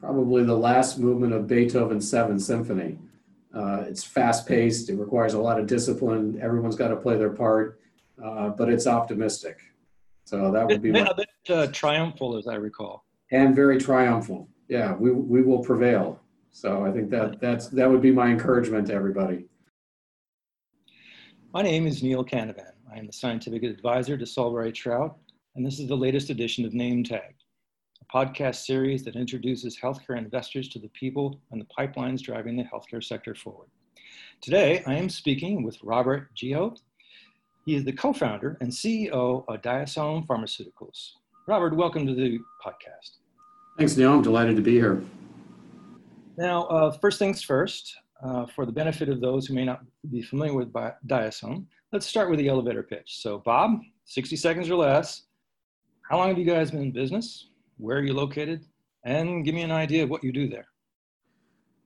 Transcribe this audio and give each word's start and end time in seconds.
probably 0.00 0.44
the 0.44 0.56
last 0.56 0.98
movement 0.98 1.32
of 1.32 1.46
Beethoven's 1.46 2.08
Seventh 2.08 2.42
Symphony. 2.42 2.98
Uh, 3.54 3.84
it's 3.88 4.04
fast 4.04 4.46
paced, 4.46 4.90
it 4.90 4.96
requires 4.96 5.34
a 5.34 5.40
lot 5.40 5.58
of 5.58 5.66
discipline, 5.66 6.38
everyone's 6.40 6.76
got 6.76 6.88
to 6.88 6.96
play 6.96 7.16
their 7.16 7.30
part, 7.30 7.80
uh, 8.22 8.50
but 8.50 8.68
it's 8.68 8.86
optimistic. 8.86 9.60
So 10.24 10.50
that 10.52 10.66
would 10.66 10.82
be 10.82 10.90
a 10.90 11.14
bit 11.14 11.28
uh, 11.48 11.66
triumphal, 11.68 12.36
as 12.36 12.46
I 12.46 12.56
recall, 12.56 13.06
and 13.30 13.56
very 13.56 13.78
triumphal. 13.78 14.46
Yeah, 14.68 14.94
we 14.94 15.10
we 15.10 15.40
will 15.40 15.60
prevail. 15.60 16.20
So 16.50 16.84
I 16.84 16.90
think 16.90 17.08
that 17.08 17.40
that's 17.40 17.68
that 17.68 17.88
would 17.90 18.02
be 18.02 18.10
my 18.10 18.28
encouragement 18.28 18.88
to 18.88 18.92
everybody. 18.92 19.46
My 21.54 21.62
name 21.62 21.86
is 21.86 22.02
Neil 22.02 22.22
Canavan. 22.22 22.72
I 22.92 22.98
am 22.98 23.06
the 23.06 23.12
scientific 23.12 23.62
advisor 23.62 24.18
to 24.18 24.26
Solebury 24.26 24.74
Trout, 24.74 25.16
and 25.56 25.64
this 25.64 25.78
is 25.78 25.88
the 25.88 25.96
latest 25.96 26.28
edition 26.28 26.66
of 26.66 26.74
Name 26.74 27.02
Tag, 27.02 27.34
podcast 28.12 28.64
series 28.64 29.04
that 29.04 29.16
introduces 29.16 29.78
healthcare 29.78 30.16
investors 30.16 30.68
to 30.68 30.78
the 30.78 30.88
people 30.88 31.40
and 31.50 31.60
the 31.60 31.66
pipelines 31.66 32.22
driving 32.22 32.56
the 32.56 32.64
healthcare 32.64 33.04
sector 33.04 33.34
forward. 33.34 33.68
Today, 34.40 34.82
I 34.86 34.94
am 34.94 35.10
speaking 35.10 35.62
with 35.62 35.76
Robert 35.82 36.28
Geho. 36.34 36.78
He 37.66 37.74
is 37.74 37.84
the 37.84 37.92
co-founder 37.92 38.56
and 38.60 38.70
CEO 38.70 39.44
of 39.46 39.60
Diasome 39.60 40.26
Pharmaceuticals. 40.26 41.10
Robert, 41.46 41.76
welcome 41.76 42.06
to 42.06 42.14
the 42.14 42.38
podcast. 42.64 43.18
Thanks, 43.76 43.96
Neil. 43.96 44.14
I'm 44.14 44.22
delighted 44.22 44.56
to 44.56 44.62
be 44.62 44.72
here. 44.72 45.02
Now, 46.38 46.64
uh, 46.64 46.90
first 46.92 47.18
things 47.18 47.42
first, 47.42 47.94
uh, 48.24 48.46
for 48.46 48.64
the 48.64 48.72
benefit 48.72 49.08
of 49.08 49.20
those 49.20 49.46
who 49.46 49.54
may 49.54 49.64
not 49.64 49.82
be 50.10 50.22
familiar 50.22 50.54
with 50.54 50.72
Diasome, 50.72 51.66
let's 51.92 52.06
start 52.06 52.30
with 52.30 52.38
the 52.38 52.48
elevator 52.48 52.82
pitch. 52.82 53.20
So, 53.20 53.38
Bob, 53.44 53.80
60 54.06 54.34
seconds 54.36 54.70
or 54.70 54.76
less. 54.76 55.24
How 56.08 56.16
long 56.16 56.28
have 56.28 56.38
you 56.38 56.46
guys 56.46 56.70
been 56.70 56.80
in 56.80 56.92
business? 56.92 57.47
Where 57.78 57.98
are 57.98 58.02
you 58.02 58.12
located? 58.12 58.66
And 59.04 59.44
give 59.44 59.54
me 59.54 59.62
an 59.62 59.70
idea 59.70 60.02
of 60.02 60.10
what 60.10 60.24
you 60.24 60.32
do 60.32 60.48
there. 60.48 60.66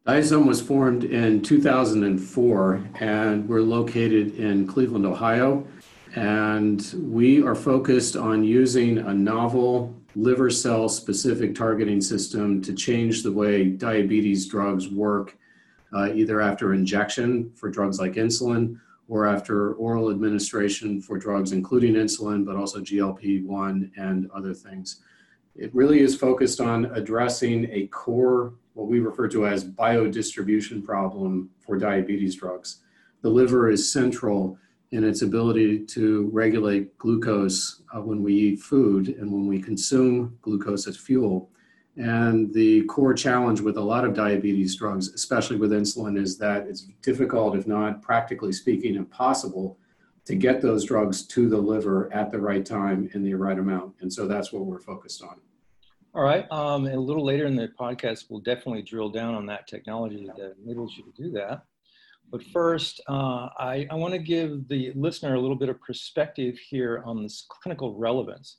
Diasome 0.07 0.47
was 0.47 0.61
formed 0.61 1.05
in 1.05 1.43
2004, 1.43 2.85
and 2.99 3.49
we're 3.49 3.61
located 3.61 4.37
in 4.37 4.67
Cleveland, 4.67 5.05
Ohio. 5.07 5.65
And 6.15 6.95
we 6.99 7.43
are 7.43 7.55
focused 7.55 8.17
on 8.17 8.43
using 8.43 8.99
a 8.99 9.15
novel 9.15 9.95
liver 10.17 10.51
cell 10.51 10.89
specific 10.89 11.55
targeting 11.55 12.01
system 12.01 12.61
to 12.63 12.75
change 12.75 13.23
the 13.23 13.33
way 13.33 13.67
diabetes 13.67 14.47
drugs 14.47 14.89
work 14.89 15.37
uh, 15.95 16.13
either 16.13 16.41
after 16.41 16.75
injection 16.75 17.51
for 17.55 17.71
drugs 17.71 17.99
like 17.99 18.15
insulin 18.15 18.79
or 19.09 19.27
after 19.27 19.75
oral 19.75 20.11
administration 20.11 21.01
for 21.01 21.19
drugs 21.19 21.53
including 21.53 21.95
insulin, 21.95 22.45
but 22.45 22.57
also 22.57 22.81
GLP 22.81 23.45
1 23.45 23.93
and 23.97 24.31
other 24.33 24.55
things. 24.55 25.03
It 25.55 25.75
really 25.75 26.01
is 26.01 26.17
focused 26.17 26.61
on 26.61 26.87
addressing 26.87 27.69
a 27.71 27.87
core, 27.89 28.55
what 28.73 28.89
we 28.89 29.01
refer 29.01 29.29
to 29.29 29.47
as 29.47 29.65
biodistribution 29.65 30.83
problem 30.83 31.51
for 31.61 31.77
diabetes 31.77 32.37
drugs. 32.37 32.79
The 33.21 33.29
liver 33.29 33.69
is 33.69 33.93
central 33.93 34.59
in 34.93 35.05
its 35.05 35.23
ability 35.23 35.85
to 35.87 36.31
regulate 36.33 36.97
glucose 36.99 37.83
uh, 37.95 38.01
when 38.01 38.23
we 38.23 38.35
eat 38.35 38.61
food 38.61 39.09
and 39.09 39.31
when 39.31 39.47
we 39.47 39.61
consume 39.61 40.39
glucose 40.41 40.87
as 40.87 40.97
fuel. 40.97 41.51
And 41.97 42.53
the 42.55 42.85
core 42.85 43.13
challenge 43.13 43.61
with 43.61 43.77
a 43.77 43.81
lot 43.81 44.07
of 44.07 44.15
diabetes 44.15 44.75
drugs, 44.77 45.09
especially 45.09 45.57
with 45.57 45.73
insulin, 45.73 46.19
is 46.19 46.39
that 46.39 46.67
it's 46.67 46.83
difficult, 47.03 47.57
if 47.57 47.67
not 47.67 48.01
practically 48.01 48.53
speaking, 48.53 48.95
impossible 48.95 49.77
to 50.25 50.35
get 50.35 50.61
those 50.61 50.85
drugs 50.85 51.27
to 51.27 51.49
the 51.49 51.59
liver 51.59 52.13
at 52.13 52.31
the 52.31 52.41
right 52.41 52.65
time 52.65 53.11
in 53.15 53.23
the 53.23 53.35
right 53.35 53.59
amount. 53.59 53.95
And 54.01 54.13
so 54.13 54.29
that's 54.29 54.53
what 54.53 54.65
we're 54.67 54.79
focused 54.79 55.23
on. 55.23 55.41
All 56.15 56.23
right. 56.23 56.51
Um, 56.53 56.87
a 56.87 56.97
little 56.97 57.25
later 57.25 57.47
in 57.47 57.57
the 57.57 57.69
podcast, 57.69 58.27
we'll 58.29 58.41
definitely 58.41 58.83
drill 58.83 59.09
down 59.09 59.35
on 59.35 59.47
that 59.47 59.67
technology 59.67 60.29
that 60.37 60.55
enables 60.63 60.97
you 60.97 61.05
to 61.05 61.23
do 61.23 61.31
that. 61.33 61.65
But 62.31 62.43
first, 62.45 63.01
uh, 63.09 63.49
I, 63.59 63.87
I 63.91 63.95
want 63.95 64.13
to 64.15 64.19
give 64.19 64.69
the 64.69 64.93
listener 64.95 65.35
a 65.35 65.41
little 65.41 65.57
bit 65.57 65.69
of 65.69 65.81
perspective 65.81 66.59
here 66.59 67.03
on 67.05 67.23
this 67.23 67.47
clinical 67.49 67.95
relevance. 67.95 68.57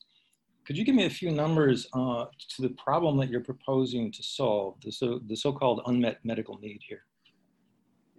Could 0.65 0.77
you 0.77 0.85
give 0.85 0.95
me 0.95 1.05
a 1.05 1.09
few 1.09 1.31
numbers 1.31 1.87
uh, 1.93 2.25
to 2.55 2.61
the 2.61 2.69
problem 2.69 3.17
that 3.17 3.29
you're 3.29 3.41
proposing 3.41 4.11
to 4.11 4.23
solve, 4.23 4.75
the, 4.81 4.91
so, 4.91 5.19
the 5.27 5.35
so-called 5.35 5.81
unmet 5.87 6.19
medical 6.23 6.57
need 6.59 6.81
here? 6.87 7.03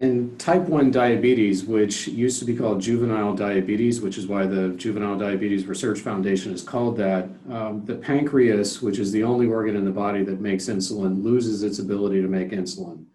In 0.01 0.37
type 0.37 0.63
1 0.63 0.91
diabetes, 0.91 1.63
which 1.63 2.09
used 2.09 2.39
to 2.39 2.45
be 2.45 2.53
called 2.53 2.81
juvenile 2.81 3.33
diabetes, 3.33 4.01
which 4.01 4.17
is 4.17 4.27
why 4.27 4.45
the 4.45 4.69
Juvenile 4.71 5.17
Diabetes 5.17 5.67
Research 5.67 6.01
Foundation 6.01 6.51
is 6.51 6.61
called 6.61 6.97
that, 6.97 7.29
um, 7.49 7.85
the 7.85 7.95
pancreas, 7.95 8.81
which 8.81 8.99
is 8.99 9.13
the 9.13 9.23
only 9.23 9.47
organ 9.47 9.77
in 9.77 9.85
the 9.85 9.91
body 9.91 10.21
that 10.25 10.41
makes 10.41 10.65
insulin, 10.65 11.23
loses 11.23 11.63
its 11.63 11.79
ability 11.79 12.21
to 12.21 12.27
make 12.27 12.49
insulin. 12.49 13.05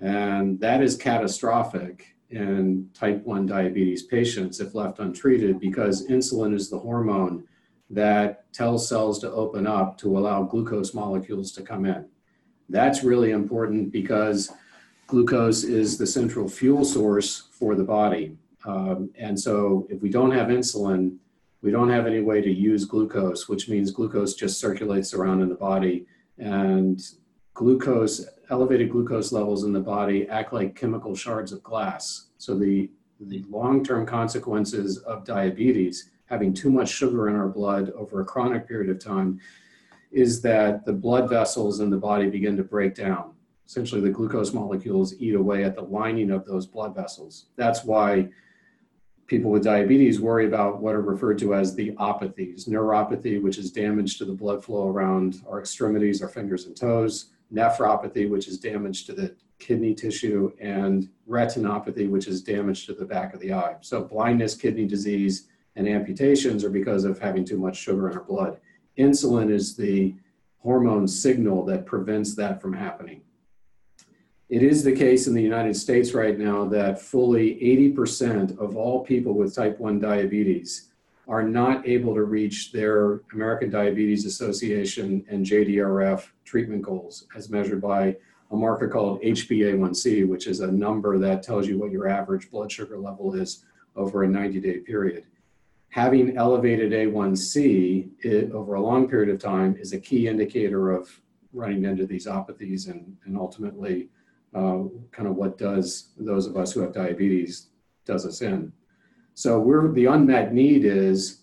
And 0.00 0.60
that 0.60 0.82
is 0.82 0.98
catastrophic 0.98 2.14
in 2.28 2.90
type 2.92 3.24
1 3.24 3.46
diabetes 3.46 4.02
patients 4.02 4.60
if 4.60 4.74
left 4.74 4.98
untreated 4.98 5.58
because 5.58 6.06
insulin 6.08 6.52
is 6.52 6.68
the 6.68 6.78
hormone 6.78 7.44
that 7.88 8.52
tells 8.52 8.86
cells 8.86 9.18
to 9.20 9.32
open 9.32 9.66
up 9.66 9.96
to 9.96 10.18
allow 10.18 10.42
glucose 10.42 10.92
molecules 10.92 11.52
to 11.52 11.62
come 11.62 11.86
in. 11.86 12.06
That's 12.68 13.02
really 13.02 13.30
important 13.30 13.90
because 13.90 14.52
glucose 15.08 15.64
is 15.64 15.96
the 15.96 16.06
central 16.06 16.48
fuel 16.48 16.84
source 16.84 17.48
for 17.50 17.74
the 17.74 17.82
body. 17.82 18.36
Um, 18.64 19.10
and 19.18 19.38
so 19.40 19.86
if 19.90 20.00
we 20.02 20.10
don't 20.10 20.30
have 20.30 20.48
insulin, 20.48 21.16
we 21.62 21.70
don't 21.70 21.90
have 21.90 22.06
any 22.06 22.20
way 22.20 22.40
to 22.42 22.52
use 22.52 22.84
glucose, 22.84 23.48
which 23.48 23.68
means 23.68 23.90
glucose 23.90 24.34
just 24.34 24.60
circulates 24.60 25.14
around 25.14 25.40
in 25.40 25.48
the 25.48 25.54
body. 25.54 26.06
And 26.36 27.02
glucose, 27.54 28.26
elevated 28.50 28.90
glucose 28.90 29.32
levels 29.32 29.64
in 29.64 29.72
the 29.72 29.80
body 29.80 30.28
act 30.28 30.52
like 30.52 30.76
chemical 30.76 31.16
shards 31.16 31.52
of 31.52 31.62
glass. 31.62 32.26
So 32.36 32.56
the, 32.56 32.90
the 33.18 33.42
long-term 33.48 34.04
consequences 34.04 34.98
of 34.98 35.24
diabetes 35.24 36.10
having 36.26 36.52
too 36.52 36.70
much 36.70 36.90
sugar 36.90 37.30
in 37.30 37.34
our 37.34 37.48
blood 37.48 37.90
over 37.96 38.20
a 38.20 38.24
chronic 38.26 38.68
period 38.68 38.90
of 38.90 39.02
time 39.02 39.40
is 40.12 40.42
that 40.42 40.84
the 40.84 40.92
blood 40.92 41.30
vessels 41.30 41.80
in 41.80 41.88
the 41.88 41.96
body 41.96 42.28
begin 42.28 42.58
to 42.58 42.62
break 42.62 42.94
down. 42.94 43.32
Essentially, 43.68 44.00
the 44.00 44.08
glucose 44.08 44.54
molecules 44.54 45.14
eat 45.18 45.34
away 45.34 45.62
at 45.62 45.74
the 45.74 45.82
lining 45.82 46.30
of 46.30 46.46
those 46.46 46.66
blood 46.66 46.94
vessels. 46.94 47.46
That's 47.56 47.84
why 47.84 48.30
people 49.26 49.50
with 49.50 49.62
diabetes 49.62 50.20
worry 50.20 50.46
about 50.46 50.80
what 50.80 50.94
are 50.94 51.02
referred 51.02 51.38
to 51.40 51.54
as 51.54 51.74
the 51.74 51.90
opathies 51.96 52.66
neuropathy, 52.66 53.42
which 53.42 53.58
is 53.58 53.70
damage 53.70 54.16
to 54.16 54.24
the 54.24 54.32
blood 54.32 54.64
flow 54.64 54.88
around 54.88 55.42
our 55.46 55.60
extremities, 55.60 56.22
our 56.22 56.30
fingers 56.30 56.64
and 56.64 56.74
toes, 56.74 57.26
nephropathy, 57.52 58.30
which 58.30 58.48
is 58.48 58.58
damage 58.58 59.04
to 59.04 59.12
the 59.12 59.36
kidney 59.58 59.94
tissue, 59.94 60.50
and 60.58 61.10
retinopathy, 61.28 62.08
which 62.08 62.26
is 62.26 62.42
damage 62.42 62.86
to 62.86 62.94
the 62.94 63.04
back 63.04 63.34
of 63.34 63.40
the 63.40 63.52
eye. 63.52 63.76
So, 63.82 64.02
blindness, 64.02 64.54
kidney 64.54 64.86
disease, 64.86 65.48
and 65.76 65.86
amputations 65.86 66.64
are 66.64 66.70
because 66.70 67.04
of 67.04 67.18
having 67.18 67.44
too 67.44 67.58
much 67.58 67.76
sugar 67.76 68.08
in 68.08 68.16
our 68.16 68.24
blood. 68.24 68.60
Insulin 68.96 69.50
is 69.50 69.76
the 69.76 70.14
hormone 70.56 71.06
signal 71.06 71.66
that 71.66 71.84
prevents 71.84 72.34
that 72.36 72.62
from 72.62 72.72
happening. 72.72 73.20
It 74.48 74.62
is 74.62 74.82
the 74.82 74.92
case 74.92 75.26
in 75.26 75.34
the 75.34 75.42
United 75.42 75.76
States 75.76 76.14
right 76.14 76.38
now 76.38 76.64
that 76.66 77.02
fully 77.02 77.56
80% 77.94 78.58
of 78.58 78.76
all 78.76 79.04
people 79.04 79.34
with 79.34 79.54
type 79.54 79.78
1 79.78 80.00
diabetes 80.00 80.88
are 81.28 81.42
not 81.42 81.86
able 81.86 82.14
to 82.14 82.22
reach 82.22 82.72
their 82.72 83.20
American 83.34 83.68
Diabetes 83.68 84.24
Association 84.24 85.22
and 85.28 85.44
JDRF 85.44 86.28
treatment 86.46 86.80
goals 86.80 87.26
as 87.36 87.50
measured 87.50 87.82
by 87.82 88.16
a 88.50 88.56
marker 88.56 88.88
called 88.88 89.20
HbA1c, 89.20 90.26
which 90.26 90.46
is 90.46 90.60
a 90.60 90.72
number 90.72 91.18
that 91.18 91.42
tells 91.42 91.68
you 91.68 91.78
what 91.78 91.90
your 91.90 92.08
average 92.08 92.50
blood 92.50 92.72
sugar 92.72 92.98
level 92.98 93.34
is 93.34 93.66
over 93.96 94.22
a 94.22 94.28
90 94.28 94.60
day 94.60 94.78
period. 94.78 95.24
Having 95.90 96.38
elevated 96.38 96.92
A1C 96.92 98.08
it, 98.20 98.50
over 98.52 98.74
a 98.74 98.80
long 98.80 99.10
period 99.10 99.28
of 99.28 99.38
time 99.38 99.76
is 99.78 99.92
a 99.92 100.00
key 100.00 100.26
indicator 100.26 100.90
of 100.90 101.20
running 101.52 101.84
into 101.84 102.06
these 102.06 102.26
apathies 102.26 102.88
and, 102.88 103.14
and 103.26 103.36
ultimately 103.36 104.08
uh, 104.54 104.82
kind 105.12 105.28
of 105.28 105.36
what 105.36 105.58
does 105.58 106.08
those 106.16 106.46
of 106.46 106.56
us 106.56 106.72
who 106.72 106.80
have 106.80 106.92
diabetes 106.92 107.68
does 108.04 108.26
us 108.26 108.42
in. 108.42 108.72
So 109.34 109.60
we're 109.60 109.92
the 109.92 110.06
unmet 110.06 110.52
need 110.52 110.84
is 110.84 111.42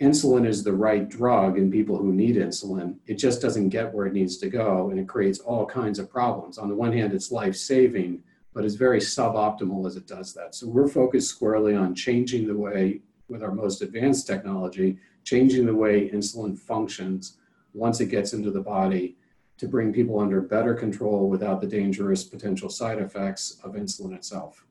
insulin 0.00 0.46
is 0.46 0.64
the 0.64 0.72
right 0.72 1.08
drug 1.08 1.58
in 1.58 1.70
people 1.70 1.96
who 1.98 2.12
need 2.12 2.36
insulin. 2.36 2.96
It 3.06 3.16
just 3.16 3.42
doesn't 3.42 3.68
get 3.68 3.92
where 3.92 4.06
it 4.06 4.14
needs 4.14 4.38
to 4.38 4.48
go 4.48 4.90
and 4.90 4.98
it 4.98 5.06
creates 5.06 5.38
all 5.40 5.66
kinds 5.66 5.98
of 5.98 6.10
problems. 6.10 6.58
On 6.58 6.68
the 6.68 6.74
one 6.74 6.92
hand, 6.92 7.12
it's 7.12 7.30
life 7.30 7.54
saving, 7.54 8.22
but 8.54 8.64
it's 8.64 8.74
very 8.74 8.98
suboptimal 8.98 9.86
as 9.86 9.96
it 9.96 10.06
does 10.06 10.32
that. 10.34 10.54
So 10.54 10.66
we're 10.66 10.88
focused 10.88 11.28
squarely 11.28 11.76
on 11.76 11.94
changing 11.94 12.46
the 12.46 12.56
way 12.56 13.02
with 13.28 13.42
our 13.42 13.52
most 13.52 13.82
advanced 13.82 14.26
technology, 14.26 14.98
changing 15.24 15.66
the 15.66 15.74
way 15.74 16.08
insulin 16.08 16.58
functions 16.58 17.36
once 17.74 18.00
it 18.00 18.06
gets 18.06 18.32
into 18.32 18.50
the 18.50 18.60
body 18.60 19.16
to 19.60 19.68
bring 19.68 19.92
people 19.92 20.18
under 20.18 20.40
better 20.40 20.74
control 20.74 21.28
without 21.28 21.60
the 21.60 21.66
dangerous 21.66 22.24
potential 22.24 22.70
side 22.70 22.98
effects 22.98 23.58
of 23.62 23.74
insulin 23.74 24.14
itself. 24.14 24.64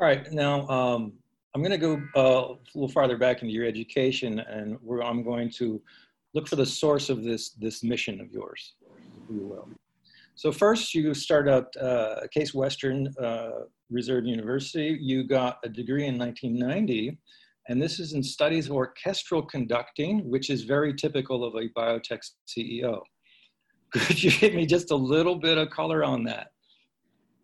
All 0.00 0.06
right, 0.08 0.30
now 0.32 0.66
um, 0.68 1.12
I'm 1.54 1.62
going 1.62 1.70
to 1.70 1.78
go 1.78 2.02
uh, 2.16 2.54
a 2.54 2.58
little 2.74 2.88
farther 2.88 3.16
back 3.16 3.42
into 3.42 3.54
your 3.54 3.64
education, 3.64 4.40
and 4.40 4.76
I'm 5.04 5.22
going 5.22 5.48
to 5.52 5.80
look 6.34 6.48
for 6.48 6.56
the 6.56 6.66
source 6.66 7.08
of 7.08 7.22
this 7.22 7.50
this 7.50 7.84
mission 7.84 8.20
of 8.20 8.32
yours, 8.32 8.74
if 9.22 9.30
you 9.30 9.46
will. 9.46 9.68
So 10.34 10.50
first, 10.50 10.92
you 10.92 11.14
start 11.14 11.48
out 11.48 11.76
uh, 11.76 12.26
Case 12.32 12.52
Western 12.52 13.14
uh, 13.22 13.66
Reserve 13.90 14.24
University. 14.26 14.98
You 15.00 15.22
got 15.22 15.58
a 15.62 15.68
degree 15.68 16.08
in 16.08 16.18
1990, 16.18 17.16
and 17.68 17.80
this 17.80 18.00
is 18.00 18.14
in 18.14 18.24
studies 18.24 18.66
of 18.66 18.72
orchestral 18.72 19.42
conducting, 19.42 20.28
which 20.28 20.50
is 20.50 20.64
very 20.64 20.92
typical 20.92 21.44
of 21.44 21.54
a 21.54 21.68
biotech 21.68 22.28
CEO. 22.48 23.02
Could 23.94 24.22
you 24.22 24.30
give 24.30 24.54
me 24.54 24.66
just 24.66 24.90
a 24.90 24.96
little 24.96 25.36
bit 25.36 25.56
of 25.56 25.70
color 25.70 26.04
on 26.04 26.24
that? 26.24 26.50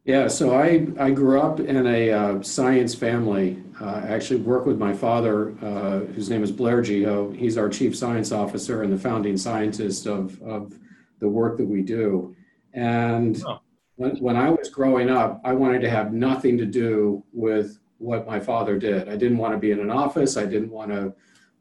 Yeah, 0.05 0.29
so 0.29 0.55
I, 0.55 0.87
I 0.99 1.11
grew 1.11 1.41
up 1.41 1.61
in 1.61 1.87
a 1.87 2.11
uh, 2.11 2.43
science 2.43 2.95
family. 2.95 3.63
Uh, 3.81 4.03
I 4.05 4.09
actually 4.09 4.41
work 4.41 4.67
with 4.67 4.79
my 4.79 4.93
father, 4.93 5.55
uh, 5.63 6.01
whose 6.13 6.29
name 6.31 6.43
is 6.43 6.51
Blair 6.51 6.83
Geho. 6.83 7.37
He's 7.37 7.57
our 7.57 7.69
chief 7.69 7.97
science 7.97 8.33
officer 8.33 8.83
and 8.83 8.93
the 8.93 8.99
founding 8.99 9.37
scientist 9.37 10.07
of, 10.07 10.41
of 10.43 10.77
the 11.21 11.29
work 11.29 11.59
that 11.59 11.67
we 11.67 11.83
do. 11.83 12.35
And 12.73 13.41
oh. 13.47 13.61
when, 13.97 14.17
when 14.17 14.37
I 14.37 14.51
was 14.51 14.71
growing 14.71 15.11
up, 15.11 15.41
I 15.45 15.53
wanted 15.53 15.81
to 15.83 15.91
have 15.91 16.13
nothing 16.13 16.57
to 16.59 16.67
do 16.67 17.23
with 17.33 17.79
what 17.99 18.27
my 18.27 18.41
father 18.41 18.79
did. 18.79 19.09
I 19.09 19.17
didn't 19.17 19.39
want 19.39 19.53
to 19.53 19.59
be 19.59 19.71
in 19.71 19.81
an 19.81 19.91
office. 19.91 20.37
I 20.37 20.47
didn't 20.47 20.71
want 20.71 20.91
to 20.91 21.15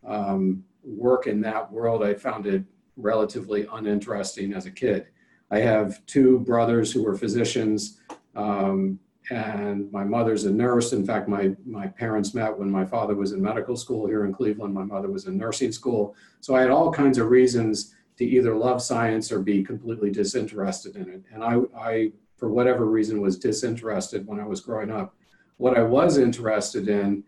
um, 0.08 0.64
work 0.84 1.28
in 1.28 1.42
that 1.42 1.70
world. 1.72 2.04
I 2.04 2.14
found 2.14 2.48
it 2.48 2.64
relatively 3.00 3.68
uninteresting 3.72 4.54
as 4.54 4.66
a 4.66 4.72
kid. 4.72 5.08
I 5.52 5.60
have 5.60 6.06
two 6.06 6.40
brothers 6.40 6.92
who 6.92 7.04
were 7.04 7.16
physicians, 7.16 8.00
um, 8.36 9.00
and 9.32 9.92
my 9.92 10.04
mother's 10.04 10.46
a 10.46 10.52
nurse. 10.52 10.94
In 10.94 11.06
fact, 11.06 11.28
my, 11.28 11.56
my 11.66 11.88
parents 11.88 12.34
met 12.34 12.58
when 12.58 12.70
my 12.70 12.86
father 12.86 13.16
was 13.16 13.32
in 13.32 13.42
medical 13.42 13.76
school 13.76 14.08
here 14.08 14.26
in 14.26 14.34
Cleveland. 14.34 14.74
My 14.74 14.84
mother 14.84 15.10
was 15.10 15.28
in 15.28 15.38
nursing 15.38 15.72
school. 15.72 16.16
So 16.42 16.56
I 16.56 16.62
had 16.62 16.72
all 16.72 16.92
kinds 16.92 17.18
of 17.18 17.30
reasons 17.30 17.96
to 18.18 18.26
either 18.26 18.56
love 18.56 18.82
science 18.82 19.32
or 19.32 19.40
be 19.40 19.64
completely 19.64 20.12
disinterested 20.12 20.96
in 20.96 21.10
it. 21.10 21.24
And 21.32 21.44
I, 21.44 21.60
I, 21.78 22.12
for 22.38 22.50
whatever 22.50 22.86
reason, 22.86 23.22
was 23.22 23.38
disinterested 23.38 24.26
when 24.26 24.40
I 24.40 24.46
was 24.46 24.62
growing 24.62 24.92
up. 24.92 25.16
What 25.58 25.78
I 25.78 25.84
was 25.84 26.18
interested 26.18 26.88
in 26.88 27.24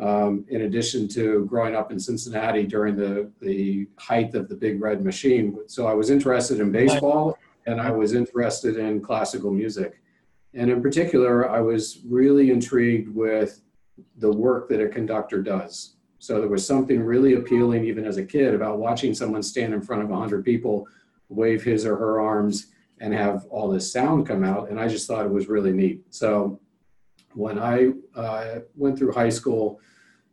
um, 0.00 0.44
in 0.48 0.62
addition 0.62 1.06
to 1.08 1.44
growing 1.46 1.76
up 1.76 1.92
in 1.92 2.00
Cincinnati 2.00 2.66
during 2.66 2.96
the, 2.96 3.30
the 3.40 3.86
height 3.98 4.34
of 4.34 4.48
the 4.48 4.54
big 4.54 4.80
red 4.80 5.04
machine. 5.04 5.58
So 5.66 5.86
I 5.86 5.92
was 5.92 6.08
interested 6.08 6.58
in 6.58 6.72
baseball 6.72 7.38
and 7.66 7.80
I 7.80 7.90
was 7.90 8.14
interested 8.14 8.76
in 8.78 9.02
classical 9.02 9.50
music. 9.50 10.00
And 10.54 10.70
in 10.70 10.82
particular, 10.82 11.48
I 11.50 11.60
was 11.60 12.00
really 12.08 12.50
intrigued 12.50 13.14
with 13.14 13.60
the 14.16 14.32
work 14.32 14.68
that 14.70 14.80
a 14.80 14.88
conductor 14.88 15.42
does. 15.42 15.96
So 16.18 16.40
there 16.40 16.48
was 16.48 16.66
something 16.66 17.02
really 17.02 17.34
appealing, 17.34 17.84
even 17.84 18.04
as 18.04 18.16
a 18.16 18.24
kid, 18.24 18.54
about 18.54 18.78
watching 18.78 19.14
someone 19.14 19.42
stand 19.42 19.74
in 19.74 19.82
front 19.82 20.02
of 20.02 20.08
100 20.08 20.44
people, 20.44 20.86
wave 21.28 21.62
his 21.62 21.84
or 21.84 21.96
her 21.96 22.20
arms, 22.20 22.68
and 23.00 23.12
have 23.14 23.46
all 23.50 23.68
this 23.68 23.92
sound 23.92 24.26
come 24.26 24.44
out. 24.44 24.70
And 24.70 24.80
I 24.80 24.88
just 24.88 25.06
thought 25.06 25.24
it 25.24 25.32
was 25.32 25.48
really 25.48 25.72
neat. 25.72 26.02
So 26.10 26.60
when 27.34 27.58
I 27.58 27.92
uh, 28.14 28.60
went 28.76 28.98
through 28.98 29.12
high 29.12 29.28
school, 29.28 29.80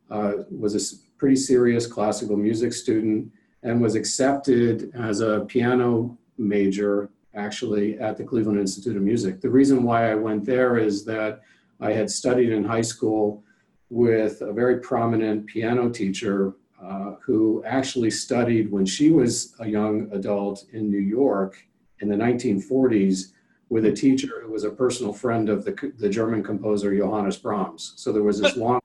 uh, 0.10 0.34
was 0.50 0.76
a 0.76 0.98
pretty 1.18 1.36
serious 1.36 1.88
classical 1.88 2.38
music 2.38 2.74
student 2.74 3.32
and 3.64 3.82
was 3.82 3.96
accepted 3.96 4.92
as 4.96 5.22
a 5.22 5.42
piano 5.42 6.18
major 6.38 7.10
actually 7.36 8.00
at 8.00 8.18
the 8.18 8.24
Cleveland 8.24 8.60
Institute 8.60 8.96
of 8.96 9.04
Music. 9.04 9.42
The 9.42 9.50
reason 9.50 9.84
why 9.84 10.12
I 10.12 10.16
went 10.16 10.46
there 10.46 10.78
is 10.78 11.06
that 11.06 11.42
I 11.80 11.92
had 11.92 12.10
studied 12.10 12.52
in 12.52 12.64
high 12.64 12.82
school 12.82 13.44
with 13.90 14.42
a 14.42 14.52
very 14.52 14.80
prominent 14.80 15.46
piano 15.46 15.90
teacher 15.90 16.56
uh, 16.82 17.16
who 17.24 17.64
actually 17.66 18.12
studied 18.12 18.72
when 18.72 18.86
she 18.86 19.12
was 19.12 19.56
a 19.60 19.68
young 19.68 20.10
adult 20.12 20.66
in 20.74 20.90
New 20.90 21.00
York 21.00 21.58
in 22.00 22.10
the 22.10 22.16
1940s 22.16 23.34
with 23.70 23.86
a 23.86 23.92
teacher 23.92 24.42
who 24.44 24.52
was 24.52 24.64
a 24.64 24.70
personal 24.70 25.14
friend 25.14 25.50
of 25.50 25.66
the, 25.66 25.94
the 25.98 26.10
German 26.10 26.44
composer 26.44 26.96
Johannes 26.96 27.38
Brahms. 27.38 27.94
So 27.96 28.12
there 28.12 28.24
was 28.24 28.40
this 28.40 28.56
long 28.56 28.80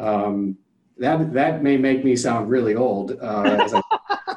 um, 0.00 0.56
that 0.98 1.32
that 1.32 1.62
may 1.62 1.76
make 1.76 2.04
me 2.04 2.16
sound 2.16 2.50
really 2.50 2.74
old. 2.74 3.12
Uh, 3.20 3.82
I, 4.18 4.36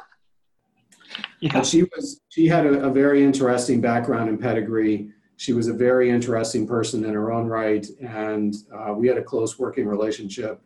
yeah. 1.40 1.62
She 1.62 1.82
was 1.82 2.20
she 2.28 2.46
had 2.46 2.66
a, 2.66 2.84
a, 2.84 2.90
very 2.90 3.24
interesting 3.24 3.80
background 3.80 4.28
and 4.28 4.40
pedigree. 4.40 5.10
She 5.36 5.52
was 5.52 5.68
a 5.68 5.72
very 5.72 6.10
interesting 6.10 6.66
person 6.66 7.04
in 7.04 7.12
her 7.14 7.32
own 7.32 7.46
right, 7.46 7.86
and 8.00 8.54
uh, 8.72 8.92
we 8.92 9.08
had 9.08 9.18
a 9.18 9.22
close 9.22 9.58
working 9.58 9.86
relationship 9.86 10.62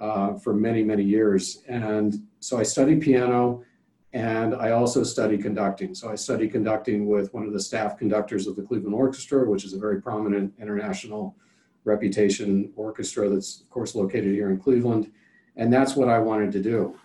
uh, 0.00 0.34
for 0.34 0.52
many 0.52 0.82
many 0.82 1.04
years. 1.04 1.62
And 1.68 2.14
so 2.40 2.58
I 2.58 2.64
studied 2.64 3.00
piano, 3.00 3.64
and 4.12 4.54
I 4.54 4.72
also 4.72 5.04
studied 5.04 5.42
conducting. 5.42 5.94
So 5.94 6.10
I 6.10 6.16
studied 6.16 6.52
conducting 6.52 7.06
with 7.06 7.32
one 7.32 7.46
of 7.46 7.52
the 7.52 7.60
staff 7.60 7.98
conductors 7.98 8.46
of 8.46 8.56
the 8.56 8.62
Cleveland 8.62 8.94
Orchestra, 8.94 9.48
which 9.48 9.64
is 9.64 9.74
a 9.74 9.78
very 9.78 10.02
prominent 10.02 10.52
international 10.60 11.36
reputation 11.84 12.72
orchestra 12.76 13.28
that's 13.28 13.60
of 13.60 13.70
course 13.70 13.94
located 13.94 14.34
here 14.34 14.50
in 14.50 14.58
Cleveland. 14.58 15.10
And 15.56 15.72
that's 15.72 15.96
what 15.96 16.08
I 16.08 16.18
wanted 16.18 16.52
to 16.52 16.62
do. 16.62 16.98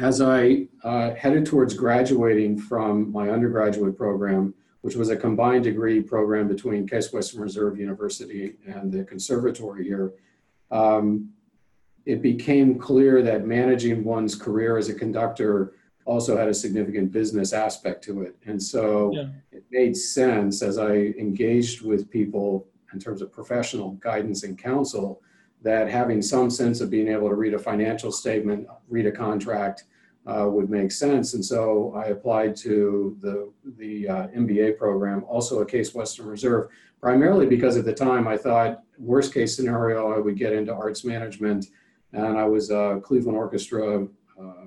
As 0.00 0.20
I 0.20 0.68
uh, 0.84 1.14
headed 1.14 1.46
towards 1.46 1.74
graduating 1.74 2.58
from 2.58 3.10
my 3.10 3.30
undergraduate 3.30 3.96
program, 3.96 4.54
which 4.82 4.94
was 4.94 5.08
a 5.08 5.16
combined 5.16 5.64
degree 5.64 6.00
program 6.00 6.46
between 6.48 6.86
Case 6.86 7.12
Western 7.12 7.40
Reserve 7.40 7.78
University 7.78 8.54
and 8.66 8.92
the 8.92 9.04
conservatory 9.04 9.84
here, 9.84 10.12
um, 10.70 11.30
it 12.04 12.22
became 12.22 12.78
clear 12.78 13.22
that 13.22 13.46
managing 13.46 14.04
one's 14.04 14.34
career 14.34 14.76
as 14.76 14.88
a 14.88 14.94
conductor 14.94 15.72
also 16.04 16.36
had 16.36 16.48
a 16.48 16.54
significant 16.54 17.10
business 17.10 17.52
aspect 17.52 18.04
to 18.04 18.22
it. 18.22 18.36
And 18.46 18.62
so 18.62 19.10
yeah. 19.12 19.28
it 19.50 19.64
made 19.70 19.96
sense 19.96 20.62
as 20.62 20.78
I 20.78 20.92
engaged 21.18 21.82
with 21.82 22.08
people 22.08 22.68
in 22.96 23.00
terms 23.00 23.20
of 23.20 23.30
professional 23.30 23.90
guidance 23.92 24.42
and 24.42 24.56
counsel 24.56 25.20
that 25.62 25.86
having 25.86 26.22
some 26.22 26.48
sense 26.48 26.80
of 26.80 26.88
being 26.88 27.08
able 27.08 27.28
to 27.28 27.34
read 27.34 27.52
a 27.52 27.58
financial 27.58 28.10
statement, 28.10 28.66
read 28.88 29.04
a 29.04 29.12
contract 29.12 29.84
uh, 30.26 30.46
would 30.48 30.70
make 30.70 30.90
sense. 30.90 31.34
And 31.34 31.44
so 31.44 31.92
I 31.94 32.06
applied 32.06 32.56
to 32.56 33.18
the, 33.20 33.52
the 33.76 34.08
uh, 34.08 34.26
MBA 34.28 34.78
program, 34.78 35.24
also 35.28 35.60
a 35.60 35.66
Case 35.66 35.94
Western 35.94 36.26
Reserve, 36.26 36.68
primarily 37.02 37.44
because 37.44 37.76
at 37.76 37.84
the 37.84 37.92
time 37.92 38.26
I 38.26 38.38
thought 38.38 38.82
worst 38.98 39.34
case 39.34 39.54
scenario, 39.54 40.10
I 40.10 40.18
would 40.18 40.38
get 40.38 40.54
into 40.54 40.74
arts 40.74 41.04
management. 41.04 41.66
And 42.14 42.38
I 42.38 42.46
was 42.46 42.70
a 42.70 42.98
Cleveland 43.04 43.36
Orchestra 43.36 44.06
uh, 44.40 44.64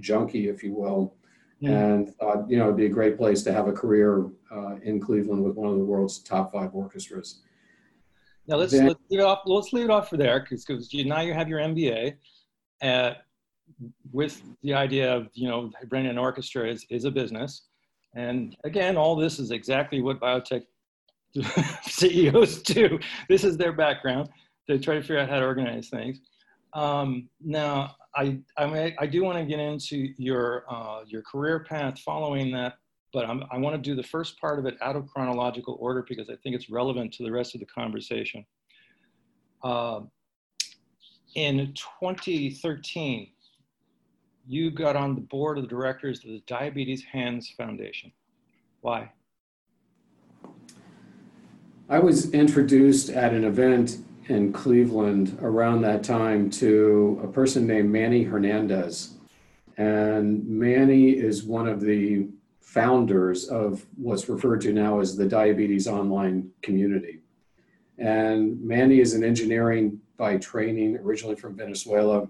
junkie, 0.00 0.48
if 0.48 0.62
you 0.62 0.74
will. 0.74 1.14
Yeah. 1.60 1.70
And 1.70 2.14
thought, 2.16 2.50
you 2.50 2.58
know, 2.58 2.64
it'd 2.64 2.76
be 2.76 2.86
a 2.86 2.90
great 2.90 3.16
place 3.16 3.42
to 3.44 3.52
have 3.52 3.68
a 3.68 3.72
career 3.72 4.26
uh, 4.54 4.76
in 4.82 5.00
Cleveland 5.00 5.42
with 5.42 5.54
one 5.54 5.70
of 5.70 5.78
the 5.78 5.84
world's 5.84 6.18
top 6.18 6.52
five 6.52 6.74
orchestras. 6.74 7.40
Now 8.46 8.56
let's 8.56 8.72
then, 8.72 8.86
let's 8.86 9.00
leave 9.10 9.20
it 9.20 9.24
off. 9.24 9.40
Let's 9.46 9.72
leave 9.72 9.84
it 9.84 9.90
off 9.90 10.10
for 10.10 10.16
there 10.16 10.46
because 10.48 10.92
you, 10.92 11.04
now 11.04 11.20
you 11.20 11.32
have 11.32 11.48
your 11.48 11.60
MBA, 11.60 12.14
uh, 12.82 13.14
with 14.12 14.42
the 14.62 14.74
idea 14.74 15.14
of 15.14 15.28
you 15.34 15.48
know 15.48 15.70
running 15.90 16.10
an 16.10 16.18
orchestra 16.18 16.68
is 16.68 16.84
is 16.90 17.04
a 17.04 17.10
business, 17.10 17.62
and 18.14 18.56
again, 18.64 18.96
all 18.96 19.16
this 19.16 19.38
is 19.38 19.50
exactly 19.50 20.02
what 20.02 20.20
biotech 20.20 20.64
CEOs 21.82 22.62
do. 22.62 22.98
This 23.28 23.44
is 23.44 23.56
their 23.56 23.72
background. 23.72 24.28
They 24.68 24.78
try 24.78 24.94
to 24.94 25.00
figure 25.00 25.18
out 25.18 25.28
how 25.28 25.40
to 25.40 25.46
organize 25.46 25.88
things. 25.88 26.20
Um, 26.74 27.28
now, 27.40 27.94
I 28.14 28.40
I, 28.58 28.66
may, 28.66 28.94
I 28.98 29.06
do 29.06 29.24
want 29.24 29.38
to 29.38 29.44
get 29.44 29.58
into 29.58 30.12
your 30.18 30.64
uh, 30.68 31.00
your 31.06 31.22
career 31.22 31.64
path 31.68 31.98
following 32.00 32.52
that 32.52 32.74
but 33.14 33.24
I'm, 33.24 33.44
i 33.52 33.56
want 33.56 33.76
to 33.76 33.80
do 33.80 33.94
the 33.94 34.02
first 34.02 34.38
part 34.40 34.58
of 34.58 34.66
it 34.66 34.76
out 34.82 34.96
of 34.96 35.06
chronological 35.06 35.78
order 35.80 36.04
because 36.06 36.28
I 36.28 36.34
think 36.42 36.56
it's 36.56 36.68
relevant 36.68 37.14
to 37.14 37.22
the 37.22 37.30
rest 37.30 37.54
of 37.54 37.60
the 37.60 37.66
conversation. 37.66 38.44
Uh, 39.62 40.00
in 41.36 41.72
2013, 42.02 43.30
you 44.46 44.70
got 44.70 44.96
on 44.96 45.14
the 45.14 45.20
board 45.20 45.56
of 45.56 45.64
the 45.64 45.68
directors 45.68 46.18
of 46.18 46.24
the 46.24 46.42
Diabetes 46.46 47.04
Hands 47.04 47.48
Foundation. 47.56 48.12
Why? 48.82 49.10
I 51.88 51.98
was 52.00 52.30
introduced 52.32 53.10
at 53.10 53.32
an 53.32 53.44
event 53.44 53.98
in 54.28 54.52
Cleveland 54.52 55.38
around 55.40 55.82
that 55.82 56.02
time 56.02 56.50
to 56.50 57.20
a 57.22 57.28
person 57.28 57.66
named 57.66 57.90
Manny 57.90 58.24
Hernandez. 58.24 59.14
And 59.76 60.46
Manny 60.46 61.10
is 61.10 61.44
one 61.44 61.68
of 61.68 61.80
the 61.80 62.28
founders 62.64 63.46
of 63.48 63.84
what's 63.96 64.28
referred 64.28 64.62
to 64.62 64.72
now 64.72 64.98
as 64.98 65.16
the 65.16 65.28
diabetes 65.28 65.86
online 65.86 66.50
community. 66.62 67.20
And 67.98 68.60
Manny 68.60 69.00
is 69.00 69.12
an 69.12 69.22
engineering 69.22 70.00
by 70.16 70.38
training, 70.38 70.96
originally 70.96 71.36
from 71.36 71.56
Venezuela. 71.56 72.26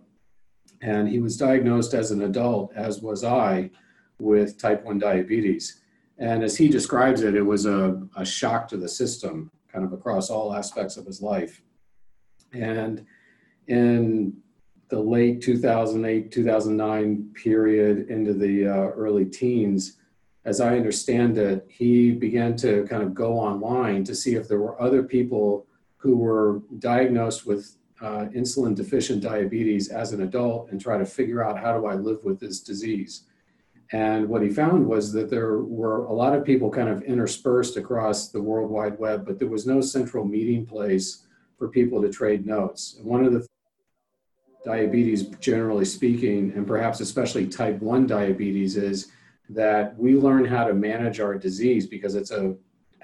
And 0.82 1.08
he 1.08 1.20
was 1.20 1.36
diagnosed 1.36 1.94
as 1.94 2.10
an 2.10 2.22
adult, 2.22 2.72
as 2.74 3.00
was 3.00 3.22
I, 3.22 3.70
with 4.18 4.58
type 4.58 4.84
1 4.84 4.98
diabetes. 4.98 5.80
And 6.18 6.42
as 6.42 6.56
he 6.56 6.68
describes 6.68 7.22
it, 7.22 7.36
it 7.36 7.42
was 7.42 7.64
a, 7.64 8.02
a 8.16 8.24
shock 8.24 8.66
to 8.68 8.76
the 8.76 8.88
system, 8.88 9.50
kind 9.72 9.84
of 9.84 9.92
across 9.92 10.30
all 10.30 10.54
aspects 10.54 10.96
of 10.96 11.06
his 11.06 11.22
life. 11.22 11.62
And 12.52 13.06
in 13.68 14.36
the 14.88 15.00
late 15.00 15.40
2008, 15.42 16.30
2009 16.30 17.32
period 17.34 18.10
into 18.10 18.34
the 18.34 18.66
uh, 18.66 18.88
early 18.90 19.24
teens, 19.24 19.96
as 20.44 20.60
I 20.60 20.76
understand 20.76 21.38
it, 21.38 21.66
he 21.68 22.12
began 22.12 22.56
to 22.56 22.84
kind 22.84 23.02
of 23.02 23.14
go 23.14 23.38
online 23.38 24.04
to 24.04 24.14
see 24.14 24.34
if 24.34 24.46
there 24.46 24.60
were 24.60 24.80
other 24.80 25.02
people 25.02 25.66
who 25.96 26.16
were 26.16 26.60
diagnosed 26.78 27.46
with 27.46 27.76
uh, 28.02 28.26
insulin 28.36 28.74
deficient 28.74 29.22
diabetes 29.22 29.88
as 29.88 30.12
an 30.12 30.22
adult 30.22 30.70
and 30.70 30.80
try 30.80 30.98
to 30.98 31.06
figure 31.06 31.42
out 31.42 31.58
how 31.58 31.78
do 31.78 31.86
I 31.86 31.94
live 31.94 32.22
with 32.24 32.38
this 32.40 32.60
disease. 32.60 33.24
And 33.92 34.28
what 34.28 34.42
he 34.42 34.50
found 34.50 34.86
was 34.86 35.12
that 35.12 35.30
there 35.30 35.58
were 35.58 36.04
a 36.06 36.12
lot 36.12 36.34
of 36.34 36.44
people 36.44 36.70
kind 36.70 36.88
of 36.88 37.02
interspersed 37.02 37.76
across 37.76 38.28
the 38.28 38.42
World 38.42 38.70
Wide 38.70 38.98
Web, 38.98 39.24
but 39.24 39.38
there 39.38 39.48
was 39.48 39.66
no 39.66 39.80
central 39.80 40.24
meeting 40.24 40.66
place 40.66 41.26
for 41.58 41.68
people 41.68 42.02
to 42.02 42.10
trade 42.10 42.44
notes. 42.44 42.96
And 42.98 43.06
one 43.06 43.24
of 43.24 43.32
the 43.32 43.46
diabetes, 44.64 45.24
generally 45.40 45.84
speaking, 45.84 46.52
and 46.56 46.66
perhaps 46.66 47.00
especially 47.00 47.46
type 47.46 47.80
1 47.80 48.06
diabetes, 48.06 48.76
is 48.76 49.12
that 49.50 49.96
we 49.98 50.16
learn 50.16 50.44
how 50.44 50.64
to 50.64 50.74
manage 50.74 51.20
our 51.20 51.34
disease 51.34 51.86
because 51.86 52.14
it's 52.14 52.30
a 52.30 52.54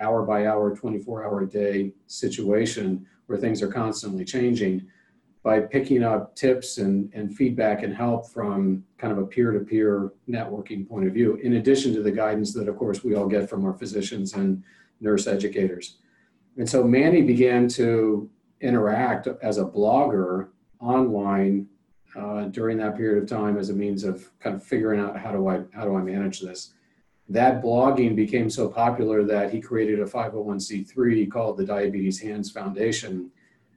hour 0.01 0.23
by 0.25 0.47
hour, 0.47 0.75
24 0.75 1.25
hour 1.25 1.43
a 1.43 1.47
day 1.47 1.93
situation 2.07 3.07
where 3.27 3.39
things 3.39 3.63
are 3.63 3.69
constantly 3.69 4.25
changing 4.25 4.87
by 5.43 5.61
picking 5.61 6.03
up 6.03 6.37
tips 6.37 6.79
and, 6.79 7.11
and 7.15 7.35
feedback 7.35 7.83
and 7.83 7.95
help 7.95 8.29
from 8.29 8.85
kind 8.99 9.13
of 9.13 9.19
a 9.19 9.27
peer-to-peer 9.27 10.13
networking 10.29 10.87
point 10.87 11.07
of 11.07 11.15
view, 11.15 11.37
in 11.37 11.55
addition 11.55 11.95
to 11.95 12.03
the 12.03 12.11
guidance 12.11 12.53
that 12.53 12.69
of 12.69 12.77
course 12.77 13.03
we 13.03 13.15
all 13.15 13.27
get 13.27 13.49
from 13.49 13.65
our 13.65 13.73
physicians 13.73 14.35
and 14.35 14.63
nurse 15.01 15.27
educators. 15.27 15.99
And 16.59 16.69
so 16.69 16.83
Manny 16.85 17.23
began 17.23 17.69
to 17.69 18.29
interact 18.61 19.29
as 19.43 19.57
a 19.57 19.65
blogger 19.65 20.49
online 20.79 21.67
uh, 22.17 22.45
during 22.47 22.79
that 22.79 22.97
period 22.97 23.23
of 23.23 23.29
time 23.29 23.57
as 23.57 23.71
a 23.71 23.75
means 23.75 24.05
of 24.05 24.31
kind 24.41 24.57
of 24.57 24.63
figuring 24.63 25.01
out 25.01 25.19
how 25.19 25.33
do 25.33 25.49
I 25.49 25.63
how 25.73 25.85
do 25.85 25.95
I 25.97 26.03
manage 26.03 26.41
this. 26.41 26.73
That 27.29 27.63
blogging 27.63 28.17
became 28.17 28.51
so 28.51 28.69
popular 28.69 29.23
that 29.25 29.53
he 29.53 29.61
created 29.61 30.01
a 30.01 30.05
501c3 30.05 31.31
called 31.31 31.57
the 31.57 31.65
Diabetes 31.65 32.21
Hands 32.21 32.51
Foundation, 32.51 33.31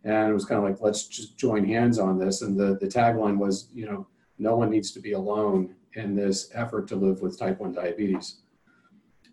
and 0.03 0.31
it 0.31 0.33
was 0.33 0.45
kind 0.45 0.57
of 0.57 0.63
like 0.63 0.81
let's 0.81 1.07
just 1.07 1.37
join 1.37 1.65
hands 1.65 1.99
on 1.99 2.17
this. 2.17 2.41
And 2.41 2.57
the 2.57 2.77
the 2.79 2.87
tagline 2.87 3.37
was 3.37 3.67
you 3.73 3.85
know 3.85 4.07
no 4.39 4.55
one 4.55 4.69
needs 4.69 4.91
to 4.91 4.99
be 4.99 5.11
alone 5.11 5.75
in 5.93 6.15
this 6.15 6.49
effort 6.55 6.87
to 6.87 6.95
live 6.95 7.21
with 7.21 7.37
type 7.37 7.59
1 7.59 7.73
diabetes. 7.73 8.37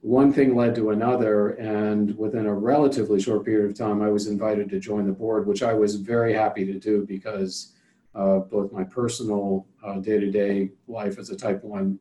One 0.02 0.32
thing 0.32 0.54
led 0.54 0.74
to 0.76 0.90
another, 0.90 1.50
and 1.50 2.16
within 2.16 2.46
a 2.46 2.54
relatively 2.54 3.20
short 3.20 3.44
period 3.44 3.70
of 3.70 3.76
time, 3.76 4.00
I 4.00 4.08
was 4.08 4.26
invited 4.26 4.70
to 4.70 4.80
join 4.80 5.06
the 5.06 5.12
board, 5.12 5.46
which 5.46 5.62
I 5.62 5.74
was 5.74 5.96
very 5.96 6.32
happy 6.32 6.64
to 6.66 6.78
do 6.78 7.04
because 7.06 7.72
uh, 8.14 8.38
both 8.38 8.72
my 8.72 8.84
personal 8.84 9.66
day 10.02 10.18
to 10.18 10.30
day 10.30 10.70
life 10.88 11.18
as 11.18 11.30
a 11.30 11.36
type 11.36 11.62
1, 11.62 11.98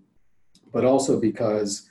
but 0.72 0.86
also 0.86 1.20
because 1.20 1.90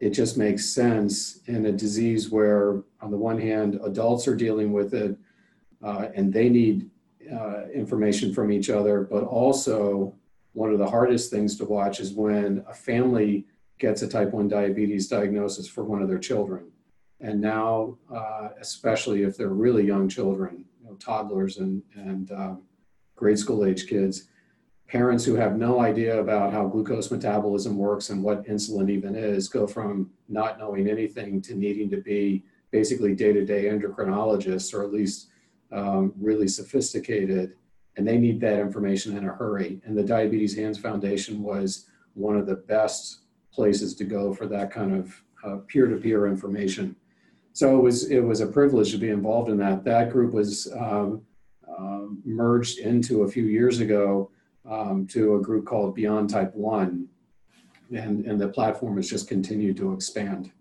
it 0.00 0.10
just 0.10 0.36
makes 0.36 0.66
sense 0.70 1.40
in 1.46 1.66
a 1.66 1.72
disease 1.72 2.30
where, 2.30 2.82
on 3.00 3.10
the 3.10 3.16
one 3.16 3.40
hand, 3.40 3.80
adults 3.84 4.28
are 4.28 4.36
dealing 4.36 4.72
with 4.72 4.94
it 4.94 5.16
uh, 5.82 6.08
and 6.14 6.32
they 6.32 6.48
need 6.48 6.88
uh, 7.32 7.68
information 7.74 8.32
from 8.32 8.52
each 8.52 8.70
other, 8.70 9.02
but 9.02 9.24
also 9.24 10.14
one 10.52 10.72
of 10.72 10.78
the 10.78 10.88
hardest 10.88 11.30
things 11.30 11.56
to 11.56 11.64
watch 11.64 12.00
is 12.00 12.12
when 12.12 12.64
a 12.68 12.74
family 12.74 13.44
gets 13.78 14.02
a 14.02 14.08
type 14.08 14.32
1 14.32 14.48
diabetes 14.48 15.08
diagnosis 15.08 15.68
for 15.68 15.84
one 15.84 16.02
of 16.02 16.08
their 16.08 16.18
children. 16.18 16.70
And 17.20 17.40
now, 17.40 17.98
uh, 18.12 18.50
especially 18.60 19.22
if 19.22 19.36
they're 19.36 19.48
really 19.48 19.84
young 19.84 20.08
children, 20.08 20.64
you 20.80 20.88
know, 20.88 20.94
toddlers 20.96 21.58
and, 21.58 21.82
and 21.94 22.30
um, 22.32 22.62
grade 23.18 23.38
school 23.38 23.64
age 23.64 23.86
kids, 23.86 24.28
parents 24.86 25.24
who 25.24 25.34
have 25.34 25.56
no 25.56 25.80
idea 25.80 26.18
about 26.18 26.52
how 26.52 26.66
glucose 26.66 27.10
metabolism 27.10 27.76
works 27.76 28.08
and 28.08 28.22
what 28.22 28.46
insulin 28.46 28.88
even 28.88 29.14
is 29.14 29.48
go 29.48 29.66
from 29.66 30.10
not 30.28 30.58
knowing 30.58 30.88
anything 30.88 31.42
to 31.42 31.54
needing 31.54 31.90
to 31.90 31.98
be 31.98 32.42
basically 32.70 33.14
day-to-day 33.14 33.64
endocrinologists 33.64 34.72
or 34.72 34.82
at 34.82 34.92
least 34.92 35.28
um, 35.72 36.14
really 36.18 36.48
sophisticated 36.48 37.54
and 37.98 38.06
they 38.06 38.16
need 38.16 38.40
that 38.40 38.60
information 38.60 39.16
in 39.18 39.28
a 39.28 39.32
hurry. 39.32 39.80
And 39.84 39.98
the 39.98 40.04
diabetes 40.04 40.56
hands 40.56 40.78
foundation 40.78 41.42
was 41.42 41.86
one 42.14 42.36
of 42.36 42.46
the 42.46 42.54
best 42.54 43.22
places 43.52 43.94
to 43.96 44.04
go 44.04 44.32
for 44.32 44.46
that 44.46 44.70
kind 44.70 44.94
of 44.94 45.22
uh, 45.44 45.56
peer-to-peer 45.66 46.28
information. 46.28 46.94
So 47.54 47.76
it 47.76 47.82
was 47.82 48.08
it 48.08 48.20
was 48.20 48.40
a 48.40 48.46
privilege 48.46 48.92
to 48.92 48.98
be 48.98 49.10
involved 49.10 49.50
in 49.50 49.56
that. 49.58 49.82
That 49.82 50.12
group 50.12 50.32
was 50.32 50.72
um, 50.78 51.22
um, 52.08 52.22
merged 52.24 52.78
into 52.78 53.22
a 53.22 53.28
few 53.28 53.44
years 53.44 53.80
ago 53.80 54.30
um, 54.68 55.06
to 55.08 55.36
a 55.36 55.40
group 55.40 55.66
called 55.66 55.94
Beyond 55.94 56.30
Type 56.30 56.54
1. 56.54 57.06
And, 57.94 58.26
and 58.26 58.40
the 58.40 58.48
platform 58.48 58.96
has 58.96 59.08
just 59.08 59.28
continued 59.28 59.76
to 59.78 59.92
expand. 59.92 60.52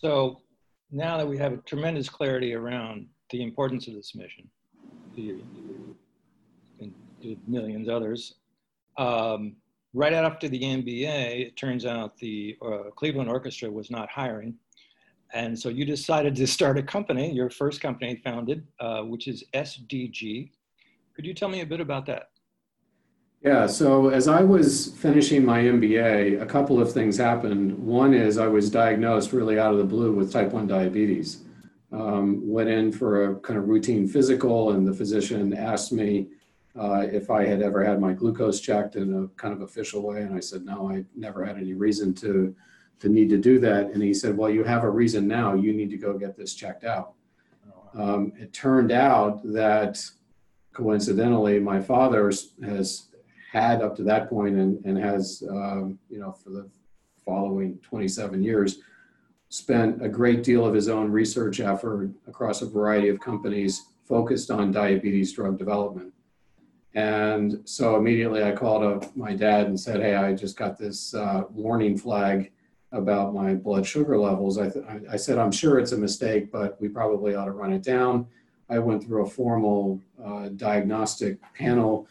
So 0.00 0.42
now 0.90 1.16
that 1.16 1.26
we 1.26 1.38
have 1.38 1.52
a 1.52 1.56
tremendous 1.58 2.08
clarity 2.08 2.54
around 2.54 3.06
the 3.30 3.42
importance 3.42 3.88
of 3.88 3.94
this 3.94 4.14
mission, 4.14 4.48
the, 5.16 5.36
and 6.80 6.92
millions 7.46 7.88
others, 7.88 8.34
um, 8.98 9.56
right 9.94 10.12
after 10.12 10.48
the 10.48 10.60
MBA, 10.60 11.46
it 11.46 11.56
turns 11.56 11.86
out 11.86 12.18
the 12.18 12.56
uh, 12.62 12.90
Cleveland 12.94 13.30
Orchestra 13.30 13.70
was 13.70 13.90
not 13.90 14.10
hiring 14.10 14.54
and 15.34 15.58
so 15.58 15.68
you 15.68 15.84
decided 15.84 16.34
to 16.36 16.46
start 16.46 16.78
a 16.78 16.82
company, 16.82 17.32
your 17.32 17.50
first 17.50 17.80
company 17.80 18.16
founded, 18.24 18.66
uh, 18.80 19.02
which 19.02 19.28
is 19.28 19.44
SDG. 19.54 20.50
Could 21.14 21.26
you 21.26 21.34
tell 21.34 21.48
me 21.48 21.60
a 21.60 21.66
bit 21.66 21.80
about 21.80 22.06
that? 22.06 22.30
Yeah, 23.42 23.66
so 23.66 24.08
as 24.08 24.26
I 24.26 24.42
was 24.42 24.88
finishing 24.96 25.44
my 25.44 25.60
MBA, 25.60 26.42
a 26.42 26.46
couple 26.46 26.80
of 26.80 26.92
things 26.92 27.16
happened. 27.16 27.78
One 27.78 28.12
is 28.12 28.36
I 28.36 28.48
was 28.48 28.68
diagnosed 28.68 29.32
really 29.32 29.60
out 29.60 29.72
of 29.72 29.78
the 29.78 29.84
blue 29.84 30.12
with 30.12 30.32
type 30.32 30.52
1 30.52 30.66
diabetes. 30.66 31.44
Um, 31.92 32.40
went 32.48 32.68
in 32.68 32.90
for 32.90 33.30
a 33.30 33.36
kind 33.36 33.58
of 33.58 33.68
routine 33.68 34.08
physical, 34.08 34.72
and 34.72 34.86
the 34.86 34.92
physician 34.92 35.54
asked 35.54 35.92
me 35.92 36.28
uh, 36.78 37.06
if 37.10 37.30
I 37.30 37.46
had 37.46 37.62
ever 37.62 37.84
had 37.84 38.00
my 38.00 38.12
glucose 38.12 38.60
checked 38.60 38.96
in 38.96 39.14
a 39.14 39.28
kind 39.40 39.54
of 39.54 39.62
official 39.62 40.02
way. 40.02 40.22
And 40.22 40.34
I 40.34 40.40
said, 40.40 40.64
no, 40.64 40.90
I 40.90 41.04
never 41.16 41.44
had 41.44 41.56
any 41.56 41.74
reason 41.74 42.14
to 42.14 42.54
to 43.00 43.08
need 43.08 43.28
to 43.30 43.38
do 43.38 43.58
that. 43.60 43.90
And 43.90 44.02
he 44.02 44.12
said, 44.12 44.36
well, 44.36 44.50
you 44.50 44.64
have 44.64 44.84
a 44.84 44.90
reason 44.90 45.28
now. 45.28 45.54
You 45.54 45.72
need 45.72 45.90
to 45.90 45.96
go 45.96 46.18
get 46.18 46.36
this 46.36 46.54
checked 46.54 46.84
out. 46.84 47.14
Um, 47.94 48.32
it 48.38 48.52
turned 48.52 48.92
out 48.92 49.42
that 49.52 50.02
coincidentally, 50.72 51.58
my 51.58 51.80
father 51.80 52.30
has 52.64 53.08
had 53.50 53.82
up 53.82 53.96
to 53.96 54.02
that 54.04 54.28
point 54.28 54.56
and, 54.56 54.84
and 54.84 54.98
has, 54.98 55.42
um, 55.48 55.98
you 56.10 56.18
know, 56.18 56.32
for 56.32 56.50
the 56.50 56.68
following 57.24 57.78
27 57.78 58.42
years, 58.42 58.80
spent 59.48 60.04
a 60.04 60.08
great 60.08 60.42
deal 60.44 60.66
of 60.66 60.74
his 60.74 60.88
own 60.88 61.10
research 61.10 61.60
effort 61.60 62.10
across 62.26 62.62
a 62.62 62.66
variety 62.66 63.08
of 63.08 63.18
companies 63.18 63.86
focused 64.04 64.50
on 64.50 64.70
diabetes 64.70 65.32
drug 65.32 65.58
development. 65.58 66.12
And 66.94 67.60
so 67.64 67.96
immediately 67.96 68.42
I 68.42 68.52
called 68.52 68.82
up 68.82 69.16
my 69.16 69.34
dad 69.34 69.66
and 69.66 69.78
said, 69.78 70.00
Hey, 70.00 70.14
I 70.14 70.34
just 70.34 70.56
got 70.56 70.78
this 70.78 71.14
uh, 71.14 71.44
warning 71.50 71.96
flag 71.96 72.52
about 72.92 73.34
my 73.34 73.54
blood 73.54 73.86
sugar 73.86 74.18
levels. 74.18 74.58
I, 74.58 74.70
th- 74.70 74.84
I 75.10 75.16
said, 75.16 75.38
I'm 75.38 75.52
sure 75.52 75.78
it's 75.78 75.92
a 75.92 75.98
mistake, 75.98 76.50
but 76.50 76.80
we 76.80 76.88
probably 76.88 77.34
ought 77.34 77.44
to 77.44 77.52
run 77.52 77.72
it 77.72 77.82
down. 77.82 78.26
I 78.70 78.78
went 78.78 79.04
through 79.04 79.24
a 79.24 79.28
formal 79.28 80.00
uh, 80.22 80.48
diagnostic 80.50 81.38
panel 81.54 82.08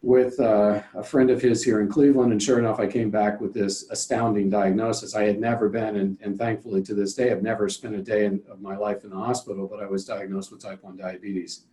with 0.00 0.38
uh, 0.38 0.82
a 0.94 1.02
friend 1.02 1.30
of 1.30 1.40
his 1.40 1.64
here 1.64 1.80
in 1.80 1.88
Cleveland, 1.88 2.30
and 2.30 2.42
sure 2.42 2.58
enough, 2.58 2.78
I 2.78 2.86
came 2.86 3.10
back 3.10 3.40
with 3.40 3.54
this 3.54 3.90
astounding 3.90 4.50
diagnosis. 4.50 5.14
I 5.14 5.24
had 5.24 5.40
never 5.40 5.70
been, 5.70 5.96
and, 5.96 6.18
and 6.20 6.38
thankfully 6.38 6.82
to 6.82 6.94
this 6.94 7.14
day, 7.14 7.32
I've 7.32 7.42
never 7.42 7.70
spent 7.70 7.94
a 7.94 8.02
day 8.02 8.26
in, 8.26 8.42
of 8.50 8.60
my 8.60 8.76
life 8.76 9.04
in 9.04 9.10
the 9.10 9.16
hospital, 9.16 9.66
but 9.66 9.82
I 9.82 9.86
was 9.86 10.04
diagnosed 10.04 10.52
with 10.52 10.62
type 10.62 10.82
1 10.82 10.98
diabetes. 10.98 11.64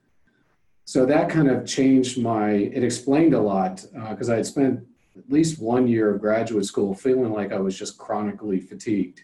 So 0.85 1.05
that 1.05 1.29
kind 1.29 1.49
of 1.49 1.67
changed 1.67 2.21
my, 2.21 2.51
it 2.51 2.83
explained 2.83 3.33
a 3.33 3.39
lot 3.39 3.85
because 4.09 4.29
uh, 4.29 4.33
I 4.33 4.35
had 4.37 4.45
spent 4.45 4.79
at 5.17 5.29
least 5.29 5.61
one 5.61 5.87
year 5.87 6.13
of 6.13 6.21
graduate 6.21 6.65
school 6.65 6.93
feeling 6.93 7.31
like 7.31 7.51
I 7.51 7.59
was 7.59 7.77
just 7.77 7.97
chronically 7.97 8.59
fatigued. 8.59 9.21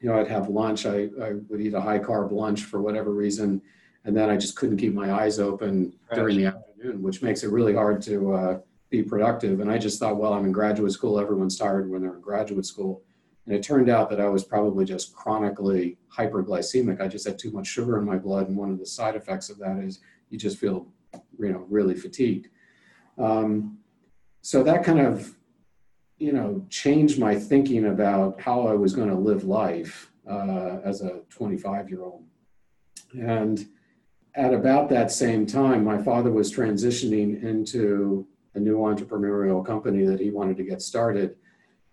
You 0.00 0.10
know, 0.10 0.18
I'd 0.18 0.28
have 0.28 0.48
lunch, 0.48 0.84
I, 0.84 1.08
I 1.22 1.32
would 1.48 1.60
eat 1.60 1.74
a 1.74 1.80
high 1.80 1.98
carb 1.98 2.30
lunch 2.30 2.64
for 2.64 2.82
whatever 2.82 3.10
reason, 3.10 3.62
and 4.04 4.14
then 4.14 4.28
I 4.28 4.36
just 4.36 4.56
couldn't 4.56 4.76
keep 4.76 4.92
my 4.92 5.12
eyes 5.12 5.38
open 5.38 5.94
during 6.14 6.36
the 6.36 6.46
afternoon, 6.46 7.02
which 7.02 7.22
makes 7.22 7.42
it 7.42 7.50
really 7.50 7.74
hard 7.74 8.02
to 8.02 8.34
uh, 8.34 8.58
be 8.90 9.02
productive. 9.02 9.60
And 9.60 9.70
I 9.70 9.78
just 9.78 9.98
thought, 9.98 10.18
well, 10.18 10.34
I'm 10.34 10.44
in 10.44 10.52
graduate 10.52 10.92
school, 10.92 11.18
everyone's 11.18 11.56
tired 11.56 11.90
when 11.90 12.02
they're 12.02 12.14
in 12.14 12.20
graduate 12.20 12.66
school. 12.66 13.02
And 13.46 13.54
it 13.54 13.62
turned 13.62 13.88
out 13.88 14.08
that 14.10 14.20
I 14.20 14.28
was 14.28 14.44
probably 14.44 14.84
just 14.84 15.14
chronically 15.14 15.98
hyperglycemic. 16.14 17.00
I 17.00 17.08
just 17.08 17.26
had 17.26 17.38
too 17.38 17.50
much 17.50 17.66
sugar 17.66 17.98
in 17.98 18.04
my 18.04 18.16
blood. 18.16 18.48
And 18.48 18.56
one 18.56 18.70
of 18.70 18.78
the 18.78 18.86
side 18.86 19.16
effects 19.16 19.50
of 19.50 19.58
that 19.58 19.78
is 19.78 20.00
you 20.30 20.38
just 20.38 20.58
feel, 20.58 20.86
you 21.38 21.52
know, 21.52 21.66
really 21.68 21.94
fatigued. 21.94 22.48
Um, 23.18 23.78
so 24.44 24.62
that 24.62 24.84
kind 24.84 25.00
of 25.00 25.34
you 26.18 26.32
know 26.32 26.64
changed 26.68 27.18
my 27.18 27.34
thinking 27.34 27.86
about 27.86 28.40
how 28.40 28.66
i 28.66 28.74
was 28.74 28.94
going 28.94 29.08
to 29.08 29.14
live 29.16 29.44
life 29.44 30.12
uh, 30.30 30.78
as 30.84 31.00
a 31.00 31.20
25 31.30 31.88
year 31.88 32.02
old 32.02 32.24
and 33.14 33.66
at 34.34 34.52
about 34.52 34.88
that 34.90 35.10
same 35.10 35.46
time 35.46 35.82
my 35.82 36.00
father 36.00 36.30
was 36.30 36.52
transitioning 36.52 37.42
into 37.42 38.26
a 38.54 38.60
new 38.60 38.78
entrepreneurial 38.78 39.64
company 39.64 40.04
that 40.04 40.20
he 40.20 40.30
wanted 40.30 40.56
to 40.56 40.64
get 40.64 40.82
started 40.82 41.36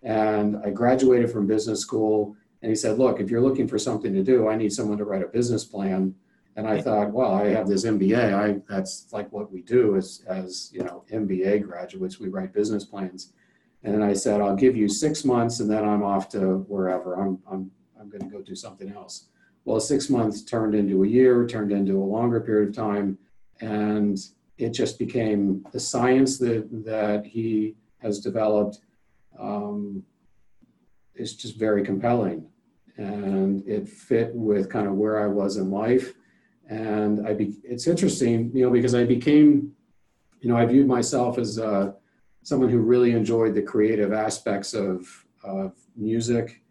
And 0.02 0.56
I 0.64 0.70
graduated 0.70 1.30
from 1.30 1.46
business 1.46 1.80
school. 1.80 2.36
And 2.60 2.70
he 2.70 2.74
said, 2.74 2.98
Look, 2.98 3.20
if 3.20 3.30
you're 3.30 3.40
looking 3.40 3.68
for 3.68 3.78
something 3.78 4.12
to 4.12 4.22
do, 4.22 4.48
I 4.48 4.56
need 4.56 4.72
someone 4.72 4.98
to 4.98 5.04
write 5.04 5.22
a 5.22 5.28
business 5.28 5.64
plan. 5.64 6.14
And 6.56 6.68
I 6.68 6.82
thought, 6.82 7.12
well, 7.12 7.32
I 7.34 7.48
have 7.48 7.66
this 7.66 7.84
MBA. 7.84 8.34
I 8.34 8.60
that's 8.68 9.06
like 9.12 9.32
what 9.32 9.50
we 9.50 9.62
do 9.62 9.96
as 9.96 10.22
as 10.26 10.70
you 10.72 10.84
know 10.84 11.04
MBA 11.10 11.62
graduates. 11.62 12.20
We 12.20 12.28
write 12.28 12.52
business 12.52 12.84
plans. 12.84 13.32
And 13.84 13.94
then 13.94 14.02
I 14.02 14.12
said, 14.12 14.40
I'll 14.40 14.54
give 14.54 14.76
you 14.76 14.88
six 14.88 15.24
months, 15.24 15.58
and 15.60 15.70
then 15.70 15.84
I'm 15.84 16.02
off 16.02 16.28
to 16.30 16.58
wherever. 16.68 17.14
I'm 17.14 17.38
I'm 17.50 17.70
I'm 17.98 18.10
going 18.10 18.22
to 18.22 18.28
go 18.28 18.42
do 18.42 18.54
something 18.54 18.92
else. 18.92 19.28
Well, 19.64 19.80
six 19.80 20.10
months 20.10 20.42
turned 20.42 20.74
into 20.74 21.04
a 21.04 21.08
year, 21.08 21.46
turned 21.46 21.72
into 21.72 22.02
a 22.02 22.04
longer 22.04 22.40
period 22.40 22.70
of 22.70 22.76
time, 22.76 23.16
and 23.60 24.18
it 24.58 24.70
just 24.70 24.98
became 24.98 25.64
the 25.72 25.80
science 25.80 26.38
that 26.38 26.68
that 26.84 27.24
he 27.24 27.76
has 27.98 28.20
developed 28.20 28.80
um, 29.38 30.02
is 31.14 31.34
just 31.34 31.56
very 31.56 31.82
compelling, 31.82 32.46
and 32.98 33.66
it 33.66 33.88
fit 33.88 34.34
with 34.34 34.68
kind 34.68 34.86
of 34.86 34.94
where 34.94 35.22
I 35.22 35.28
was 35.28 35.56
in 35.56 35.70
life 35.70 36.12
and 36.72 37.26
I 37.26 37.34
be, 37.34 37.56
it's 37.64 37.86
interesting, 37.86 38.50
you 38.54 38.64
know, 38.64 38.70
because 38.70 38.94
I 38.94 39.04
became, 39.04 39.72
you 40.40 40.48
know, 40.48 40.56
I 40.56 40.64
viewed 40.64 40.86
myself 40.86 41.36
as 41.36 41.58
uh, 41.58 41.92
someone 42.42 42.70
who 42.70 42.78
really 42.78 43.12
enjoyed 43.12 43.54
the 43.54 43.62
creative 43.62 44.12
aspects 44.12 44.72
of, 44.72 45.06
of 45.44 45.74
music. 45.96 46.62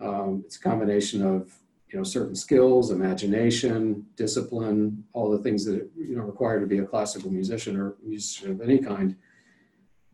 Um, 0.00 0.42
it's 0.46 0.56
a 0.56 0.60
combination 0.60 1.20
of, 1.22 1.52
you 1.88 1.98
know, 1.98 2.02
certain 2.02 2.34
skills, 2.34 2.90
imagination, 2.90 4.06
discipline, 4.16 5.04
all 5.12 5.30
the 5.30 5.42
things 5.44 5.66
that, 5.66 5.86
you 5.96 6.16
know, 6.16 6.22
require 6.22 6.58
to 6.58 6.66
be 6.66 6.78
a 6.78 6.86
classical 6.86 7.30
musician 7.30 7.76
or 7.78 7.96
musician 8.02 8.52
of 8.52 8.62
any 8.62 8.78
kind. 8.78 9.16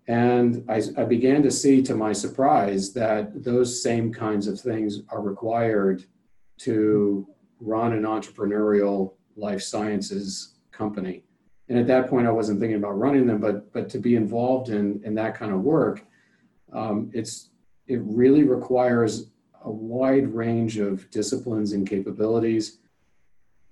And 0.09 0.65
I, 0.69 0.83
I 0.97 1.05
began 1.05 1.45
to 1.45 1.51
see 1.51 1.81
to 1.83 1.95
my 1.95 2.13
surprise 2.13 2.93
that 2.95 3.45
those 3.45 3.81
same 3.81 4.13
kinds 4.13 4.49
of 4.49 4.61
things 4.61 5.03
are 5.11 5.21
required 5.21 6.07
to 6.67 7.29
run 7.61 7.93
an 7.93 8.03
entrepreneurial 8.03 9.13
life 9.39 9.63
sciences 9.63 10.55
company. 10.73 11.23
And 11.69 11.79
at 11.79 11.87
that 11.87 12.09
point, 12.09 12.27
I 12.27 12.31
wasn't 12.31 12.61
thinking 12.61 12.79
about 12.79 12.99
running 12.99 13.27
them, 13.27 13.41
but 13.41 13.73
but 13.73 13.89
to 13.91 13.99
be 13.99 14.17
involved 14.17 14.71
in 14.71 15.01
in 15.05 15.15
that 15.17 15.35
kind 15.35 15.53
of 15.53 15.61
work, 15.61 16.05
um, 16.73 17.11
it's 17.13 17.51
it 17.87 18.01
really 18.03 18.45
requires 18.45 19.31
a 19.65 19.71
wide 19.71 20.33
range 20.33 20.79
of 20.79 21.11
disciplines 21.11 21.73
and 21.73 21.89
capabilities. 21.89 22.79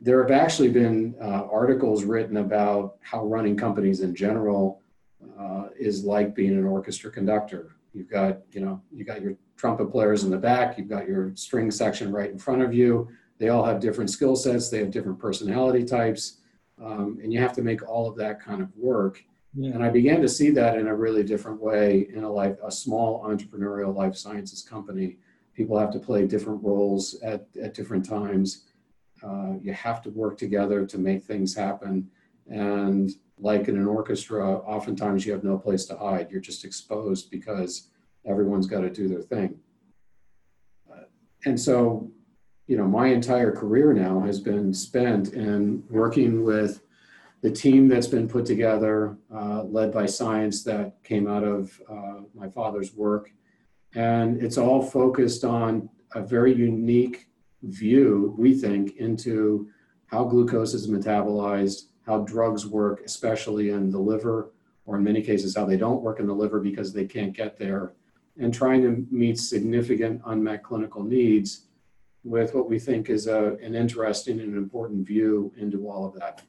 There 0.00 0.20
have 0.22 0.30
actually 0.30 0.68
been 0.68 1.14
uh, 1.22 1.44
articles 1.50 2.04
written 2.04 2.36
about 2.36 2.96
how 3.00 3.24
running 3.24 3.56
companies 3.56 4.00
in 4.00 4.14
general 4.14 4.82
uh, 5.38 5.68
is 5.78 6.04
like 6.04 6.34
being 6.34 6.52
an 6.52 6.66
orchestra 6.66 7.10
conductor. 7.10 7.76
You've 7.94 8.10
got 8.10 8.40
you 8.52 8.60
know 8.60 8.82
you 8.92 9.04
got 9.04 9.22
your 9.22 9.36
trumpet 9.56 9.90
players 9.90 10.22
in 10.24 10.30
the 10.30 10.36
back, 10.36 10.76
you've 10.76 10.88
got 10.88 11.08
your 11.08 11.34
string 11.34 11.70
section 11.70 12.12
right 12.12 12.30
in 12.30 12.38
front 12.38 12.60
of 12.60 12.74
you 12.74 13.08
they 13.38 13.48
all 13.48 13.64
have 13.64 13.80
different 13.80 14.10
skill 14.10 14.36
sets, 14.36 14.68
they 14.68 14.78
have 14.78 14.90
different 14.90 15.18
personality 15.18 15.84
types, 15.84 16.38
um, 16.82 17.18
and 17.22 17.32
you 17.32 17.40
have 17.40 17.52
to 17.54 17.62
make 17.62 17.86
all 17.88 18.08
of 18.08 18.16
that 18.16 18.40
kind 18.40 18.62
of 18.62 18.68
work. 18.76 19.22
Yeah. 19.54 19.72
And 19.72 19.82
I 19.82 19.88
began 19.88 20.20
to 20.20 20.28
see 20.28 20.50
that 20.50 20.78
in 20.78 20.86
a 20.86 20.94
really 20.94 21.22
different 21.22 21.60
way 21.60 22.08
in 22.12 22.24
a 22.24 22.30
life, 22.30 22.56
a 22.62 22.70
small 22.70 23.24
entrepreneurial 23.24 23.94
life 23.94 24.16
sciences 24.16 24.62
company. 24.62 25.16
People 25.54 25.78
have 25.78 25.90
to 25.92 25.98
play 25.98 26.26
different 26.26 26.62
roles 26.62 27.20
at, 27.22 27.46
at 27.62 27.72
different 27.72 28.06
times. 28.06 28.64
Uh, 29.22 29.54
you 29.62 29.72
have 29.72 30.02
to 30.02 30.10
work 30.10 30.36
together 30.36 30.84
to 30.84 30.98
make 30.98 31.24
things 31.24 31.54
happen. 31.54 32.10
And 32.48 33.10
like 33.38 33.68
in 33.68 33.76
an 33.76 33.86
orchestra, 33.86 34.58
oftentimes 34.58 35.24
you 35.24 35.32
have 35.32 35.44
no 35.44 35.58
place 35.58 35.86
to 35.86 35.96
hide. 35.96 36.30
You're 36.30 36.40
just 36.40 36.64
exposed 36.64 37.30
because 37.30 37.88
everyone's 38.26 38.66
got 38.66 38.80
to 38.80 38.90
do 38.90 39.08
their 39.08 39.22
thing. 39.22 39.58
Uh, 40.90 41.04
and 41.46 41.58
so 41.58 42.10
you 42.66 42.76
know, 42.76 42.86
my 42.86 43.08
entire 43.08 43.52
career 43.52 43.92
now 43.92 44.20
has 44.20 44.40
been 44.40 44.74
spent 44.74 45.34
in 45.34 45.84
working 45.88 46.42
with 46.42 46.80
the 47.42 47.50
team 47.50 47.86
that's 47.86 48.08
been 48.08 48.28
put 48.28 48.44
together, 48.44 49.16
uh, 49.32 49.62
led 49.62 49.92
by 49.92 50.06
science 50.06 50.64
that 50.64 51.02
came 51.04 51.28
out 51.28 51.44
of 51.44 51.80
uh, 51.88 52.20
my 52.34 52.48
father's 52.48 52.92
work. 52.94 53.30
And 53.94 54.42
it's 54.42 54.58
all 54.58 54.82
focused 54.82 55.44
on 55.44 55.88
a 56.14 56.22
very 56.22 56.54
unique 56.54 57.28
view, 57.62 58.34
we 58.36 58.54
think, 58.54 58.96
into 58.96 59.68
how 60.06 60.24
glucose 60.24 60.74
is 60.74 60.88
metabolized, 60.88 61.82
how 62.04 62.18
drugs 62.20 62.66
work, 62.66 63.02
especially 63.04 63.70
in 63.70 63.90
the 63.90 63.98
liver, 63.98 64.52
or 64.84 64.96
in 64.96 65.04
many 65.04 65.22
cases, 65.22 65.56
how 65.56 65.64
they 65.64 65.76
don't 65.76 66.02
work 66.02 66.20
in 66.20 66.26
the 66.26 66.34
liver 66.34 66.60
because 66.60 66.92
they 66.92 67.04
can't 67.04 67.32
get 67.32 67.58
there, 67.58 67.92
and 68.38 68.52
trying 68.52 68.82
to 68.82 69.06
meet 69.10 69.38
significant 69.38 70.20
unmet 70.26 70.62
clinical 70.62 71.02
needs 71.02 71.66
with 72.26 72.54
what 72.54 72.68
we 72.68 72.78
think 72.78 73.08
is 73.08 73.28
a, 73.28 73.56
an 73.62 73.74
interesting 73.74 74.40
and 74.40 74.56
important 74.56 75.06
view 75.06 75.52
into 75.56 75.88
all 75.88 76.04
of 76.04 76.14
that. 76.14 76.42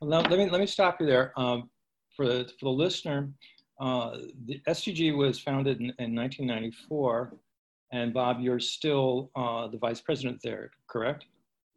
Well, 0.00 0.10
now, 0.10 0.20
let 0.28 0.38
me 0.38 0.48
let 0.48 0.60
me 0.60 0.66
stop 0.66 1.00
you 1.00 1.06
there. 1.06 1.32
Um, 1.38 1.68
for 2.16 2.26
the 2.26 2.50
for 2.58 2.66
the 2.66 2.70
listener, 2.70 3.30
uh, 3.80 4.18
the 4.46 4.60
SDG 4.68 5.16
was 5.16 5.38
founded 5.40 5.80
in, 5.80 5.86
in 5.98 6.14
1994, 6.14 7.34
and 7.92 8.14
Bob, 8.14 8.40
you're 8.40 8.60
still 8.60 9.30
uh, 9.34 9.66
the 9.68 9.78
vice 9.78 10.00
president 10.00 10.40
there, 10.42 10.70
correct? 10.86 11.26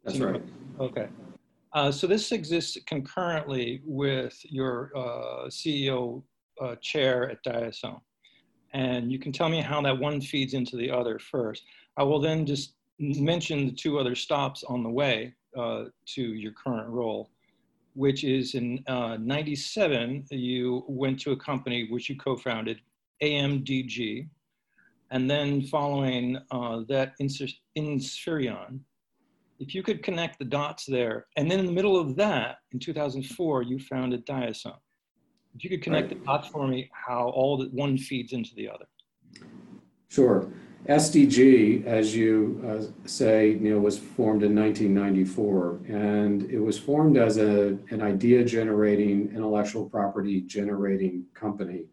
That's 0.04 0.18
right. 0.18 0.42
Okay. 0.78 1.08
Uh, 1.72 1.90
so 1.90 2.06
this 2.06 2.32
exists 2.32 2.78
concurrently 2.86 3.82
with 3.84 4.38
your 4.44 4.92
uh, 4.96 5.48
CEO 5.48 6.22
uh, 6.60 6.76
chair 6.76 7.28
at 7.28 7.42
Diasome. 7.44 8.00
And 8.72 9.10
you 9.10 9.18
can 9.18 9.32
tell 9.32 9.48
me 9.48 9.60
how 9.60 9.82
that 9.82 9.98
one 9.98 10.20
feeds 10.20 10.54
into 10.54 10.76
the 10.76 10.90
other 10.90 11.18
first. 11.18 11.64
I 11.96 12.02
will 12.02 12.20
then 12.20 12.46
just 12.46 12.75
mention 12.98 13.66
the 13.66 13.72
two 13.72 13.98
other 13.98 14.14
stops 14.14 14.64
on 14.64 14.82
the 14.82 14.88
way 14.88 15.34
uh, 15.56 15.84
to 16.06 16.22
your 16.22 16.52
current 16.52 16.88
role, 16.88 17.30
which 17.94 18.24
is 18.24 18.54
in 18.54 18.82
uh, 18.86 19.16
97, 19.20 20.26
you 20.30 20.84
went 20.88 21.18
to 21.20 21.32
a 21.32 21.36
company 21.36 21.88
which 21.90 22.08
you 22.08 22.16
co-founded, 22.16 22.78
AMDG, 23.22 24.28
and 25.10 25.30
then 25.30 25.62
following 25.62 26.38
uh, 26.50 26.82
that, 26.88 27.14
Inspirion. 27.20 28.80
If 29.58 29.74
you 29.74 29.82
could 29.82 30.02
connect 30.02 30.38
the 30.38 30.44
dots 30.44 30.84
there, 30.84 31.26
and 31.36 31.50
then 31.50 31.58
in 31.58 31.66
the 31.66 31.72
middle 31.72 31.98
of 31.98 32.16
that, 32.16 32.58
in 32.72 32.78
2004, 32.78 33.62
you 33.62 33.78
founded 33.78 34.26
Diasome. 34.26 34.76
If 35.54 35.64
you 35.64 35.70
could 35.70 35.82
connect 35.82 36.08
right. 36.08 36.20
the 36.20 36.26
dots 36.26 36.48
for 36.48 36.68
me, 36.68 36.90
how 36.92 37.30
all 37.30 37.56
the 37.56 37.68
one 37.70 37.96
feeds 37.96 38.34
into 38.34 38.54
the 38.54 38.68
other. 38.68 38.84
Sure. 40.08 40.52
SDG, 40.88 41.84
as 41.84 42.14
you 42.14 42.62
uh, 42.64 43.08
say, 43.08 43.58
Neil, 43.60 43.80
was 43.80 43.98
formed 43.98 44.44
in 44.44 44.54
1994, 44.54 45.80
and 45.88 46.48
it 46.48 46.60
was 46.60 46.78
formed 46.78 47.16
as 47.16 47.38
a, 47.38 47.76
an 47.90 48.02
idea 48.02 48.44
generating, 48.44 49.32
intellectual 49.34 49.88
property 49.88 50.42
generating 50.42 51.24
company 51.34 51.86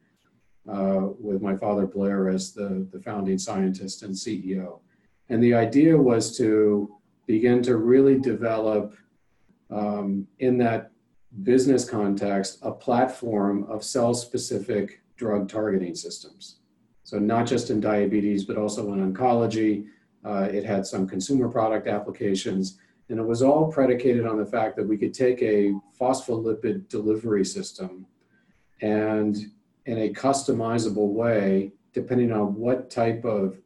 uh, 0.72 1.08
with 1.20 1.42
my 1.42 1.58
father 1.58 1.88
Blair 1.88 2.30
as 2.30 2.54
the, 2.54 2.88
the 2.92 3.00
founding 3.00 3.40
scientist 3.40 4.04
and 4.04 4.14
CEO. 4.14 4.80
And 5.30 5.42
the 5.42 5.56
idea 5.56 5.98
was 5.98 6.38
to 6.38 6.96
begin 7.26 7.64
to 7.64 7.78
really 7.78 8.20
develop 8.20 8.96
um, 9.72 10.28
in 10.38 10.60
that 10.60 10.92
business 11.42 11.90
context 11.90 12.60
a 12.62 12.72
platform 12.72 13.64
of 13.64 13.84
cell 13.84 14.14
specific 14.14 15.02
drug 15.18 15.50
targeting 15.50 15.96
systems. 15.96 16.58
So 17.04 17.20
not 17.20 17.46
just 17.46 17.70
in 17.70 17.80
diabetes, 17.80 18.46
but 18.46 18.58
also 18.58 18.94
in 18.94 19.14
oncology. 19.14 19.88
Uh, 20.26 20.48
it 20.52 20.66
had 20.66 20.86
some 20.86 21.08
consumer 21.08 21.50
product 21.50 21.88
applications. 21.88 22.80
And 23.10 23.20
it 23.20 23.24
was 23.24 23.42
all 23.42 23.72
predicated 23.72 24.26
on 24.26 24.38
the 24.38 24.46
fact 24.46 24.78
that 24.78 24.88
we 24.88 24.98
could 24.98 25.14
take 25.14 25.42
a 25.42 25.74
phospholipid 26.00 26.88
delivery 26.88 27.44
system 27.46 28.08
and 28.82 29.38
in 29.86 29.98
a 29.98 30.14
customizable 30.14 31.10
way, 31.10 31.72
depending 31.94 32.32
on 32.32 32.56
what 32.56 32.90
type 32.90 33.24
of 33.24 33.58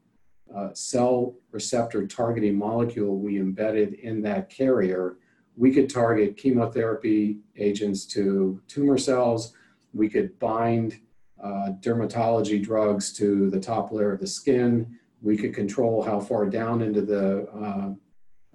uh, 0.56 0.74
cell 0.74 1.36
receptor 1.52 2.08
targeting 2.08 2.56
molecule 2.56 3.18
we 3.18 3.40
embedded 3.40 3.94
in 3.96 4.22
that 4.22 4.50
carrier, 4.50 5.18
we 5.56 5.72
could 5.72 5.90
target 5.90 6.38
chemotherapy 6.38 7.40
agents 7.58 8.06
to 8.06 8.62
tumor 8.68 8.98
cells. 8.98 9.54
We 9.94 10.08
could 10.08 10.38
bind 10.40 11.00
uh, 11.42 11.72
dermatology 11.80 12.62
drugs 12.62 13.14
to 13.14 13.50
the 13.50 13.60
top 13.60 13.92
layer 13.92 14.14
of 14.14 14.20
the 14.20 14.28
skin. 14.28 14.98
We 15.22 15.38
could 15.38 15.54
control 15.54 16.02
how 16.02 16.20
far 16.20 16.46
down 16.46 16.82
into 16.82 17.02
the 17.02 17.48
uh, 17.50 17.92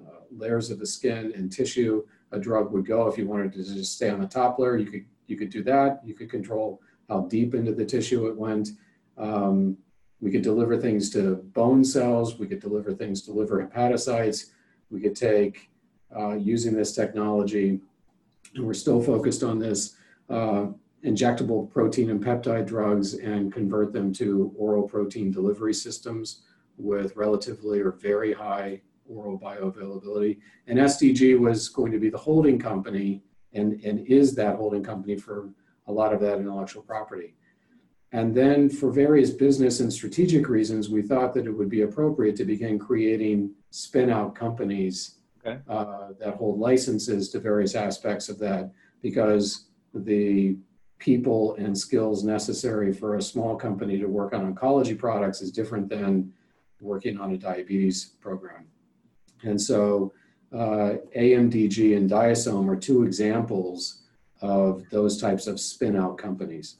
uh, 0.05 0.21
layers 0.31 0.71
of 0.71 0.79
the 0.79 0.87
skin 0.87 1.33
and 1.35 1.51
tissue 1.51 2.05
a 2.33 2.38
drug 2.38 2.73
would 2.73 2.87
go. 2.87 3.07
If 3.09 3.18
you 3.18 3.27
wanted 3.27 3.53
to 3.53 3.64
just 3.64 3.95
stay 3.95 4.11
on 4.11 4.21
the 4.21 4.27
top 4.27 4.59
layer, 4.59 4.77
you 4.77 4.87
could 4.87 5.05
you 5.27 5.37
could 5.37 5.51
do 5.51 5.62
that. 5.64 6.01
You 6.05 6.14
could 6.14 6.31
control 6.31 6.81
how 7.09 7.23
deep 7.23 7.55
into 7.55 7.73
the 7.73 7.85
tissue 7.85 8.27
it 8.27 8.37
went. 8.37 8.71
Um, 9.16 9.77
we 10.21 10.31
could 10.31 10.42
deliver 10.42 10.77
things 10.77 11.11
to 11.11 11.37
bone 11.53 11.85
cells. 11.85 12.38
We 12.38 12.47
could 12.47 12.61
deliver 12.61 12.92
things 12.92 13.23
to 13.23 13.33
liver 13.33 13.66
hepatocytes. 13.66 14.51
We 14.90 15.01
could 15.01 15.16
take 15.16 15.71
uh, 16.16 16.35
using 16.35 16.75
this 16.75 16.95
technology, 16.95 17.81
and 18.55 18.66
we're 18.66 18.75
still 18.75 19.03
focused 19.03 19.42
on 19.42 19.59
this 19.59 19.97
uh, 20.29 20.66
injectable 21.05 21.69
protein 21.71 22.11
and 22.11 22.25
peptide 22.25 22.67
drugs 22.67 23.15
and 23.15 23.53
convert 23.53 23.93
them 23.93 24.12
to 24.15 24.53
oral 24.57 24.88
protein 24.88 25.31
delivery 25.31 25.75
systems 25.75 26.43
with 26.77 27.17
relatively 27.17 27.81
or 27.81 27.93
very 27.93 28.33
high 28.33 28.81
oral 29.07 29.38
bioavailability. 29.38 30.38
And 30.67 30.79
SDG 30.79 31.38
was 31.38 31.69
going 31.69 31.93
to 31.93 31.99
be 31.99 32.09
the 32.09 32.19
holding 32.19 32.59
company 32.59 33.23
and, 33.53 33.81
and 33.85 34.07
is 34.07 34.35
that 34.37 34.57
holding 34.57 34.83
company 34.83 35.17
for 35.17 35.51
a 35.87 35.93
lot 35.93 36.15
of 36.15 36.21
that 36.21 36.38
intellectual 36.38 36.83
property. 36.83 37.35
And 38.12 38.35
then 38.35 38.69
for 38.69 38.91
various 38.91 39.31
business 39.31 39.81
and 39.81 39.93
strategic 39.93 40.49
reasons, 40.49 40.91
we 40.91 41.03
thought 41.03 41.33
that 41.35 41.47
it 41.47 41.51
would 41.51 41.71
be 41.71 41.83
appropriate 41.83 42.37
to 42.37 42.45
begin 42.45 42.79
creating 42.79 43.55
spin 43.71 44.11
out 44.11 44.35
companies 44.35 45.17
okay. 45.45 45.59
uh, 45.69 46.09
that 46.21 46.35
hold 46.35 46.61
licenses 46.61 47.31
to 47.31 47.41
various 47.41 47.75
aspects 47.75 48.29
of 48.29 48.38
that 48.38 48.71
because 49.01 49.67
the 49.95 50.57
people 51.03 51.57
and 51.57 51.77
skills 51.77 52.23
necessary 52.23 52.93
for 52.93 53.17
a 53.17 53.23
small 53.23 53.57
company 53.57 53.99
to 53.99 54.07
work 54.07 54.33
on 54.33 54.55
oncology 54.55 54.97
products 54.97 55.43
is 55.43 55.51
different 55.51 55.88
than 55.88 56.33
working 56.81 57.19
on 57.19 57.33
a 57.33 57.37
diabetes 57.37 58.05
program. 58.21 58.65
And 59.43 59.61
so 59.61 60.12
uh, 60.53 60.95
AMDG 61.17 61.97
and 61.97 62.09
Diasome 62.09 62.69
are 62.69 62.77
two 62.77 63.03
examples 63.03 64.05
of 64.43 64.88
those 64.91 65.21
types 65.21 65.49
of 65.49 65.59
spin 65.59 65.97
out 65.97 66.19
companies. 66.19 66.77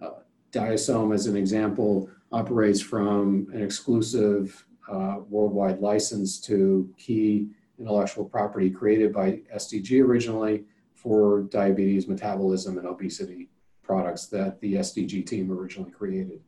Uh, 0.00 0.20
Diasome, 0.52 1.14
as 1.14 1.26
an 1.26 1.36
example, 1.36 2.08
operates 2.32 2.80
from 2.80 3.46
an 3.52 3.62
exclusive 3.62 4.64
uh, 4.90 5.16
worldwide 5.28 5.80
license 5.80 6.40
to 6.40 6.88
key 6.96 7.48
intellectual 7.78 8.24
property 8.24 8.70
created 8.70 9.12
by 9.12 9.40
SDG 9.54 10.02
originally 10.02 10.64
for 10.94 11.42
diabetes, 11.42 12.08
metabolism, 12.08 12.78
and 12.78 12.86
obesity 12.86 13.50
products 13.86 14.26
that 14.26 14.60
the 14.60 14.74
SDG 14.74 15.24
team 15.26 15.50
originally 15.50 15.90
created. 15.90 16.40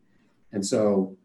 And 0.53 0.65
so 0.65 1.17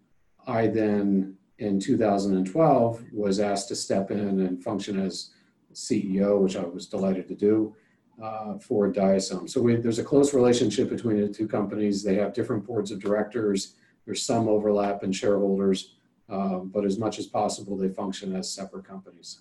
I 0.48 0.68
then, 0.68 1.36
in 1.58 1.80
2012, 1.80 3.04
was 3.12 3.40
asked 3.40 3.68
to 3.70 3.76
step 3.76 4.12
in 4.12 4.20
and 4.20 4.64
function 4.64 5.00
as 5.00 5.32
CEO, 5.74 6.40
which 6.40 6.56
I 6.56 6.64
was 6.64 6.86
delighted 6.88 7.28
to 7.30 7.36
do 7.36 7.76
uh, 8.22 8.58
for 8.60 8.92
Diasome. 8.92 9.50
So 9.50 9.62
we, 9.62 9.76
there's 9.76 10.00
a 10.00 10.04
close 10.04 10.34
relationship 10.34 10.90
between 10.90 11.22
the 11.22 11.28
two 11.28 11.48
companies. 11.48 12.04
They 12.04 12.16
have 12.16 12.34
different 12.34 12.66
boards 12.66 12.92
of 12.92 13.00
directors. 13.00 13.76
There's 14.06 14.24
some 14.24 14.48
overlap 14.48 15.04
in 15.04 15.12
shareholders, 15.12 15.96
um, 16.30 16.70
but 16.74 16.86
as 16.86 17.00
much 17.00 17.18
as 17.20 17.26
possible, 17.26 17.78
they 17.78 17.90
function 17.90 18.36
as 18.36 18.52
separate 18.52 18.86
companies. 18.86 19.40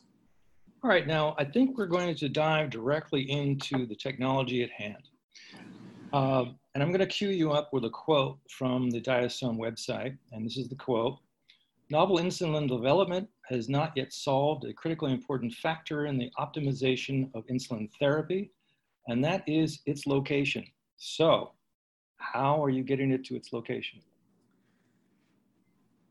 All 0.83 0.91
right, 0.91 1.07
now 1.07 1.35
I 1.39 1.45
think 1.45 1.77
we're 1.77 1.87
going 1.87 2.15
to 2.15 2.29
dive 2.29 2.71
directly 2.71 3.31
into 3.31 3.87
the 3.87 3.95
technology 3.95 4.63
at 4.63 4.71
hand. 4.71 5.09
Uh, 6.13 6.45
and 6.75 6.83
I'm 6.83 6.91
going 6.91 7.01
to 7.01 7.07
cue 7.07 7.31
you 7.31 7.53
up 7.53 7.73
with 7.73 7.85
a 7.85 7.91
quote 7.91 8.39
from 8.49 8.91
the 8.91 9.01
Diasome 9.01 9.59
website. 9.59 10.17
And 10.33 10.45
this 10.45 10.57
is 10.57 10.69
the 10.69 10.75
quote 10.75 11.19
Novel 11.91 12.19
insulin 12.19 12.69
development 12.69 13.29
has 13.47 13.69
not 13.69 13.93
yet 13.97 14.13
solved 14.13 14.65
a 14.65 14.73
critically 14.73 15.13
important 15.13 15.53
factor 15.53 16.07
in 16.07 16.17
the 16.17 16.31
optimization 16.39 17.29
of 17.35 17.47
insulin 17.49 17.91
therapy, 17.99 18.51
and 19.09 19.23
that 19.25 19.47
is 19.47 19.81
its 19.85 20.07
location. 20.07 20.65
So, 20.97 21.53
how 22.17 22.63
are 22.65 22.71
you 22.71 22.83
getting 22.83 23.11
it 23.11 23.25
to 23.27 23.37
its 23.37 23.53
location? 23.53 24.01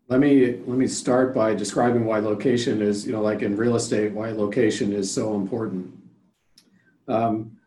Let 0.08 0.20
me 0.20 0.60
let 0.68 0.78
me 0.78 0.88
start 0.88 1.34
by 1.34 1.56
describing 1.56 2.06
why 2.06 2.20
location 2.20 2.82
is, 2.82 3.06
you 3.08 3.14
know, 3.14 3.22
like 3.22 3.42
in 3.42 3.56
real 3.56 3.76
estate, 3.76 4.12
why 4.12 4.32
location 4.32 4.92
is 4.94 5.12
so 5.12 5.36
important. 5.36 5.92
Um, 7.08 7.58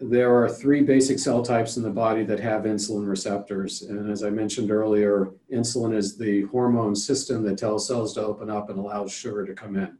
there 0.00 0.34
are 0.34 0.48
three 0.48 0.82
basic 0.82 1.18
cell 1.18 1.42
types 1.42 1.76
in 1.76 1.82
the 1.82 1.90
body 1.90 2.24
that 2.24 2.40
have 2.40 2.62
insulin 2.62 3.06
receptors. 3.08 3.82
And 3.82 4.10
as 4.10 4.24
I 4.24 4.30
mentioned 4.30 4.70
earlier, 4.70 5.30
insulin 5.52 5.94
is 5.94 6.16
the 6.16 6.42
hormone 6.42 6.96
system 6.96 7.42
that 7.44 7.58
tells 7.58 7.86
cells 7.86 8.14
to 8.14 8.24
open 8.24 8.50
up 8.50 8.70
and 8.70 8.78
allows 8.78 9.12
sugar 9.12 9.46
to 9.46 9.54
come 9.54 9.76
in. 9.76 9.96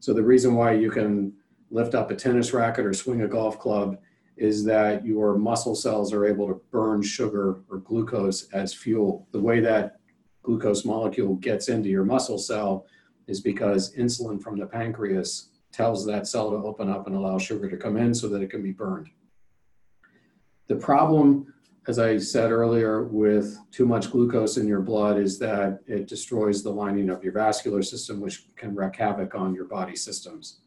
So 0.00 0.12
the 0.12 0.22
reason 0.22 0.54
why 0.54 0.72
you 0.72 0.90
can 0.90 1.32
lift 1.70 1.94
up 1.94 2.10
a 2.10 2.16
tennis 2.16 2.52
racket 2.52 2.84
or 2.84 2.92
swing 2.92 3.22
a 3.22 3.28
golf 3.28 3.58
club 3.58 3.98
is 4.36 4.64
that 4.64 5.04
your 5.04 5.36
muscle 5.36 5.76
cells 5.76 6.12
are 6.12 6.26
able 6.26 6.48
to 6.48 6.60
burn 6.72 7.02
sugar 7.02 7.60
or 7.70 7.78
glucose 7.78 8.48
as 8.50 8.74
fuel. 8.74 9.28
The 9.30 9.40
way 9.40 9.60
that 9.60 10.00
glucose 10.42 10.84
molecule 10.84 11.36
gets 11.36 11.68
into 11.68 11.88
your 11.88 12.04
muscle 12.04 12.38
cell 12.38 12.86
is 13.28 13.40
because 13.40 13.94
insulin 13.94 14.42
from 14.42 14.58
the 14.58 14.66
pancreas 14.66 15.50
tells 15.70 16.04
that 16.06 16.26
cell 16.26 16.50
to 16.50 16.56
open 16.56 16.88
up 16.88 17.06
and 17.06 17.14
allow 17.14 17.38
sugar 17.38 17.70
to 17.70 17.76
come 17.76 17.96
in 17.96 18.12
so 18.12 18.28
that 18.28 18.42
it 18.42 18.50
can 18.50 18.62
be 18.62 18.72
burned. 18.72 19.08
The 20.70 20.76
problem, 20.76 21.52
as 21.88 21.98
I 21.98 22.16
said 22.18 22.52
earlier, 22.52 23.02
with 23.02 23.58
too 23.72 23.86
much 23.86 24.12
glucose 24.12 24.56
in 24.56 24.68
your 24.68 24.80
blood 24.80 25.18
is 25.18 25.36
that 25.40 25.80
it 25.88 26.06
destroys 26.06 26.62
the 26.62 26.70
lining 26.70 27.10
of 27.10 27.24
your 27.24 27.32
vascular 27.32 27.82
system, 27.82 28.20
which 28.20 28.44
can 28.54 28.76
wreak 28.76 28.94
havoc 28.94 29.34
on 29.34 29.52
your 29.52 29.64
body 29.64 29.96
systems. 29.96 30.60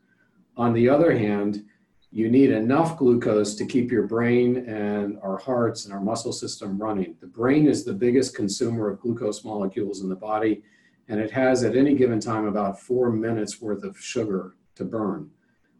On 0.57 0.73
the 0.73 0.89
other 0.89 1.17
hand, 1.17 1.63
you 2.11 2.29
need 2.29 2.51
enough 2.51 2.97
glucose 2.97 3.55
to 3.55 3.65
keep 3.65 3.93
your 3.93 4.05
brain 4.05 4.67
and 4.67 5.17
our 5.23 5.37
hearts 5.37 5.85
and 5.85 5.93
our 5.93 6.01
muscle 6.01 6.33
system 6.33 6.77
running. 6.77 7.15
The 7.21 7.27
brain 7.27 7.65
is 7.65 7.85
the 7.85 7.93
biggest 7.93 8.35
consumer 8.35 8.89
of 8.89 8.99
glucose 8.99 9.45
molecules 9.45 10.01
in 10.01 10.09
the 10.09 10.17
body, 10.17 10.63
and 11.07 11.17
it 11.17 11.31
has 11.31 11.63
at 11.63 11.77
any 11.77 11.93
given 11.93 12.19
time 12.19 12.45
about 12.45 12.77
four 12.77 13.09
minutes 13.09 13.61
worth 13.61 13.85
of 13.85 13.97
sugar 13.97 14.55
to 14.75 14.83
burn, 14.83 15.29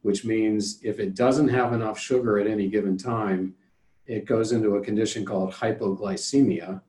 which 0.01 0.23
means 0.23 0.79
if 0.81 1.01
it 1.01 1.13
doesn't 1.13 1.49
have 1.49 1.73
enough 1.73 1.99
sugar 1.99 2.39
at 2.39 2.47
any 2.47 2.69
given 2.69 2.97
time, 2.97 3.55
it 4.05 4.25
goes 4.25 4.51
into 4.51 4.75
a 4.75 4.81
condition 4.81 5.25
called 5.25 5.53
hypoglycemia. 5.53 6.81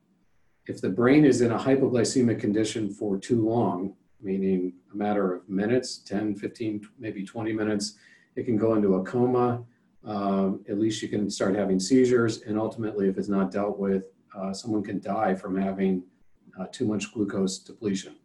If 0.67 0.81
the 0.81 0.89
brain 0.89 1.25
is 1.25 1.41
in 1.41 1.51
a 1.51 1.57
hypoglycemic 1.57 2.39
condition 2.39 2.89
for 2.89 3.17
too 3.17 3.47
long, 3.47 3.95
meaning 4.21 4.73
a 4.93 4.97
matter 4.97 5.33
of 5.33 5.47
minutes, 5.47 5.99
10, 5.99 6.35
15, 6.35 6.87
maybe 6.99 7.23
20 7.23 7.53
minutes, 7.53 7.95
it 8.35 8.45
can 8.45 8.57
go 8.57 8.73
into 8.73 8.95
a 8.95 9.03
coma. 9.03 9.63
Um, 10.03 10.63
at 10.67 10.77
least 10.77 11.01
you 11.01 11.07
can 11.07 11.29
start 11.29 11.55
having 11.55 11.79
seizures. 11.79 12.41
And 12.41 12.59
ultimately, 12.59 13.07
if 13.07 13.17
it's 13.17 13.29
not 13.29 13.51
dealt 13.51 13.77
with, 13.77 14.03
uh, 14.35 14.53
someone 14.53 14.83
can 14.83 14.99
die 14.99 15.35
from 15.35 15.59
having 15.59 16.03
uh, 16.59 16.65
too 16.71 16.85
much 16.85 17.13
glucose 17.13 17.59
depletion. 17.59 18.15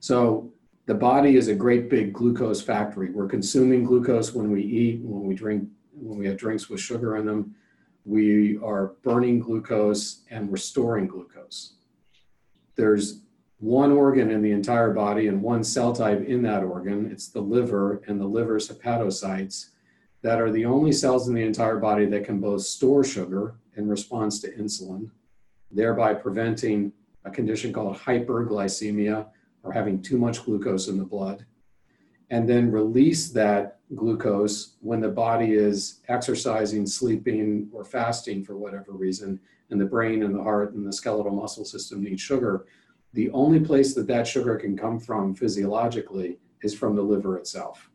So 0.00 0.52
the 0.86 0.94
body 0.94 1.36
is 1.36 1.48
a 1.48 1.54
great 1.54 1.90
big 1.90 2.12
glucose 2.12 2.62
factory. 2.62 3.10
We're 3.10 3.28
consuming 3.28 3.84
glucose 3.84 4.32
when 4.32 4.50
we 4.50 4.62
eat, 4.62 5.00
when 5.02 5.26
we 5.26 5.34
drink 5.34 5.68
when 6.00 6.18
we 6.18 6.26
have 6.26 6.36
drinks 6.36 6.68
with 6.68 6.80
sugar 6.80 7.16
in 7.16 7.26
them, 7.26 7.54
we 8.04 8.58
are 8.58 8.94
burning 9.02 9.38
glucose 9.38 10.22
and 10.30 10.48
we're 10.48 10.56
storing 10.56 11.06
glucose. 11.06 11.74
There's 12.76 13.22
one 13.58 13.92
organ 13.92 14.30
in 14.30 14.40
the 14.40 14.52
entire 14.52 14.92
body 14.92 15.26
and 15.26 15.42
one 15.42 15.64
cell 15.64 15.92
type 15.92 16.24
in 16.24 16.42
that 16.42 16.62
organ. 16.62 17.10
It's 17.10 17.28
the 17.28 17.40
liver 17.40 18.02
and 18.06 18.20
the 18.20 18.26
liver's 18.26 18.68
hepatocytes 18.68 19.70
that 20.22 20.40
are 20.40 20.50
the 20.50 20.64
only 20.64 20.92
cells 20.92 21.28
in 21.28 21.34
the 21.34 21.42
entire 21.42 21.78
body 21.78 22.06
that 22.06 22.24
can 22.24 22.40
both 22.40 22.62
store 22.62 23.04
sugar 23.04 23.56
in 23.76 23.88
response 23.88 24.40
to 24.40 24.52
insulin, 24.52 25.10
thereby 25.70 26.14
preventing 26.14 26.92
a 27.24 27.30
condition 27.30 27.72
called 27.72 27.96
hyperglycemia 27.96 29.26
or 29.62 29.72
having 29.72 30.00
too 30.00 30.18
much 30.18 30.44
glucose 30.44 30.88
in 30.88 30.96
the 30.96 31.04
blood, 31.04 31.44
and 32.30 32.48
then 32.48 32.70
release 32.70 33.30
that 33.30 33.78
glucose 33.94 34.74
when 34.80 35.00
the 35.00 35.08
body 35.08 35.54
is 35.54 36.00
exercising, 36.08 36.86
sleeping, 36.86 37.68
or 37.72 37.84
fasting 37.84 38.44
for 38.44 38.56
whatever 38.56 38.92
reason, 38.92 39.40
and 39.70 39.80
the 39.80 39.86
brain 39.86 40.22
and 40.22 40.34
the 40.34 40.42
heart 40.42 40.74
and 40.74 40.86
the 40.86 40.92
skeletal 40.92 41.32
muscle 41.32 41.64
system 41.64 42.02
need 42.02 42.20
sugar, 42.20 42.66
the 43.14 43.30
only 43.30 43.60
place 43.60 43.94
that 43.94 44.06
that 44.06 44.26
sugar 44.26 44.56
can 44.56 44.76
come 44.76 45.00
from 45.00 45.34
physiologically 45.34 46.38
is 46.62 46.74
from 46.74 46.94
the 46.94 47.02
liver 47.02 47.38
itself. 47.38 47.90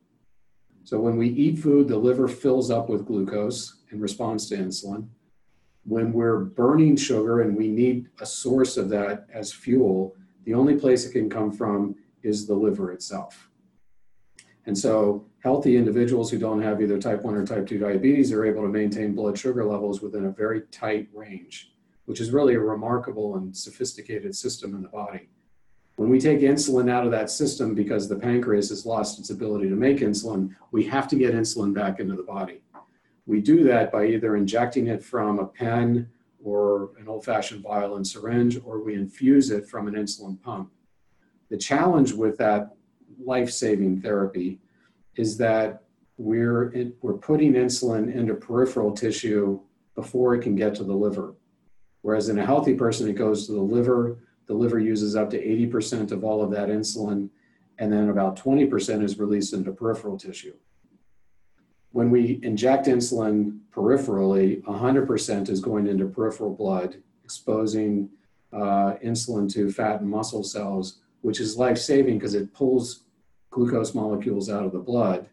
So 0.83 0.99
when 0.99 1.17
we 1.17 1.29
eat 1.29 1.59
food, 1.59 1.87
the 1.87 1.97
liver 1.97 2.27
fills 2.27 2.71
up 2.71 2.89
with 2.89 3.05
glucose 3.05 3.81
in 3.91 4.01
response 4.01 4.49
to 4.49 4.57
insulin. 4.57 5.07
When 5.85 6.11
we're 6.11 6.39
burning 6.39 6.95
sugar 6.95 7.41
and 7.41 7.55
we 7.55 7.67
need 7.67 8.09
a 8.19 8.25
source 8.25 8.77
of 8.77 8.89
that 8.89 9.27
as 9.31 9.53
fuel, 9.53 10.15
the 10.45 10.53
only 10.53 10.75
place 10.75 11.05
it 11.05 11.11
can 11.11 11.29
come 11.29 11.51
from 11.51 11.95
is 12.21 12.47
the 12.47 12.53
liver 12.53 12.91
itself. 12.91 13.49
And 14.65 14.77
so 14.77 15.25
healthy 15.39 15.75
individuals 15.75 16.31
who 16.31 16.37
don't 16.37 16.61
have 16.61 16.81
either 16.81 16.97
type 16.97 17.23
1 17.23 17.35
or 17.35 17.45
type 17.45 17.67
2 17.67 17.79
diabetes 17.79 18.31
are 18.31 18.45
able 18.45 18.61
to 18.61 18.69
maintain 18.69 19.13
blood 19.13 19.37
sugar 19.37 19.65
levels 19.65 20.01
within 20.01 20.25
a 20.25 20.31
very 20.31 20.61
tight 20.71 21.09
range, 21.13 21.73
which 22.05 22.21
is 22.21 22.31
really 22.31 22.55
a 22.55 22.59
remarkable 22.59 23.35
and 23.35 23.55
sophisticated 23.55 24.35
system 24.35 24.73
in 24.73 24.81
the 24.81 24.87
body. 24.87 25.29
When 25.95 26.09
we 26.09 26.19
take 26.19 26.39
insulin 26.39 26.89
out 26.89 27.05
of 27.05 27.11
that 27.11 27.29
system 27.29 27.75
because 27.75 28.09
the 28.09 28.15
pancreas 28.15 28.69
has 28.69 28.85
lost 28.85 29.19
its 29.19 29.29
ability 29.29 29.69
to 29.69 29.75
make 29.75 29.97
insulin, 29.97 30.55
we 30.71 30.85
have 30.85 31.07
to 31.09 31.15
get 31.15 31.35
insulin 31.35 31.73
back 31.73 31.99
into 31.99 32.15
the 32.15 32.23
body. 32.23 32.61
We 33.25 33.41
do 33.41 33.63
that 33.65 33.91
by 33.91 34.07
either 34.07 34.35
injecting 34.35 34.87
it 34.87 35.03
from 35.03 35.39
a 35.39 35.45
pen 35.45 36.09
or 36.43 36.91
an 36.99 37.07
old 37.07 37.23
fashioned 37.23 37.63
vial 37.63 37.95
and 37.95 38.05
syringe, 38.05 38.59
or 38.65 38.83
we 38.83 38.95
infuse 38.95 39.49
it 39.51 39.67
from 39.67 39.87
an 39.87 39.93
insulin 39.93 40.41
pump. 40.41 40.71
The 41.49 41.57
challenge 41.57 42.11
with 42.11 42.37
that 42.39 42.75
life 43.25 43.51
saving 43.51 44.01
therapy 44.01 44.59
is 45.15 45.37
that 45.37 45.83
we're, 46.17 46.71
it, 46.73 46.95
we're 47.01 47.13
putting 47.13 47.53
insulin 47.53 48.13
into 48.13 48.33
peripheral 48.33 48.91
tissue 48.91 49.59
before 49.95 50.35
it 50.35 50.41
can 50.41 50.55
get 50.55 50.75
to 50.75 50.83
the 50.83 50.93
liver. 50.93 51.35
Whereas 52.01 52.29
in 52.29 52.37
a 52.37 52.45
healthy 52.45 52.73
person, 52.73 53.09
it 53.09 53.13
goes 53.13 53.47
to 53.47 53.53
the 53.53 53.61
liver. 53.61 54.19
The 54.47 54.53
liver 54.53 54.79
uses 54.79 55.15
up 55.15 55.29
to 55.31 55.41
80% 55.41 56.11
of 56.11 56.23
all 56.23 56.43
of 56.43 56.51
that 56.51 56.69
insulin, 56.69 57.29
and 57.79 57.91
then 57.91 58.09
about 58.09 58.35
20% 58.37 59.03
is 59.03 59.17
released 59.17 59.53
into 59.53 59.71
peripheral 59.71 60.17
tissue. 60.17 60.53
When 61.91 62.09
we 62.09 62.39
inject 62.43 62.87
insulin 62.87 63.59
peripherally, 63.71 64.61
100% 64.63 65.49
is 65.49 65.59
going 65.59 65.87
into 65.87 66.07
peripheral 66.07 66.53
blood, 66.53 67.01
exposing 67.23 68.09
uh, 68.51 68.95
insulin 69.03 69.51
to 69.53 69.71
fat 69.71 70.01
and 70.01 70.09
muscle 70.09 70.43
cells, 70.43 70.99
which 71.21 71.39
is 71.39 71.55
life 71.55 71.77
saving 71.77 72.17
because 72.17 72.35
it 72.35 72.53
pulls 72.53 73.02
glucose 73.53 73.93
molecules 73.93 74.49
out 74.49 74.65
of 74.65 74.71
the 74.71 74.79
blood. 74.79 75.29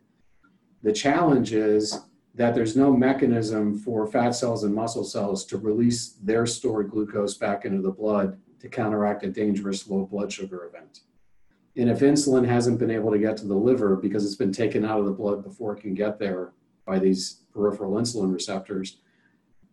The 0.83 0.93
challenge 0.93 1.53
is 1.53 1.99
that 2.35 2.55
there's 2.55 2.77
no 2.77 2.95
mechanism 2.95 3.79
for 3.79 4.07
fat 4.07 4.33
cells 4.33 4.63
and 4.63 4.75
muscle 4.75 5.05
cells 5.05 5.45
to 5.47 5.57
release 5.57 6.11
their 6.23 6.47
stored 6.47 6.91
glucose 6.91 7.35
back 7.35 7.65
into 7.65 7.81
the 7.81 7.91
blood 7.91 8.39
to 8.61 8.69
counteract 8.69 9.25
a 9.25 9.31
dangerous 9.31 9.89
low 9.89 10.05
blood 10.05 10.31
sugar 10.31 10.67
event. 10.67 11.01
And 11.77 11.89
if 11.89 12.01
insulin 12.01 12.47
hasn't 12.47 12.79
been 12.79 12.91
able 12.91 13.11
to 13.11 13.19
get 13.19 13.39
to 13.39 13.47
the 13.47 13.55
liver 13.55 13.97
because 13.97 14.25
it's 14.25 14.35
been 14.35 14.53
taken 14.53 14.85
out 14.85 15.01
of 15.01 15.07
the 15.07 15.13
blood 15.13 15.43
before 15.43 15.77
it 15.77 15.81
can 15.81 15.95
get 15.95 16.19
there 16.19 16.53
by 16.85 16.99
these 16.99 17.43
peripheral 17.55 17.95
insulin 17.95 18.33
receptors, 18.33 18.99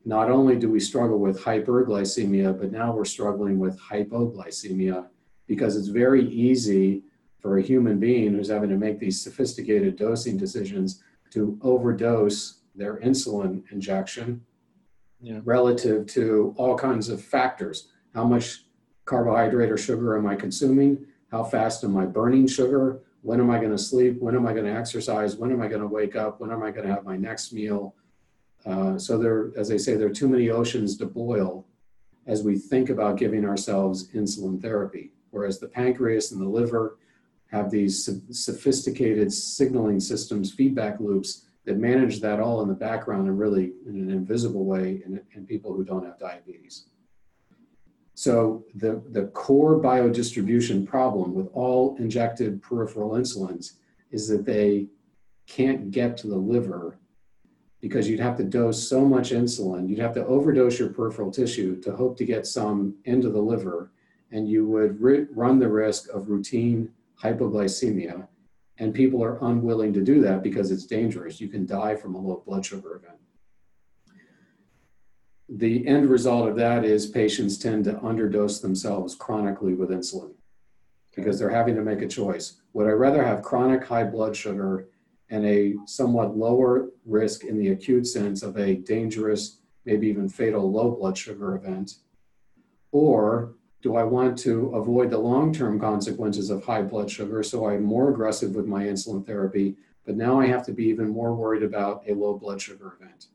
not 0.05 0.31
only 0.31 0.55
do 0.55 0.69
we 0.69 0.79
struggle 0.79 1.19
with 1.19 1.43
hyperglycemia, 1.43 2.57
but 2.57 2.71
now 2.71 2.93
we're 2.93 3.03
struggling 3.03 3.59
with 3.59 3.77
hypoglycemia 3.77 5.07
because 5.47 5.75
it's 5.75 5.89
very 5.89 6.25
easy 6.29 7.03
for 7.39 7.57
a 7.57 7.61
human 7.61 7.99
being 7.99 8.33
who's 8.33 8.49
having 8.49 8.69
to 8.69 8.77
make 8.77 8.99
these 8.99 9.21
sophisticated 9.21 9.95
dosing 9.95 10.37
decisions 10.37 11.03
to 11.31 11.57
overdose 11.61 12.61
their 12.75 12.97
insulin 12.97 13.63
injection 13.71 14.41
yeah. 15.21 15.39
relative 15.43 16.05
to 16.07 16.53
all 16.57 16.77
kinds 16.77 17.09
of 17.09 17.23
factors. 17.23 17.89
How 18.13 18.23
much 18.23 18.65
carbohydrate 19.05 19.71
or 19.71 19.77
sugar 19.77 20.17
am 20.17 20.27
I 20.27 20.35
consuming? 20.35 21.05
How 21.31 21.43
fast 21.43 21.83
am 21.83 21.97
I 21.97 22.05
burning 22.05 22.47
sugar? 22.47 23.01
When 23.21 23.39
am 23.39 23.49
I 23.49 23.57
going 23.57 23.71
to 23.71 23.77
sleep? 23.77 24.21
When 24.21 24.35
am 24.35 24.47
I 24.47 24.53
going 24.53 24.65
to 24.65 24.71
exercise? 24.71 25.35
When 25.35 25.51
am 25.51 25.61
I 25.61 25.67
going 25.67 25.81
to 25.81 25.87
wake 25.87 26.15
up? 26.15 26.39
When 26.39 26.51
am 26.51 26.63
I 26.63 26.71
going 26.71 26.87
to 26.87 26.93
have 26.93 27.03
my 27.03 27.17
next 27.17 27.51
meal? 27.51 27.95
Uh, 28.65 28.97
so 28.97 29.17
there, 29.17 29.51
as 29.57 29.71
I 29.71 29.77
say, 29.77 29.95
there 29.95 30.07
are 30.07 30.13
too 30.13 30.27
many 30.27 30.49
oceans 30.49 30.97
to 30.97 31.05
boil 31.05 31.65
as 32.25 32.43
we 32.43 32.57
think 32.57 32.89
about 32.89 33.17
giving 33.17 33.45
ourselves 33.45 34.09
insulin 34.09 34.61
therapy. 34.61 35.11
Whereas 35.31 35.59
the 35.59 35.67
pancreas 35.67 36.31
and 36.31 36.41
the 36.41 36.47
liver 36.47 36.97
have 37.51 37.71
these 37.71 38.09
sophisticated 38.31 39.31
signaling 39.31 39.99
systems, 39.99 40.51
feedback 40.51 40.99
loops 40.99 41.45
that 41.65 41.77
manage 41.77 42.21
that 42.21 42.39
all 42.39 42.61
in 42.61 42.67
the 42.67 42.73
background 42.73 43.27
and 43.27 43.39
really 43.39 43.73
in 43.85 43.95
an 43.95 44.09
invisible 44.09 44.65
way 44.65 45.01
in, 45.05 45.21
in 45.33 45.45
people 45.45 45.73
who 45.73 45.83
don't 45.83 46.05
have 46.05 46.17
diabetes. 46.17 46.85
So 48.13 48.65
the, 48.73 49.01
the 49.11 49.25
core 49.27 49.79
biodistribution 49.79 50.87
problem 50.87 51.35
with 51.35 51.49
all 51.53 51.95
injected 51.97 52.61
peripheral 52.63 53.11
insulins 53.11 53.73
is 54.11 54.27
that 54.29 54.45
they 54.45 54.87
can't 55.45 55.91
get 55.91 56.17
to 56.17 56.27
the 56.27 56.35
liver 56.35 56.97
because 57.79 58.09
you'd 58.09 58.19
have 58.19 58.37
to 58.37 58.43
dose 58.43 58.89
so 58.89 59.05
much 59.05 59.31
insulin. 59.31 59.87
You'd 59.87 59.99
have 59.99 60.15
to 60.15 60.25
overdose 60.25 60.79
your 60.79 60.89
peripheral 60.89 61.31
tissue 61.31 61.79
to 61.81 61.95
hope 61.95 62.17
to 62.17 62.25
get 62.25 62.47
some 62.47 62.95
into 63.05 63.29
the 63.29 63.39
liver, 63.39 63.91
and 64.31 64.49
you 64.49 64.65
would 64.67 64.97
run 64.99 65.59
the 65.59 65.69
risk 65.69 66.09
of 66.09 66.29
routine 66.29 66.91
hypoglycemia. 67.23 68.27
And 68.79 68.93
people 68.93 69.23
are 69.23 69.39
unwilling 69.41 69.91
to 69.93 70.03
do 70.03 70.21
that 70.21 70.43
because 70.43 70.69
it's 70.69 70.85
dangerous. 70.85 71.41
You 71.41 71.47
can 71.47 71.65
die 71.65 71.95
from 71.95 72.13
a 72.13 72.19
low 72.19 72.43
blood 72.45 72.65
sugar 72.65 72.95
event 72.95 73.17
the 75.49 75.87
end 75.87 76.09
result 76.09 76.49
of 76.49 76.55
that 76.57 76.83
is 76.83 77.05
patients 77.05 77.57
tend 77.57 77.85
to 77.85 77.93
underdose 77.93 78.61
themselves 78.61 79.15
chronically 79.15 79.73
with 79.73 79.89
insulin 79.89 80.33
because 81.15 81.39
they're 81.39 81.49
having 81.49 81.75
to 81.75 81.81
make 81.81 82.01
a 82.01 82.07
choice. 82.07 82.59
Would 82.73 82.87
I 82.87 82.91
rather 82.91 83.23
have 83.23 83.41
chronic 83.41 83.85
high 83.85 84.03
blood 84.03 84.35
sugar 84.35 84.89
and 85.29 85.45
a 85.45 85.75
somewhat 85.85 86.37
lower 86.37 86.89
risk 87.05 87.43
in 87.43 87.57
the 87.57 87.69
acute 87.69 88.07
sense 88.07 88.43
of 88.43 88.57
a 88.57 88.75
dangerous, 88.75 89.59
maybe 89.85 90.07
even 90.07 90.29
fatal 90.29 90.69
low 90.69 90.91
blood 90.91 91.17
sugar 91.17 91.55
event? 91.55 91.95
Or 92.91 93.55
do 93.87 93.95
I 93.95 94.03
want 94.03 94.37
to 94.39 94.75
avoid 94.75 95.09
the 95.09 95.17
long 95.17 95.53
term 95.53 95.79
consequences 95.79 96.49
of 96.49 96.65
high 96.65 96.81
blood 96.81 97.09
sugar 97.09 97.41
so 97.41 97.69
I'm 97.69 97.83
more 97.83 98.09
aggressive 98.09 98.53
with 98.53 98.65
my 98.65 98.83
insulin 98.83 99.25
therapy, 99.25 99.77
but 100.05 100.17
now 100.17 100.39
I 100.39 100.47
have 100.47 100.65
to 100.65 100.73
be 100.73 100.85
even 100.85 101.07
more 101.07 101.33
worried 101.33 101.63
about 101.63 102.03
a 102.05 102.13
low 102.13 102.33
blood 102.37 102.61
sugar 102.61 102.97
event? 102.99 103.27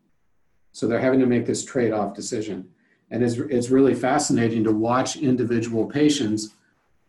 So 0.73 0.87
they're 0.87 1.01
having 1.01 1.21
to 1.21 1.27
make 1.27 1.47
this 1.47 1.65
trade 1.65 1.93
off 1.93 2.15
decision. 2.15 2.69
And 3.11 3.23
it's, 3.23 3.37
it's 3.37 3.71
really 3.71 3.95
fascinating 3.95 4.63
to 4.65 4.73
watch 4.73 5.17
individual 5.17 5.87
patients 5.87 6.51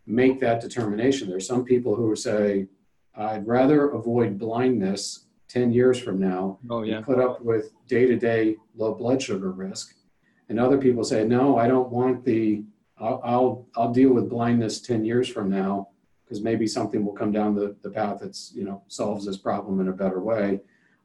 make 0.06 0.40
that 0.40 0.62
determination. 0.62 1.30
There's 1.30 1.48
some 1.48 1.66
people 1.66 1.96
who 1.96 2.16
say, 2.16 2.68
I'd 3.16 3.46
rather 3.46 3.90
avoid 3.90 4.40
blindness 4.40 5.26
10 5.50 5.72
years 5.72 6.00
from 6.00 6.18
now 6.18 6.60
oh, 6.70 6.84
yeah. 6.84 7.02
put 7.02 7.20
up 7.20 7.42
with 7.42 7.72
day 7.88 8.06
to 8.06 8.16
day 8.16 8.56
low 8.76 8.94
blood 8.94 9.22
sugar 9.22 9.52
risk. 9.52 9.96
And 10.48 10.60
other 10.60 10.78
people 10.78 11.04
say, 11.04 11.26
no, 11.26 11.58
I 11.58 11.68
don't 11.68 11.90
want 11.90 12.24
the, 12.24 12.64
I'll, 13.04 13.22
I'll, 13.24 13.68
I'll 13.76 13.92
deal 13.92 14.14
with 14.14 14.30
blindness 14.30 14.80
10 14.80 15.04
years 15.04 15.28
from 15.28 15.50
now 15.50 15.90
because 16.24 16.42
maybe 16.42 16.66
something 16.66 17.06
will 17.06 17.14
come 17.14 17.34
down 17.34 17.54
the, 17.54 17.76
the 17.82 17.90
path 17.90 18.20
that's, 18.22 18.54
you 18.56 18.64
know, 18.64 18.82
solves 18.88 19.26
this 19.26 19.36
problem 19.36 19.82
in 19.82 19.90
a 19.90 19.92
better 19.92 20.22
way. 20.22 20.62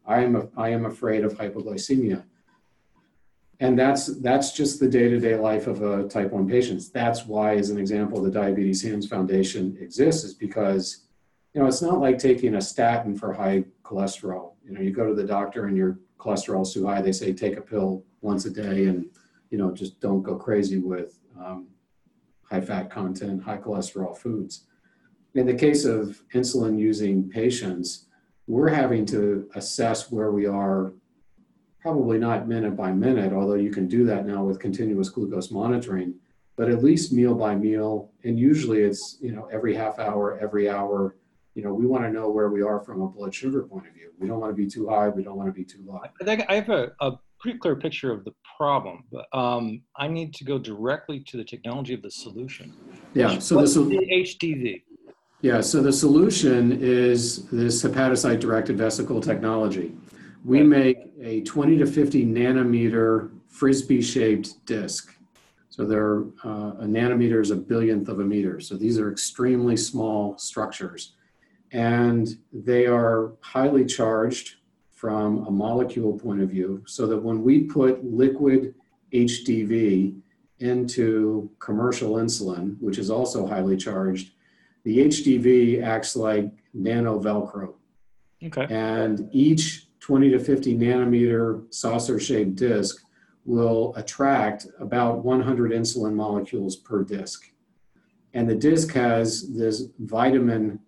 I 0.06 0.20
am, 0.22 0.36
a, 0.36 0.48
I 0.56 0.68
am 0.68 0.86
afraid 0.86 1.24
of 1.24 1.34
hypoglycemia. 1.34 2.22
And 3.60 3.76
that's 3.76 4.20
that's 4.20 4.52
just 4.52 4.78
the 4.78 4.88
day-to-day 4.88 5.34
life 5.34 5.66
of 5.66 5.82
a 5.82 6.06
type 6.06 6.30
1 6.30 6.48
patient. 6.48 6.80
That's 6.94 7.26
why 7.26 7.56
as 7.56 7.70
an 7.70 7.78
example 7.78 8.22
the 8.22 8.30
diabetes 8.30 8.80
hands 8.80 9.08
foundation 9.08 9.76
exists 9.80 10.22
is 10.22 10.32
because 10.32 11.06
you 11.52 11.60
know 11.60 11.66
it's 11.66 11.82
not 11.82 11.98
like 11.98 12.18
taking 12.18 12.54
a 12.54 12.60
statin 12.60 13.18
for 13.18 13.32
high 13.32 13.64
cholesterol. 13.82 14.52
You 14.64 14.74
know 14.74 14.80
you 14.80 14.92
go 14.92 15.08
to 15.08 15.14
the 15.14 15.24
doctor 15.24 15.66
and 15.66 15.76
your 15.76 15.98
cholesterol's 16.20 16.72
too 16.72 16.86
high 16.86 17.02
they 17.02 17.10
say 17.10 17.32
take 17.32 17.56
a 17.56 17.60
pill 17.60 18.04
once 18.20 18.44
a 18.44 18.50
day 18.50 18.86
and 18.86 19.06
you 19.50 19.58
know 19.58 19.72
just 19.72 19.98
don't 19.98 20.22
go 20.22 20.36
crazy 20.36 20.78
with 20.78 21.18
um, 21.36 21.66
high 22.50 22.60
fat 22.60 22.90
content 22.90 23.42
high 23.42 23.58
cholesterol 23.58 24.16
foods 24.16 24.64
in 25.34 25.46
the 25.46 25.54
case 25.54 25.84
of 25.84 26.22
insulin 26.34 26.78
using 26.78 27.28
patients 27.28 28.08
we're 28.48 28.68
having 28.68 29.04
to 29.04 29.48
assess 29.54 30.10
where 30.10 30.32
we 30.32 30.46
are 30.46 30.94
probably 31.80 32.18
not 32.18 32.48
minute 32.48 32.76
by 32.76 32.90
minute, 32.90 33.32
although 33.32 33.54
you 33.54 33.70
can 33.70 33.86
do 33.86 34.04
that 34.06 34.26
now 34.26 34.42
with 34.42 34.58
continuous 34.58 35.10
glucose 35.10 35.50
monitoring, 35.50 36.14
but 36.56 36.68
at 36.68 36.82
least 36.82 37.12
meal 37.12 37.34
by 37.34 37.54
meal. 37.54 38.10
And 38.24 38.38
usually 38.38 38.80
it's, 38.80 39.18
you 39.20 39.32
know, 39.32 39.48
every 39.52 39.74
half 39.74 39.98
hour, 39.98 40.38
every 40.40 40.68
hour. 40.68 41.16
You 41.54 41.62
know, 41.62 41.74
we 41.74 41.86
want 41.86 42.04
to 42.04 42.10
know 42.10 42.30
where 42.30 42.50
we 42.50 42.62
are 42.62 42.80
from 42.80 43.02
a 43.02 43.08
blood 43.08 43.34
sugar 43.34 43.62
point 43.62 43.86
of 43.86 43.92
view. 43.92 44.12
We 44.18 44.28
don't 44.28 44.40
want 44.40 44.50
to 44.50 44.56
be 44.56 44.68
too 44.68 44.88
high. 44.88 45.08
We 45.08 45.22
don't 45.22 45.36
want 45.36 45.48
to 45.48 45.52
be 45.52 45.64
too 45.64 45.82
low. 45.84 46.00
I 46.20 46.24
think 46.24 46.44
I 46.48 46.56
have 46.56 46.68
a, 46.68 46.92
a 47.00 47.12
pretty 47.40 47.58
clear 47.58 47.76
picture 47.76 48.12
of 48.12 48.24
the 48.24 48.32
problem, 48.56 49.04
but 49.12 49.26
um, 49.32 49.82
I 49.96 50.08
need 50.08 50.34
to 50.34 50.44
go 50.44 50.58
directly 50.58 51.20
to 51.20 51.36
the 51.36 51.44
technology 51.44 51.94
of 51.94 52.02
the 52.02 52.10
solution. 52.10 52.72
Yeah. 53.14 53.38
So 53.38 53.56
What's 53.56 53.74
the, 53.74 53.80
HDV. 53.80 54.82
Yeah. 55.40 55.60
So 55.60 55.80
the 55.80 55.92
solution 55.92 56.78
is 56.80 57.46
this 57.46 57.82
hepatocyte-directed 57.82 58.76
vesicle 58.76 59.20
technology. 59.20 59.94
We 60.44 60.62
make 60.62 60.98
a 61.22 61.42
20 61.42 61.78
to 61.78 61.86
50 61.86 62.26
nanometer 62.26 63.30
frisbee 63.48 64.02
shaped 64.02 64.64
disc. 64.66 65.14
So 65.68 65.84
they're 65.84 66.22
uh, 66.44 66.74
a 66.80 66.84
nanometer 66.84 67.40
is 67.40 67.52
a 67.52 67.56
billionth 67.56 68.08
of 68.08 68.18
a 68.18 68.24
meter. 68.24 68.58
So 68.60 68.74
these 68.74 68.98
are 68.98 69.12
extremely 69.12 69.76
small 69.76 70.36
structures. 70.38 71.14
And 71.70 72.28
they 72.52 72.86
are 72.86 73.32
highly 73.40 73.84
charged 73.84 74.56
from 74.98 75.46
a 75.46 75.50
molecule 75.50 76.18
point 76.18 76.42
of 76.42 76.50
view, 76.50 76.82
so 76.84 77.06
that 77.06 77.16
when 77.16 77.40
we 77.44 77.60
put 77.60 78.04
liquid 78.04 78.74
HDV 79.12 80.18
into 80.58 81.48
commercial 81.60 82.14
insulin, 82.14 82.76
which 82.80 82.98
is 82.98 83.08
also 83.08 83.46
highly 83.46 83.76
charged, 83.76 84.32
the 84.82 84.98
HDV 84.98 85.84
acts 85.84 86.16
like 86.16 86.50
nano 86.74 87.20
Velcro. 87.20 87.74
Okay. 88.44 88.66
And 88.68 89.28
each 89.30 89.86
20 90.00 90.30
to 90.30 90.40
50 90.40 90.76
nanometer 90.76 91.72
saucer 91.72 92.18
shaped 92.18 92.56
disc 92.56 93.04
will 93.44 93.94
attract 93.94 94.66
about 94.80 95.24
100 95.24 95.70
insulin 95.70 96.14
molecules 96.14 96.74
per 96.74 97.04
disc. 97.04 97.52
And 98.34 98.50
the 98.50 98.56
disc 98.56 98.92
has 98.94 99.54
this 99.54 99.84
vitamin, 100.00 100.80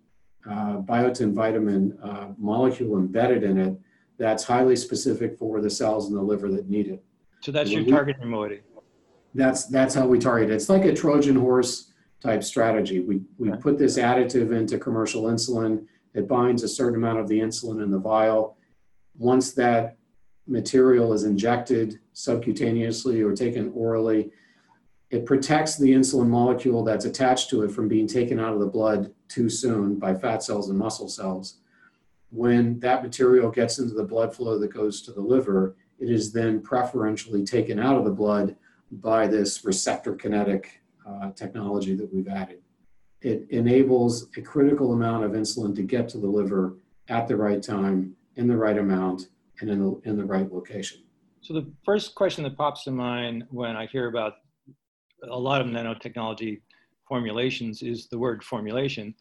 uh, 0.45 0.79
biotin 0.79 1.33
vitamin 1.33 1.97
uh, 2.03 2.27
molecule 2.37 2.97
embedded 2.97 3.43
in 3.43 3.57
it 3.57 3.79
that's 4.21 4.43
highly 4.43 4.75
specific 4.75 5.37
for 5.37 5.61
the 5.61 5.69
cells 5.69 6.07
in 6.09 6.15
the 6.15 6.21
liver 6.21 6.49
that 6.51 6.69
need 6.69 6.87
it. 6.87 7.03
So 7.41 7.51
that's 7.51 7.71
your 7.71 7.83
target 7.85 8.23
moiety. 8.23 8.61
That's, 9.33 9.65
that's 9.65 9.95
how 9.95 10.05
we 10.05 10.19
target 10.19 10.51
it. 10.51 10.53
It's 10.53 10.69
like 10.69 10.85
a 10.85 10.93
Trojan 10.93 11.35
horse 11.35 11.91
type 12.21 12.43
strategy. 12.43 12.99
We, 12.99 13.21
we 13.37 13.49
put 13.57 13.79
this 13.79 13.97
additive 13.97 14.51
into 14.51 14.77
commercial 14.77 15.23
insulin. 15.23 15.85
It 16.13 16.27
binds 16.27 16.61
a 16.61 16.67
certain 16.67 16.97
amount 16.97 17.19
of 17.19 17.27
the 17.27 17.39
insulin 17.39 17.81
in 17.83 17.89
the 17.89 17.97
vial 17.97 18.57
once 19.17 19.53
that 19.53 19.97
material 20.47 21.13
is 21.13 21.23
injected 21.23 21.99
subcutaneously 22.13 23.25
or 23.25 23.35
taken 23.35 23.71
orally, 23.73 24.31
it 25.09 25.25
protects 25.25 25.77
the 25.77 25.91
insulin 25.91 26.27
molecule 26.27 26.83
that's 26.83 27.05
attached 27.05 27.49
to 27.49 27.63
it 27.63 27.71
from 27.71 27.87
being 27.87 28.07
taken 28.07 28.39
out 28.39 28.53
of 28.53 28.59
the 28.59 28.65
blood 28.65 29.13
too 29.27 29.49
soon 29.49 29.99
by 29.99 30.13
fat 30.13 30.41
cells 30.41 30.69
and 30.69 30.79
muscle 30.79 31.09
cells. 31.09 31.57
When 32.31 32.79
that 32.79 33.03
material 33.03 33.51
gets 33.51 33.79
into 33.79 33.93
the 33.93 34.03
blood 34.03 34.33
flow 34.35 34.57
that 34.57 34.73
goes 34.73 35.01
to 35.03 35.11
the 35.11 35.21
liver, 35.21 35.75
it 35.99 36.09
is 36.09 36.31
then 36.31 36.61
preferentially 36.61 37.43
taken 37.45 37.77
out 37.77 37.97
of 37.97 38.05
the 38.05 38.11
blood 38.11 38.55
by 38.91 39.27
this 39.27 39.63
receptor 39.63 40.15
kinetic 40.15 40.81
uh, 41.07 41.31
technology 41.31 41.93
that 41.95 42.11
we've 42.13 42.27
added. 42.27 42.61
It 43.21 43.47
enables 43.49 44.29
a 44.37 44.41
critical 44.41 44.93
amount 44.93 45.25
of 45.25 45.31
insulin 45.31 45.75
to 45.75 45.83
get 45.83 46.09
to 46.09 46.17
the 46.17 46.27
liver 46.27 46.77
at 47.09 47.27
the 47.27 47.35
right 47.35 47.61
time, 47.61 48.15
in 48.37 48.47
the 48.47 48.57
right 48.57 48.77
amount, 48.77 49.27
and 49.59 49.69
in 49.69 49.79
the, 49.79 50.01
in 50.05 50.17
the 50.17 50.25
right 50.25 50.51
location. 50.51 51.03
So 51.41 51.53
the 51.53 51.71
first 51.85 52.15
question 52.15 52.43
that 52.45 52.57
pops 52.57 52.83
to 52.85 52.91
mind 52.91 53.43
when 53.49 53.75
I 53.75 53.85
hear 53.87 54.07
about 54.07 54.35
a 55.29 55.37
lot 55.37 55.61
of 55.61 55.67
nanotechnology 55.67 56.61
formulations 57.07 57.83
is 57.83 58.07
the 58.07 58.17
word 58.17 58.43
formulation. 58.43 59.13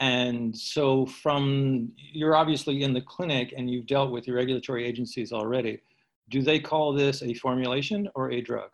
And 0.00 0.56
so 0.56 1.04
from, 1.04 1.92
you're 1.96 2.34
obviously 2.34 2.82
in 2.82 2.94
the 2.94 3.02
clinic 3.02 3.52
and 3.56 3.70
you've 3.70 3.86
dealt 3.86 4.10
with 4.10 4.26
your 4.26 4.36
regulatory 4.36 4.86
agencies 4.86 5.30
already. 5.30 5.82
Do 6.30 6.42
they 6.42 6.58
call 6.58 6.94
this 6.94 7.22
a 7.22 7.34
formulation 7.34 8.08
or 8.14 8.30
a 8.32 8.40
drug? 8.40 8.70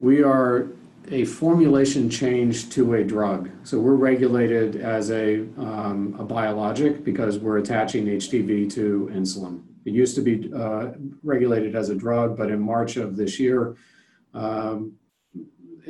We 0.00 0.22
are 0.22 0.72
a 1.10 1.24
formulation 1.24 2.10
change 2.10 2.70
to 2.70 2.94
a 2.94 3.04
drug. 3.04 3.50
So 3.62 3.78
we're 3.78 3.94
regulated 3.94 4.76
as 4.76 5.10
a, 5.12 5.42
um, 5.58 6.16
a 6.18 6.24
biologic 6.24 7.04
because 7.04 7.38
we're 7.38 7.58
attaching 7.58 8.06
HDV 8.06 8.72
to 8.74 9.10
insulin. 9.12 9.62
It 9.84 9.92
used 9.92 10.14
to 10.16 10.22
be 10.22 10.52
uh, 10.52 10.88
regulated 11.22 11.76
as 11.76 11.88
a 11.88 11.94
drug, 11.94 12.36
but 12.36 12.50
in 12.50 12.60
March 12.60 12.96
of 12.96 13.16
this 13.16 13.38
year, 13.38 13.76
um, 14.34 14.94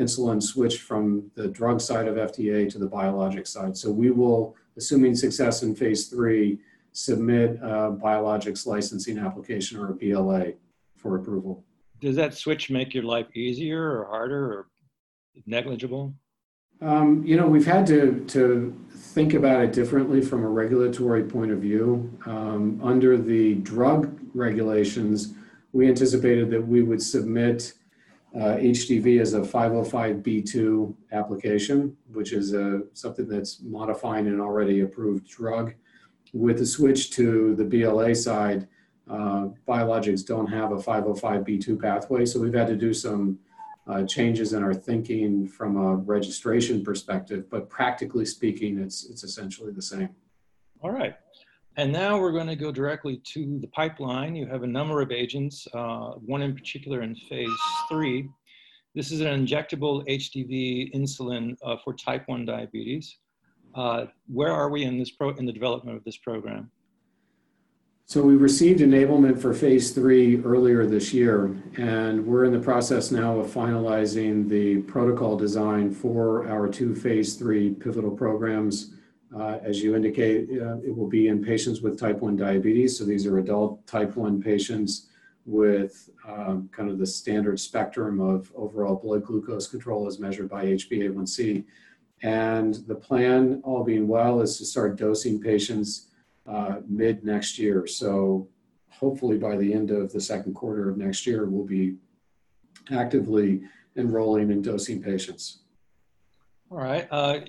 insulin 0.01 0.43
switched 0.43 0.81
from 0.81 1.31
the 1.35 1.49
drug 1.49 1.81
side 1.81 2.09
of 2.09 2.17
FDA 2.17 2.69
to 2.71 2.79
the 2.79 2.87
biologic 2.87 3.47
side. 3.47 3.77
So 3.77 3.91
we 3.91 4.11
will, 4.11 4.57
assuming 4.77 5.15
success 5.15 5.63
in 5.63 5.75
phase 5.75 6.09
three, 6.09 6.59
submit 6.93 7.57
a 7.63 7.93
biologics 7.93 8.67
licensing 8.67 9.19
application 9.19 9.79
or 9.79 9.91
a 9.91 9.95
BLA 9.95 10.53
for 10.97 11.17
approval. 11.17 11.65
Does 12.01 12.17
that 12.17 12.35
switch 12.35 12.71
make 12.71 12.95
your 12.95 13.05
life 13.05 13.27
easier 13.37 13.83
or 13.83 14.07
harder 14.07 14.45
or 14.53 14.67
negligible? 15.47 16.15
Um, 16.83 17.23
you 17.27 17.37
know, 17.37 17.47
we've 17.47 17.67
had 17.67 17.87
to, 17.89 18.25
to 18.29 18.75
think 18.91 19.35
about 19.35 19.63
it 19.63 19.73
differently 19.73 20.23
from 20.23 20.43
a 20.45 20.49
regulatory 20.49 21.23
point 21.23 21.51
of 21.51 21.59
view. 21.59 22.11
Um, 22.25 22.81
under 22.83 23.19
the 23.19 23.57
drug 23.57 24.19
regulations, 24.33 25.35
we 25.73 25.89
anticipated 25.89 26.51
that 26.51 26.67
we 26.67 26.83
would 26.83 27.03
submit 27.03 27.75
uh, 28.35 28.57
HDV 28.57 29.21
as 29.21 29.35
a 29.35 29.40
505b2 29.40 30.95
application, 31.12 31.97
which 32.12 32.33
is 32.33 32.55
a, 32.55 32.83
something 32.93 33.29
that's 33.29 33.61
modifying 33.62 34.27
an 34.29 34.40
already 34.40 34.81
approved 34.81 35.29
drug. 35.29 35.75
With 36.33 36.59
the 36.59 36.66
switch 36.66 37.11
to 37.12 37.57
the 37.57 37.64
BLA 37.64 38.14
side, 38.14 38.69
uh, 39.11 39.49
biologics 39.66 40.25
don't 40.25 40.47
have 40.47 40.71
a 40.71 40.77
505b2 40.77 41.81
pathway, 41.81 42.25
so 42.25 42.38
we've 42.38 42.55
had 42.55 42.69
to 42.69 42.77
do 42.77 42.95
some 42.95 43.38
uh, 43.88 44.05
changes 44.05 44.53
in 44.53 44.62
our 44.62 44.75
thinking 44.75 45.49
from 45.49 45.77
a 45.77 45.97
registration 45.97 46.85
perspective, 46.85 47.51
but 47.51 47.69
practically 47.69 48.25
speaking, 48.25 48.79
it's, 48.79 49.11
it's 49.11 49.25
essentially 49.25 49.73
the 49.73 49.83
same. 49.83 50.11
All 50.81 50.93
right. 50.93 51.16
And 51.76 51.92
now 51.92 52.18
we're 52.18 52.33
going 52.33 52.48
to 52.48 52.56
go 52.56 52.72
directly 52.72 53.20
to 53.33 53.59
the 53.61 53.68
pipeline. 53.68 54.35
You 54.35 54.46
have 54.46 54.64
a 54.64 54.66
number 54.66 55.00
of 55.00 55.12
agents, 55.12 55.68
uh, 55.72 56.12
one 56.26 56.42
in 56.42 56.54
particular 56.54 57.02
in 57.02 57.14
phase 57.14 57.48
three. 57.88 58.28
This 58.94 59.12
is 59.12 59.20
an 59.20 59.28
injectable 59.28 60.04
HDV 60.09 60.92
insulin 60.94 61.56
uh, 61.64 61.76
for 61.85 61.94
type 61.94 62.24
1 62.26 62.44
diabetes. 62.44 63.18
Uh, 63.76 64.06
where 64.26 64.50
are 64.50 64.68
we 64.68 64.83
in, 64.83 64.98
this 64.98 65.12
pro 65.12 65.30
in 65.30 65.46
the 65.46 65.52
development 65.52 65.96
of 65.96 66.02
this 66.02 66.16
program? 66.16 66.72
So 68.04 68.20
we 68.22 68.35
received 68.35 68.80
enablement 68.80 69.40
for 69.40 69.54
phase 69.54 69.92
three 69.92 70.42
earlier 70.42 70.85
this 70.85 71.14
year, 71.14 71.56
and 71.76 72.26
we're 72.26 72.44
in 72.44 72.52
the 72.52 72.59
process 72.59 73.12
now 73.12 73.38
of 73.38 73.46
finalizing 73.46 74.48
the 74.48 74.78
protocol 74.83 75.37
design 75.37 75.94
for 75.94 76.48
our 76.48 76.66
two 76.66 76.96
phase 76.96 77.37
three 77.37 77.70
pivotal 77.70 78.11
programs. 78.11 78.94
Uh, 79.35 79.59
as 79.62 79.81
you 79.81 79.95
indicate, 79.95 80.49
uh, 80.61 80.79
it 80.79 80.97
will 80.97 81.09
be 81.09 81.29
in 81.29 81.43
patients 81.43 81.81
with 81.81 81.99
type 81.99 82.19
1 82.19 82.37
diabetes. 82.37 82.99
So 82.99 83.05
these 83.05 83.27
are 83.27 83.38
adult 83.38 83.87
type 83.87 84.16
1 84.16 84.43
patients 84.43 85.09
with 85.47 86.11
um, 86.27 86.69
kind 86.73 86.90
of 86.90 86.99
the 86.99 87.07
standard 87.07 87.59
spectrum 87.59 88.21
of 88.21 88.53
overall 88.55 88.97
blood 88.97 89.25
glucose 89.25 89.69
control 89.69 90.07
as 90.07 90.19
measured 90.19 90.49
by 90.49 90.64
HbA1c. 90.64 91.64
And 92.23 92.75
the 92.87 92.95
plan, 92.95 93.61
all 93.64 93.85
being 93.85 94.07
well, 94.09 94.40
is 94.40 94.59
to 94.59 94.64
start 94.64 94.97
dosing 94.97 95.40
patients 95.40 96.09
uh, 96.47 96.77
mid 96.88 97.25
next 97.25 97.59
year. 97.59 97.87
So 97.87 98.49
hopefully 98.88 99.38
by 99.38 99.57
the 99.57 99.73
end 99.73 99.90
of 99.90 100.12
the 100.12 100.21
second 100.21 100.55
quarter 100.55 100.90
of 100.90 100.99
next 100.99 101.27
year, 101.27 101.47
we'll 101.47 101.64
be 101.64 101.97
actively 102.90 103.62
enrolling 103.97 104.51
and 104.51 104.62
dosing 104.62 105.03
patients. 105.03 105.61
All 106.71 106.79
right. 106.79 107.09
Uh, 107.11 107.40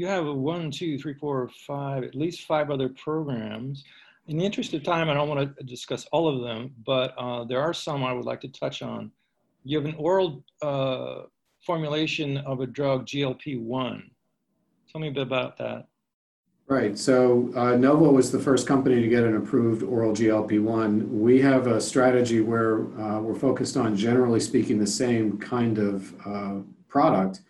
you 0.00 0.06
have 0.06 0.26
a 0.26 0.32
one, 0.32 0.70
two, 0.70 0.98
three, 0.98 1.12
four, 1.12 1.50
five, 1.66 2.02
at 2.04 2.14
least 2.14 2.46
five 2.46 2.70
other 2.70 2.88
programs. 2.88 3.84
In 4.28 4.38
the 4.38 4.46
interest 4.46 4.72
of 4.72 4.82
time, 4.82 5.10
I 5.10 5.14
don't 5.14 5.28
want 5.28 5.54
to 5.58 5.62
discuss 5.64 6.06
all 6.10 6.26
of 6.26 6.40
them, 6.42 6.72
but 6.86 7.12
uh, 7.18 7.44
there 7.44 7.60
are 7.60 7.74
some 7.74 8.02
I 8.02 8.14
would 8.14 8.24
like 8.24 8.40
to 8.40 8.48
touch 8.48 8.80
on. 8.80 9.10
You 9.62 9.76
have 9.76 9.86
an 9.86 9.96
oral 9.98 10.42
uh, 10.62 11.24
formulation 11.66 12.38
of 12.38 12.60
a 12.60 12.66
drug, 12.66 13.04
GLP-1. 13.04 14.02
Tell 14.90 15.02
me 15.02 15.08
a 15.08 15.12
bit 15.12 15.22
about 15.22 15.58
that. 15.58 15.86
Right. 16.66 16.98
So 16.98 17.52
uh, 17.54 17.76
Novo 17.76 18.10
was 18.10 18.32
the 18.32 18.40
first 18.40 18.66
company 18.66 19.02
to 19.02 19.08
get 19.08 19.24
an 19.24 19.36
approved 19.36 19.82
oral 19.82 20.12
GLP-1. 20.12 21.08
We 21.08 21.42
have 21.42 21.66
a 21.66 21.78
strategy 21.78 22.40
where 22.40 22.86
uh, 22.98 23.20
we're 23.20 23.34
focused 23.34 23.76
on, 23.76 23.94
generally 23.96 24.40
speaking, 24.40 24.78
the 24.78 24.86
same 24.86 25.36
kind 25.36 25.76
of 25.76 26.14
uh, 26.26 26.60
product, 26.88 27.40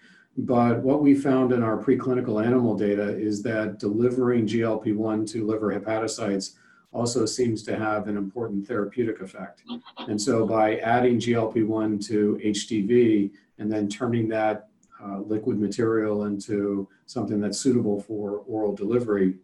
but 0.46 0.80
what 0.80 1.02
we 1.02 1.14
found 1.14 1.52
in 1.52 1.62
our 1.62 1.76
preclinical 1.76 2.44
animal 2.44 2.76
data 2.76 3.16
is 3.16 3.42
that 3.42 3.78
delivering 3.78 4.46
GLP-1 4.46 5.30
to 5.32 5.46
liver 5.46 5.78
hepatocytes 5.78 6.54
also 6.92 7.24
seems 7.26 7.62
to 7.62 7.76
have 7.76 8.08
an 8.08 8.16
important 8.16 8.66
therapeutic 8.66 9.20
effect. 9.20 9.62
And 9.98 10.20
so 10.20 10.46
by 10.46 10.76
adding 10.78 11.18
GLP-1 11.18 12.04
to 12.08 12.40
HDV 12.44 13.30
and 13.58 13.70
then 13.70 13.88
turning 13.88 14.28
that 14.28 14.68
uh, 15.02 15.18
liquid 15.18 15.58
material 15.58 16.24
into 16.24 16.88
something 17.06 17.40
that's 17.40 17.58
suitable 17.58 18.00
for 18.00 18.42
oral 18.46 18.74
delivery, 18.74 19.34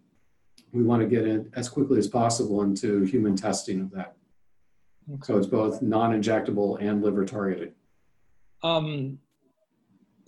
we 0.72 0.82
want 0.82 1.02
to 1.02 1.08
get 1.08 1.26
it 1.26 1.46
as 1.54 1.68
quickly 1.68 1.98
as 1.98 2.08
possible 2.08 2.62
into 2.62 3.04
human 3.04 3.36
testing 3.36 3.80
of 3.80 3.90
that. 3.92 4.16
Okay. 5.12 5.22
So 5.24 5.38
it's 5.38 5.46
both 5.46 5.82
non-injectable 5.82 6.80
and 6.80 7.02
liver 7.02 7.24
targeted. 7.24 7.74
Um, 8.62 9.18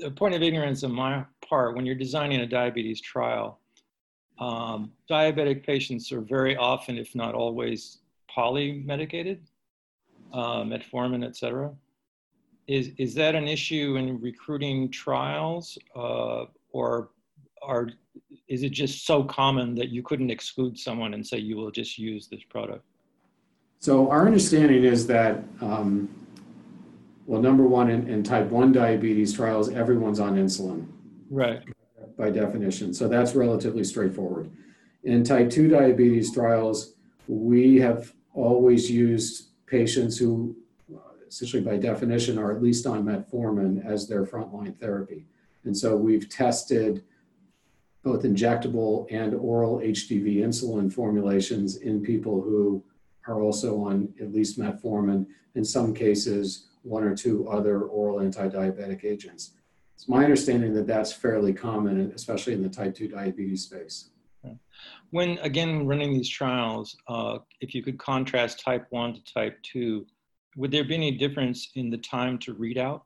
a 0.04 0.10
point 0.10 0.34
of 0.34 0.42
ignorance 0.42 0.84
on 0.84 0.92
my 0.92 1.24
part, 1.48 1.74
when 1.74 1.84
you're 1.86 1.94
designing 1.94 2.40
a 2.40 2.46
diabetes 2.46 3.00
trial, 3.00 3.60
um, 4.38 4.92
diabetic 5.10 5.64
patients 5.64 6.12
are 6.12 6.20
very 6.20 6.56
often, 6.56 6.96
if 6.96 7.14
not 7.14 7.34
always, 7.34 7.98
polymedicated, 8.34 9.40
uh, 10.32 10.62
metformin, 10.62 11.24
et 11.24 11.36
cetera. 11.36 11.72
Is, 12.66 12.90
is 12.98 13.14
that 13.14 13.34
an 13.34 13.48
issue 13.48 13.96
in 13.96 14.20
recruiting 14.20 14.90
trials 14.90 15.78
uh, 15.96 16.44
or 16.70 17.10
are, 17.62 17.88
is 18.46 18.62
it 18.62 18.70
just 18.70 19.06
so 19.06 19.24
common 19.24 19.74
that 19.74 19.88
you 19.88 20.02
couldn't 20.02 20.30
exclude 20.30 20.78
someone 20.78 21.14
and 21.14 21.26
say 21.26 21.38
you 21.38 21.56
will 21.56 21.70
just 21.70 21.98
use 21.98 22.28
this 22.28 22.42
product? 22.48 22.84
So 23.80 24.10
our 24.10 24.26
understanding 24.26 24.84
is 24.84 25.06
that 25.06 25.42
um, 25.60 26.08
well, 27.28 27.42
number 27.42 27.66
one, 27.66 27.90
in, 27.90 28.08
in 28.08 28.22
type 28.22 28.46
1 28.46 28.72
diabetes 28.72 29.34
trials, 29.34 29.68
everyone's 29.68 30.18
on 30.18 30.36
insulin. 30.36 30.86
Right. 31.28 31.62
By 32.16 32.30
definition. 32.30 32.94
So 32.94 33.06
that's 33.06 33.34
relatively 33.34 33.84
straightforward. 33.84 34.50
In 35.04 35.24
type 35.24 35.50
2 35.50 35.68
diabetes 35.68 36.32
trials, 36.32 36.94
we 37.26 37.76
have 37.80 38.14
always 38.32 38.90
used 38.90 39.48
patients 39.66 40.16
who, 40.16 40.56
essentially 41.28 41.62
by 41.62 41.76
definition, 41.76 42.38
are 42.38 42.50
at 42.50 42.62
least 42.62 42.86
on 42.86 43.04
metformin 43.04 43.84
as 43.84 44.08
their 44.08 44.24
frontline 44.24 44.74
therapy. 44.80 45.26
And 45.64 45.76
so 45.76 45.98
we've 45.98 46.30
tested 46.30 47.04
both 48.02 48.22
injectable 48.22 49.06
and 49.10 49.34
oral 49.34 49.80
HDV 49.80 50.38
insulin 50.38 50.90
formulations 50.90 51.76
in 51.76 52.00
people 52.00 52.40
who 52.40 52.82
are 53.26 53.42
also 53.42 53.82
on 53.82 54.14
at 54.18 54.32
least 54.32 54.58
metformin. 54.58 55.26
In 55.56 55.64
some 55.64 55.92
cases, 55.92 56.67
one 56.88 57.04
or 57.04 57.14
two 57.14 57.48
other 57.48 57.82
oral 57.82 58.20
anti-diabetic 58.20 59.04
agents. 59.04 59.52
It's 59.94 60.08
my 60.08 60.24
understanding 60.24 60.72
that 60.74 60.86
that's 60.86 61.12
fairly 61.12 61.52
common, 61.52 62.12
especially 62.14 62.54
in 62.54 62.62
the 62.62 62.68
type 62.68 62.94
2 62.94 63.08
diabetes 63.08 63.64
space. 63.64 64.10
When, 65.10 65.38
again, 65.38 65.86
running 65.86 66.12
these 66.12 66.28
trials, 66.28 66.96
uh, 67.08 67.38
if 67.60 67.74
you 67.74 67.82
could 67.82 67.98
contrast 67.98 68.60
type 68.60 68.86
1 68.90 69.14
to 69.14 69.24
type 69.24 69.58
2, 69.62 70.06
would 70.56 70.70
there 70.70 70.84
be 70.84 70.94
any 70.94 71.10
difference 71.10 71.70
in 71.74 71.90
the 71.90 71.98
time 71.98 72.38
to 72.38 72.54
readout? 72.54 73.02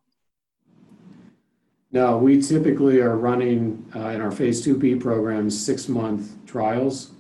No, 1.92 2.18
we 2.18 2.40
typically 2.40 3.00
are 3.00 3.16
running 3.16 3.90
uh, 3.94 4.08
in 4.08 4.20
our 4.20 4.30
phase 4.30 4.64
2B 4.66 5.00
programs 5.00 5.58
six 5.58 5.88
month 5.88 6.44
trials 6.46 7.12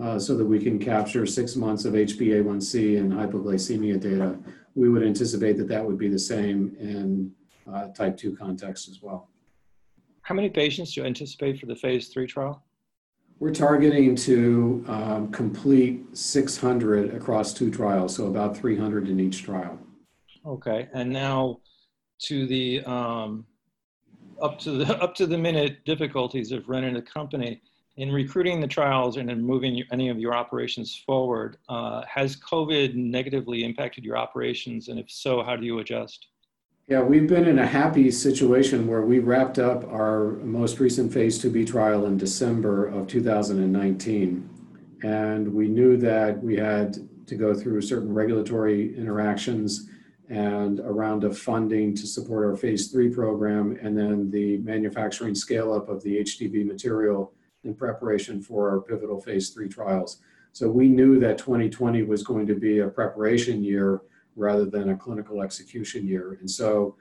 uh, 0.00 0.18
so 0.18 0.36
that 0.36 0.44
we 0.44 0.58
can 0.58 0.78
capture 0.78 1.26
six 1.26 1.56
months 1.56 1.84
of 1.84 1.94
HbA1c 1.94 2.98
and 2.98 3.12
hypoglycemia 3.12 4.00
data. 4.00 4.38
We 4.76 4.88
would 4.88 5.02
anticipate 5.02 5.56
that 5.56 5.68
that 5.68 5.84
would 5.84 5.98
be 5.98 6.08
the 6.08 6.18
same 6.18 6.76
in 6.78 7.32
uh, 7.72 7.88
type 7.88 8.16
2 8.16 8.36
context 8.36 8.88
as 8.88 9.02
well. 9.02 9.28
How 10.22 10.34
many 10.34 10.50
patients 10.50 10.94
do 10.94 11.00
you 11.00 11.06
anticipate 11.06 11.58
for 11.58 11.66
the 11.66 11.74
phase 11.74 12.08
3 12.08 12.26
trial? 12.26 12.62
We're 13.38 13.52
targeting 13.52 14.14
to 14.16 14.84
um, 14.88 15.30
complete 15.30 16.16
600 16.16 17.14
across 17.14 17.52
two 17.52 17.70
trials, 17.70 18.16
so 18.16 18.26
about 18.28 18.56
300 18.56 19.08
in 19.08 19.20
each 19.20 19.42
trial. 19.42 19.78
Okay, 20.46 20.88
and 20.94 21.10
now 21.10 21.60
to 22.20 22.46
the 22.46 22.82
um, 22.84 23.44
up 24.40 24.58
to 24.60 24.72
the 24.72 24.96
up 25.02 25.14
to 25.16 25.26
the 25.26 25.36
minute 25.36 25.84
difficulties 25.84 26.50
of 26.50 26.66
running 26.66 26.96
a 26.96 27.02
company 27.02 27.60
in 27.96 28.12
recruiting 28.12 28.60
the 28.60 28.66
trials 28.66 29.16
and 29.16 29.30
in 29.30 29.42
moving 29.42 29.82
any 29.90 30.08
of 30.08 30.18
your 30.18 30.34
operations 30.34 31.02
forward. 31.06 31.56
Uh, 31.68 32.02
has 32.06 32.36
COVID 32.36 32.94
negatively 32.94 33.64
impacted 33.64 34.04
your 34.04 34.16
operations, 34.16 34.88
and 34.88 34.98
if 34.98 35.10
so, 35.10 35.42
how 35.42 35.56
do 35.56 35.64
you 35.64 35.78
adjust? 35.78 36.26
Yeah, 36.88 37.00
we've 37.00 37.26
been 37.26 37.48
in 37.48 37.58
a 37.58 37.66
happy 37.66 38.10
situation 38.12 38.86
where 38.86 39.02
we 39.02 39.18
wrapped 39.18 39.58
up 39.58 39.84
our 39.90 40.32
most 40.42 40.78
recent 40.78 41.12
phase 41.12 41.42
2B 41.42 41.66
trial 41.66 42.06
in 42.06 42.16
December 42.16 42.86
of 42.86 43.08
2019. 43.08 44.48
And 45.02 45.52
we 45.52 45.66
knew 45.66 45.96
that 45.96 46.40
we 46.40 46.56
had 46.56 46.96
to 47.26 47.34
go 47.34 47.54
through 47.54 47.82
certain 47.82 48.14
regulatory 48.14 48.96
interactions 48.96 49.90
and 50.28 50.78
a 50.80 50.92
round 50.92 51.24
of 51.24 51.36
funding 51.36 51.94
to 51.94 52.06
support 52.06 52.44
our 52.44 52.56
phase 52.56 52.90
three 52.90 53.08
program, 53.08 53.76
and 53.82 53.96
then 53.96 54.30
the 54.30 54.58
manufacturing 54.58 55.34
scale 55.34 55.72
up 55.72 55.88
of 55.88 56.02
the 56.02 56.18
HDV 56.18 56.66
material 56.66 57.32
in 57.66 57.74
preparation 57.74 58.40
for 58.40 58.70
our 58.70 58.80
pivotal 58.80 59.20
phase 59.20 59.50
three 59.50 59.68
trials. 59.68 60.20
So 60.52 60.70
we 60.70 60.88
knew 60.88 61.18
that 61.20 61.36
2020 61.36 62.02
was 62.04 62.22
going 62.22 62.46
to 62.46 62.54
be 62.54 62.78
a 62.78 62.88
preparation 62.88 63.62
year 63.62 64.00
rather 64.36 64.64
than 64.64 64.90
a 64.90 64.96
clinical 64.96 65.42
execution 65.42 66.06
year. 66.06 66.38
And 66.40 66.50
so 66.50 66.96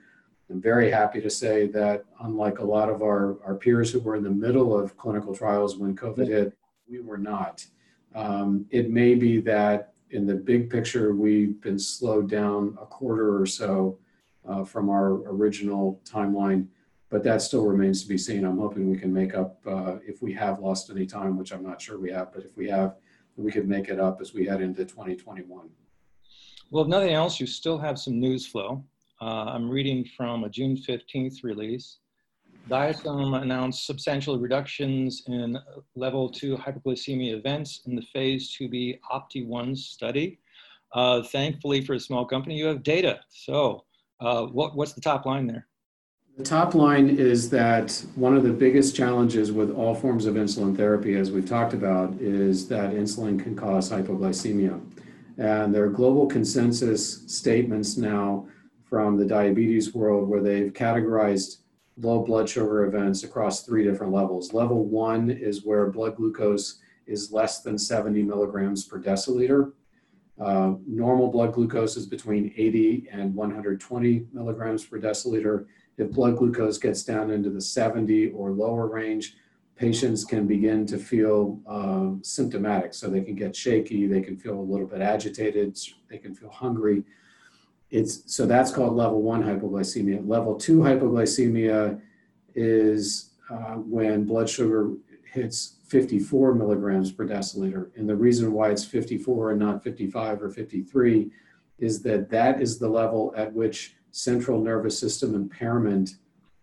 I'm 0.50 0.62
very 0.62 0.92
happy 0.92 1.22
to 1.22 1.30
say 1.30 1.68
that 1.68 2.06
unlike 2.22 2.60
a 2.60 2.66
lot 2.66 2.90
of 2.90 3.02
our, 3.02 3.38
our 3.46 3.56
peers 3.56 3.92
who 3.92 4.00
were 4.00 4.16
in 4.16 4.24
the 4.24 4.30
middle 4.30 4.78
of 4.78 4.98
clinical 4.98 5.34
trials 5.34 5.78
when 5.78 5.96
COVID 5.96 6.28
hit, 6.28 6.58
we 6.90 7.00
were 7.00 7.18
not. 7.18 7.66
Um, 8.14 8.66
it 8.70 8.90
may 8.90 9.16
be 9.16 9.40
that 9.42 9.94
in 10.12 10.28
the 10.28 10.36
big 10.36 10.70
picture, 10.70 11.16
we've 11.16 11.60
been 11.62 11.80
slowed 11.80 12.30
down 12.30 12.78
a 12.82 12.86
quarter 12.86 13.40
or 13.42 13.46
so 13.46 13.98
uh, 14.48 14.64
from 14.64 14.90
our 14.90 15.14
original 15.28 16.00
timeline, 16.06 16.68
but 17.16 17.24
that 17.24 17.42
still 17.42 17.66
remains 17.66 18.02
to 18.02 18.10
be 18.10 18.18
seen. 18.18 18.44
I'm 18.44 18.58
hoping 18.58 18.92
we 18.92 18.98
can 18.98 19.14
make 19.14 19.36
up 19.36 19.58
uh, 19.66 20.00
if 20.06 20.22
we 20.22 20.34
have 20.34 20.60
lost 20.60 20.90
any 20.90 21.06
time, 21.06 21.38
which 21.38 21.54
I'm 21.54 21.64
not 21.64 21.82
sure 21.82 21.98
we 21.98 22.12
have, 22.12 22.34
but 22.34 22.44
if 22.44 22.58
we 22.58 22.68
have, 22.68 22.96
we 23.38 23.54
could 23.54 23.70
make 23.70 23.88
it 23.88 24.02
up 24.02 24.20
as 24.20 24.34
we 24.34 24.46
head 24.46 24.60
into 24.60 24.84
2021. 24.84 25.70
Well, 26.72 26.84
if 26.84 26.90
nothing 26.90 27.14
else, 27.14 27.40
you 27.40 27.48
still 27.48 27.78
have 27.78 27.98
some 27.98 28.20
news 28.20 28.46
flow. 28.46 28.84
Uh, 29.22 29.46
I'm 29.46 29.70
reading 29.70 30.04
from 30.18 30.44
a 30.44 30.50
June 30.50 30.76
15th 30.76 31.42
release. 31.42 32.00
Diasome 32.68 33.42
announced 33.42 33.86
substantial 33.86 34.38
reductions 34.38 35.24
in 35.28 35.58
level 35.96 36.28
two 36.28 36.58
hypoglycemia 36.58 37.34
events 37.38 37.80
in 37.86 37.96
the 37.96 38.06
phase 38.14 38.54
2B 38.60 39.00
OPTI-1 39.10 39.78
study. 39.78 40.38
Uh, 40.94 41.24
thankfully 41.24 41.80
for 41.80 41.94
a 41.94 42.00
small 42.02 42.26
company, 42.26 42.58
you 42.58 42.66
have 42.66 42.84
data. 42.84 43.22
So 43.30 43.86
uh, 44.20 44.48
what, 44.48 44.76
what's 44.76 44.92
the 44.92 45.00
top 45.00 45.26
line 45.26 45.48
there? 45.48 45.66
The 46.38 46.44
top 46.44 46.76
line 46.76 47.08
is 47.08 47.50
that 47.52 48.04
one 48.16 48.36
of 48.36 48.44
the 48.44 48.52
biggest 48.52 48.94
challenges 48.94 49.54
with 49.54 49.72
all 49.72 49.96
forms 49.96 50.26
of 50.26 50.36
insulin 50.36 50.76
therapy, 50.76 51.16
as 51.16 51.32
we've 51.32 51.48
talked 51.48 51.74
about, 51.74 52.14
is 52.20 52.68
that 52.68 52.92
insulin 52.92 53.42
can 53.42 53.56
cause 53.56 53.90
hypoglycemia. 53.90 54.82
And 55.38 55.74
there 55.74 55.86
are 55.86 55.90
global 55.90 56.28
consensus 56.28 57.24
statements 57.28 57.96
now 57.96 58.50
from 58.84 59.16
the 59.16 59.26
diabetes 59.26 59.94
world 59.94 60.28
where 60.28 60.42
they've 60.42 60.74
categorized 60.74 61.60
low 61.98 62.22
blood 62.22 62.50
sugar 62.50 62.84
events 62.84 63.24
across 63.24 63.64
three 63.64 63.86
different 63.86 64.12
levels. 64.12 64.52
Level 64.52 64.84
one 64.84 65.30
is 65.30 65.64
where 65.64 65.90
blood 65.90 66.18
glucose 66.18 66.80
is 67.08 67.32
less 67.32 67.62
than 67.62 67.78
70 67.78 68.24
milligrams 68.24 68.84
per 68.84 69.00
deciliter. 69.00 69.72
Uh, 70.38 70.74
normal 70.86 71.30
blood 71.30 71.54
glucose 71.54 71.96
is 71.96 72.06
between 72.06 72.54
80 72.58 73.08
and 73.10 73.34
120 73.34 74.28
milligrams 74.34 74.84
per 74.84 75.00
deciliter. 75.00 75.66
If 75.98 76.12
blood 76.12 76.38
glucose 76.38 76.78
gets 76.78 77.04
down 77.04 77.32
into 77.32 77.50
the 77.50 77.62
70 77.62 78.30
or 78.30 78.52
lower 78.52 78.88
range, 78.88 79.36
patients 79.76 80.24
can 80.26 80.48
begin 80.48 80.86
to 80.88 80.98
feel 80.98 81.60
um, 81.68 82.22
symptomatic. 82.24 82.94
So 82.94 83.10
they 83.10 83.22
can 83.22 83.36
get 83.36 83.56
shaky, 83.56 84.08
they 84.08 84.22
can 84.22 84.38
feel 84.38 84.60
a 84.60 84.62
little 84.62 84.88
bit 84.88 85.02
agitated, 85.02 85.78
they 86.10 86.18
can 86.18 86.36
feel 86.36 86.50
hungry 86.50 87.04
it's 87.92 88.34
so 88.34 88.46
that's 88.46 88.72
called 88.72 88.96
level 88.96 89.22
one 89.22 89.44
hypoglycemia. 89.44 90.28
Level 90.28 90.56
two 90.56 90.80
hypoglycemia 90.80 92.00
is 92.56 93.32
uh, 93.50 93.76
when 93.76 94.26
blood 94.26 94.50
sugar 94.50 94.94
hits 95.32 95.78
54 95.88 96.56
milligrams 96.56 97.12
per 97.12 97.26
deciliter. 97.26 97.92
And 97.96 98.10
the 98.10 98.16
reason 98.16 98.52
why 98.54 98.72
it's 98.72 98.84
54 98.84 99.52
and 99.52 99.60
not 99.60 99.84
55 99.84 100.42
or 100.42 100.50
53 100.50 101.32
is 101.78 102.02
that 102.04 102.30
that 102.30 102.62
is 102.62 102.80
the 102.80 102.88
level 102.88 103.34
at 103.36 103.54
which 103.54 103.96
central 104.16 104.62
nervous 104.62 104.98
system 104.98 105.36
impairment 105.36 106.12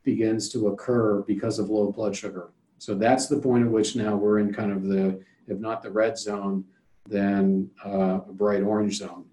begins 0.05 0.49
to 0.49 0.69
occur 0.69 1.21
because 1.27 1.59
of 1.59 1.69
low 1.69 1.93
blood 1.93 2.17
sugar. 2.17 2.51
So 2.79 2.95
that's 2.95 3.27
the 3.27 3.37
point 3.37 3.67
at 3.67 3.71
which 3.71 3.95
now 3.95 4.17
we're 4.17 4.39
in 4.39 4.55
kind 4.55 4.73
of 4.73 4.85
the, 4.85 5.23
if 5.47 5.59
not 5.59 5.83
the 5.83 5.91
red 5.91 6.17
zone, 6.17 6.65
then 7.07 7.71
uh, 7.85 8.21
a 8.27 8.33
bright 8.33 8.63
orange 8.63 8.97
zone. 8.97 9.27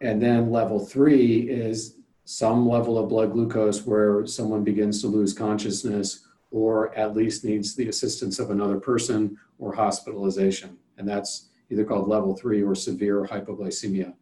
And 0.00 0.20
then 0.20 0.50
level 0.50 0.84
three 0.84 1.48
is 1.48 1.98
some 2.24 2.68
level 2.68 2.98
of 2.98 3.08
blood 3.08 3.32
glucose 3.32 3.86
where 3.86 4.26
someone 4.26 4.64
begins 4.64 5.00
to 5.02 5.06
lose 5.06 5.32
consciousness 5.32 6.26
or 6.50 6.92
at 6.96 7.14
least 7.14 7.44
needs 7.44 7.76
the 7.76 7.88
assistance 7.88 8.40
of 8.40 8.50
another 8.50 8.80
person 8.80 9.38
or 9.60 9.72
hospitalization. 9.72 10.76
And 10.98 11.08
that's 11.08 11.50
either 11.70 11.84
called 11.84 12.08
level 12.08 12.36
three 12.36 12.64
or 12.64 12.74
severe 12.74 13.26
hypoglycemia. 13.26 14.14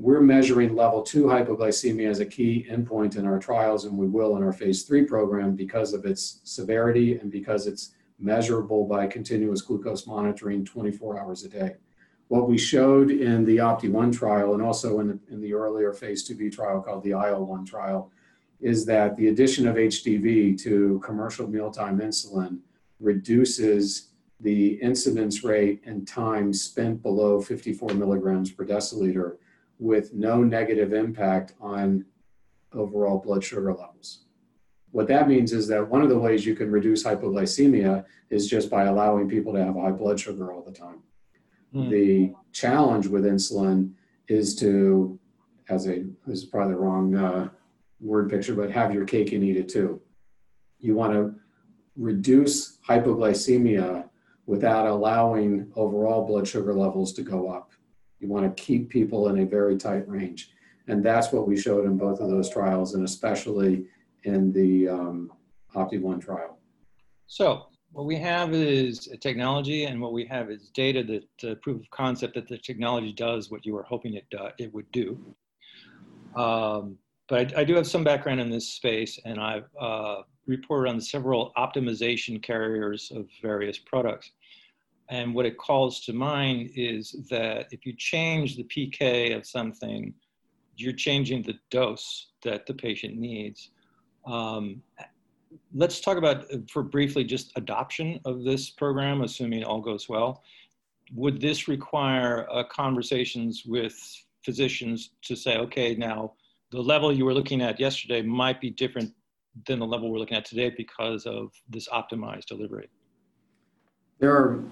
We're 0.00 0.20
measuring 0.20 0.76
level 0.76 1.02
two 1.02 1.24
hypoglycemia 1.24 2.08
as 2.08 2.20
a 2.20 2.24
key 2.24 2.64
endpoint 2.70 3.16
in 3.16 3.26
our 3.26 3.40
trials, 3.40 3.84
and 3.84 3.98
we 3.98 4.06
will 4.06 4.36
in 4.36 4.44
our 4.44 4.52
phase 4.52 4.84
three 4.84 5.04
program 5.04 5.56
because 5.56 5.92
of 5.92 6.04
its 6.04 6.38
severity 6.44 7.18
and 7.18 7.32
because 7.32 7.66
it's 7.66 7.90
measurable 8.20 8.84
by 8.84 9.08
continuous 9.08 9.60
glucose 9.60 10.06
monitoring 10.06 10.64
24 10.64 11.18
hours 11.18 11.42
a 11.42 11.48
day. 11.48 11.74
What 12.28 12.48
we 12.48 12.56
showed 12.56 13.10
in 13.10 13.44
the 13.44 13.56
OPTI-1 13.56 14.16
trial 14.16 14.54
and 14.54 14.62
also 14.62 15.00
in 15.00 15.08
the, 15.08 15.18
in 15.32 15.40
the 15.40 15.52
earlier 15.52 15.92
phase 15.92 16.28
2B 16.28 16.54
trial 16.54 16.80
called 16.80 17.02
the 17.02 17.14
ISLE-1 17.14 17.66
trial 17.66 18.12
is 18.60 18.86
that 18.86 19.16
the 19.16 19.28
addition 19.28 19.66
of 19.66 19.74
HDV 19.74 20.62
to 20.62 21.00
commercial 21.04 21.48
mealtime 21.48 21.98
insulin 21.98 22.60
reduces 23.00 24.10
the 24.38 24.74
incidence 24.74 25.42
rate 25.42 25.82
and 25.86 26.06
time 26.06 26.52
spent 26.52 27.02
below 27.02 27.40
54 27.40 27.94
milligrams 27.94 28.52
per 28.52 28.64
deciliter 28.64 29.38
with 29.78 30.12
no 30.12 30.42
negative 30.42 30.92
impact 30.92 31.54
on 31.60 32.04
overall 32.72 33.18
blood 33.18 33.44
sugar 33.44 33.72
levels. 33.72 34.24
What 34.90 35.08
that 35.08 35.28
means 35.28 35.52
is 35.52 35.68
that 35.68 35.88
one 35.88 36.02
of 36.02 36.08
the 36.08 36.18
ways 36.18 36.46
you 36.46 36.54
can 36.54 36.70
reduce 36.70 37.04
hypoglycemia 37.04 38.04
is 38.30 38.48
just 38.48 38.70
by 38.70 38.84
allowing 38.84 39.28
people 39.28 39.52
to 39.52 39.64
have 39.64 39.74
high 39.74 39.90
blood 39.90 40.18
sugar 40.18 40.52
all 40.52 40.62
the 40.62 40.72
time. 40.72 41.02
Mm. 41.74 41.90
The 41.90 42.34
challenge 42.52 43.06
with 43.06 43.24
insulin 43.24 43.92
is 44.28 44.56
to, 44.56 45.18
as 45.68 45.86
a, 45.86 46.04
this 46.26 46.40
is 46.40 46.44
probably 46.46 46.74
the 46.74 46.80
wrong 46.80 47.14
uh, 47.14 47.48
word 48.00 48.30
picture, 48.30 48.54
but 48.54 48.70
have 48.70 48.94
your 48.94 49.04
cake 49.04 49.32
and 49.32 49.44
eat 49.44 49.56
it 49.56 49.68
too. 49.68 50.00
You 50.78 50.94
want 50.94 51.12
to 51.12 51.34
reduce 51.96 52.78
hypoglycemia 52.88 54.08
without 54.46 54.86
allowing 54.86 55.70
overall 55.76 56.26
blood 56.26 56.48
sugar 56.48 56.72
levels 56.72 57.12
to 57.14 57.22
go 57.22 57.50
up. 57.50 57.72
You 58.20 58.28
want 58.28 58.56
to 58.56 58.62
keep 58.62 58.88
people 58.88 59.28
in 59.28 59.40
a 59.40 59.46
very 59.46 59.76
tight 59.76 60.08
range. 60.08 60.50
And 60.88 61.04
that's 61.04 61.32
what 61.32 61.46
we 61.46 61.60
showed 61.60 61.84
in 61.84 61.96
both 61.96 62.20
of 62.20 62.30
those 62.30 62.50
trials, 62.50 62.94
and 62.94 63.04
especially 63.04 63.86
in 64.24 64.52
the 64.52 64.88
um, 64.88 65.32
OPTI-1 65.74 66.20
trial. 66.22 66.58
So 67.26 67.66
what 67.92 68.06
we 68.06 68.16
have 68.16 68.52
is 68.54 69.06
a 69.08 69.16
technology 69.16 69.84
and 69.84 70.00
what 70.00 70.12
we 70.12 70.24
have 70.26 70.50
is 70.50 70.70
data 70.70 71.02
that 71.04 71.50
uh, 71.50 71.54
proof 71.56 71.80
of 71.82 71.90
concept 71.90 72.34
that 72.34 72.48
the 72.48 72.58
technology 72.58 73.12
does 73.12 73.50
what 73.50 73.64
you 73.64 73.74
were 73.74 73.82
hoping 73.82 74.14
it, 74.14 74.26
uh, 74.38 74.50
it 74.58 74.72
would 74.72 74.90
do. 74.92 75.18
Um, 76.36 76.96
but 77.28 77.54
I, 77.54 77.60
I, 77.60 77.64
do 77.64 77.74
have 77.74 77.86
some 77.86 78.04
background 78.04 78.40
in 78.40 78.50
this 78.50 78.68
space 78.68 79.18
and 79.24 79.40
I've 79.40 79.68
uh, 79.80 80.22
reported 80.46 80.90
on 80.90 81.00
several 81.00 81.52
optimization 81.56 82.42
carriers 82.42 83.10
of 83.14 83.26
various 83.42 83.78
products. 83.78 84.30
And 85.10 85.34
what 85.34 85.46
it 85.46 85.56
calls 85.56 86.00
to 86.00 86.12
mind 86.12 86.70
is 86.74 87.16
that 87.30 87.68
if 87.70 87.86
you 87.86 87.94
change 87.96 88.56
the 88.56 88.64
PK 88.64 89.34
of 89.34 89.46
something, 89.46 90.12
you're 90.76 90.92
changing 90.92 91.42
the 91.42 91.54
dose 91.70 92.28
that 92.42 92.66
the 92.66 92.74
patient 92.74 93.16
needs. 93.16 93.70
Um, 94.26 94.82
let's 95.74 96.00
talk 96.00 96.18
about, 96.18 96.44
for 96.70 96.82
briefly, 96.82 97.24
just 97.24 97.52
adoption 97.56 98.20
of 98.24 98.44
this 98.44 98.70
program, 98.70 99.22
assuming 99.22 99.64
all 99.64 99.80
goes 99.80 100.08
well. 100.08 100.42
Would 101.14 101.40
this 101.40 101.68
require 101.68 102.46
uh, 102.50 102.64
conversations 102.64 103.64
with 103.64 103.96
physicians 104.44 105.10
to 105.22 105.34
say, 105.34 105.56
okay, 105.56 105.94
now 105.94 106.34
the 106.70 106.80
level 106.80 107.12
you 107.12 107.24
were 107.24 107.34
looking 107.34 107.62
at 107.62 107.80
yesterday 107.80 108.20
might 108.20 108.60
be 108.60 108.70
different 108.70 109.12
than 109.66 109.78
the 109.78 109.86
level 109.86 110.10
we're 110.12 110.18
looking 110.18 110.36
at 110.36 110.44
today 110.44 110.72
because 110.76 111.26
of 111.26 111.50
this 111.68 111.88
optimized 111.88 112.44
delivery? 112.44 112.88
There 114.20 114.32
are 114.32 114.62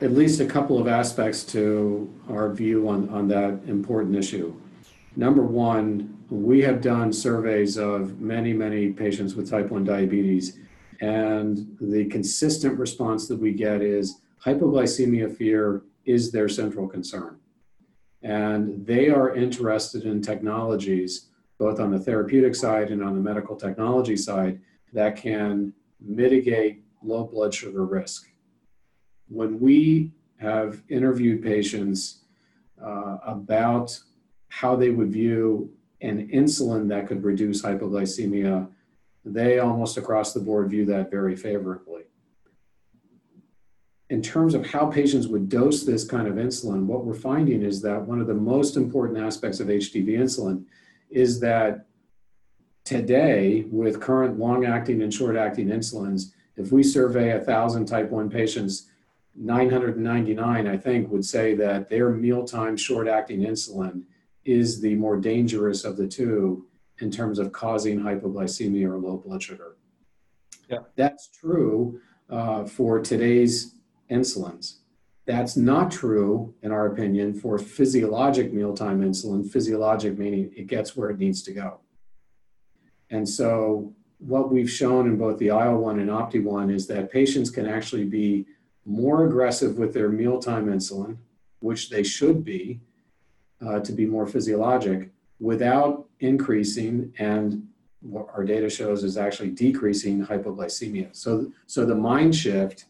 at 0.00 0.12
least 0.12 0.40
a 0.40 0.46
couple 0.46 0.78
of 0.78 0.86
aspects 0.86 1.42
to 1.42 2.12
our 2.28 2.52
view 2.52 2.88
on, 2.88 3.08
on 3.08 3.28
that 3.28 3.60
important 3.66 4.14
issue. 4.14 4.54
Number 5.16 5.42
one, 5.42 6.18
we 6.28 6.60
have 6.62 6.82
done 6.82 7.12
surveys 7.12 7.78
of 7.78 8.20
many, 8.20 8.52
many 8.52 8.92
patients 8.92 9.34
with 9.34 9.48
type 9.48 9.70
1 9.70 9.84
diabetes, 9.84 10.58
and 11.00 11.76
the 11.80 12.06
consistent 12.06 12.78
response 12.78 13.26
that 13.28 13.38
we 13.38 13.52
get 13.52 13.80
is 13.80 14.20
hypoglycemia 14.44 15.34
fear 15.34 15.82
is 16.04 16.30
their 16.30 16.48
central 16.48 16.86
concern. 16.86 17.38
And 18.22 18.84
they 18.84 19.08
are 19.08 19.34
interested 19.34 20.04
in 20.04 20.20
technologies, 20.20 21.28
both 21.58 21.80
on 21.80 21.90
the 21.90 21.98
therapeutic 21.98 22.54
side 22.54 22.90
and 22.90 23.02
on 23.02 23.14
the 23.14 23.20
medical 23.20 23.56
technology 23.56 24.16
side, 24.16 24.60
that 24.92 25.16
can 25.16 25.72
mitigate 26.00 26.82
low 27.02 27.24
blood 27.24 27.54
sugar 27.54 27.84
risk. 27.84 28.28
When 29.28 29.60
we 29.60 30.12
have 30.38 30.82
interviewed 30.88 31.42
patients 31.42 32.22
uh, 32.82 33.18
about 33.24 33.98
how 34.48 34.76
they 34.76 34.90
would 34.90 35.10
view 35.10 35.72
an 36.00 36.28
insulin 36.28 36.88
that 36.88 37.06
could 37.06 37.24
reduce 37.24 37.62
hypoglycemia, 37.62 38.68
they 39.24 39.58
almost 39.58 39.96
across 39.96 40.32
the 40.32 40.40
board 40.40 40.70
view 40.70 40.84
that 40.86 41.10
very 41.10 41.34
favorably. 41.34 42.02
In 44.08 44.22
terms 44.22 44.54
of 44.54 44.64
how 44.64 44.86
patients 44.86 45.26
would 45.26 45.48
dose 45.48 45.82
this 45.82 46.04
kind 46.04 46.28
of 46.28 46.34
insulin, 46.34 46.84
what 46.84 47.04
we're 47.04 47.14
finding 47.14 47.62
is 47.62 47.82
that 47.82 48.02
one 48.02 48.20
of 48.20 48.28
the 48.28 48.34
most 48.34 48.76
important 48.76 49.18
aspects 49.18 49.58
of 49.58 49.66
HDV 49.66 50.10
insulin 50.10 50.64
is 51.10 51.40
that 51.40 51.86
today, 52.84 53.64
with 53.68 54.00
current 54.00 54.38
long 54.38 54.64
acting 54.64 55.02
and 55.02 55.12
short 55.12 55.36
acting 55.36 55.68
insulins, 55.68 56.32
if 56.56 56.70
we 56.70 56.84
survey 56.84 57.32
a 57.32 57.40
thousand 57.40 57.86
type 57.86 58.10
1 58.10 58.30
patients, 58.30 58.88
999, 59.36 60.66
I 60.66 60.76
think, 60.76 61.10
would 61.10 61.24
say 61.24 61.54
that 61.54 61.88
their 61.88 62.10
mealtime 62.10 62.76
short 62.76 63.08
acting 63.08 63.40
insulin 63.40 64.02
is 64.44 64.80
the 64.80 64.94
more 64.94 65.16
dangerous 65.16 65.84
of 65.84 65.96
the 65.96 66.06
two 66.06 66.66
in 67.00 67.10
terms 67.10 67.38
of 67.38 67.52
causing 67.52 68.00
hypoglycemia 68.00 68.88
or 68.88 68.98
low 68.98 69.18
blood 69.18 69.42
sugar. 69.42 69.76
Yeah. 70.70 70.78
That's 70.96 71.28
true 71.28 72.00
uh, 72.30 72.64
for 72.64 73.00
today's 73.00 73.74
insulins. 74.10 74.78
That's 75.26 75.56
not 75.56 75.90
true, 75.90 76.54
in 76.62 76.70
our 76.70 76.86
opinion, 76.86 77.34
for 77.34 77.58
physiologic 77.58 78.52
mealtime 78.52 79.02
insulin. 79.02 79.48
Physiologic 79.50 80.16
meaning 80.16 80.52
it 80.56 80.68
gets 80.68 80.96
where 80.96 81.10
it 81.10 81.18
needs 81.18 81.42
to 81.42 81.52
go. 81.52 81.80
And 83.10 83.28
so, 83.28 83.92
what 84.18 84.50
we've 84.50 84.70
shown 84.70 85.06
in 85.06 85.18
both 85.18 85.38
the 85.38 85.50
ISLE-1 85.50 86.00
and 86.00 86.08
OPTI-1 86.08 86.74
is 86.74 86.86
that 86.86 87.12
patients 87.12 87.50
can 87.50 87.66
actually 87.66 88.04
be 88.04 88.46
more 88.86 89.26
aggressive 89.26 89.76
with 89.76 89.92
their 89.92 90.08
mealtime 90.08 90.66
insulin, 90.66 91.16
which 91.60 91.90
they 91.90 92.02
should 92.02 92.44
be, 92.44 92.80
uh, 93.60 93.80
to 93.80 93.92
be 93.92 94.06
more 94.06 94.26
physiologic 94.26 95.10
without 95.40 96.08
increasing 96.20 97.12
and 97.18 97.66
what 98.00 98.28
our 98.34 98.44
data 98.44 98.70
shows 98.70 99.02
is 99.02 99.16
actually 99.16 99.50
decreasing 99.50 100.24
hypoglycemia. 100.24 101.14
So, 101.14 101.52
so 101.66 101.84
the 101.84 101.94
mind 101.94 102.34
shift 102.34 102.86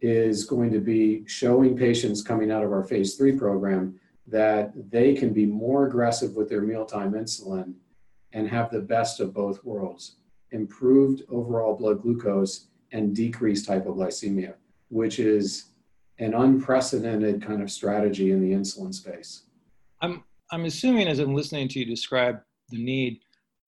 is 0.00 0.44
going 0.44 0.72
to 0.72 0.80
be 0.80 1.22
showing 1.26 1.76
patients 1.76 2.22
coming 2.22 2.50
out 2.50 2.64
of 2.64 2.72
our 2.72 2.82
phase 2.82 3.14
three 3.16 3.36
program 3.36 3.98
that 4.26 4.72
they 4.90 5.14
can 5.14 5.32
be 5.32 5.46
more 5.46 5.86
aggressive 5.86 6.34
with 6.34 6.48
their 6.48 6.62
mealtime 6.62 7.12
insulin 7.12 7.74
and 8.32 8.48
have 8.48 8.70
the 8.70 8.80
best 8.80 9.20
of 9.20 9.32
both 9.32 9.64
worlds 9.64 10.16
improved 10.52 11.22
overall 11.28 11.74
blood 11.76 12.02
glucose 12.02 12.66
and 12.92 13.14
decreased 13.14 13.68
hypoglycemia, 13.68 14.54
which 14.88 15.18
is 15.18 15.66
an 16.18 16.34
unprecedented 16.34 17.42
kind 17.42 17.62
of 17.62 17.70
strategy 17.70 18.30
in 18.30 18.40
the 18.40 18.54
insulin 18.54 18.94
space. 18.94 19.42
I'm 20.00 20.24
I'm 20.50 20.64
assuming 20.64 21.08
as 21.08 21.18
I'm 21.18 21.34
listening 21.34 21.68
to 21.68 21.78
you 21.80 21.84
describe 21.84 22.40
the 22.70 22.82
need, 22.82 23.20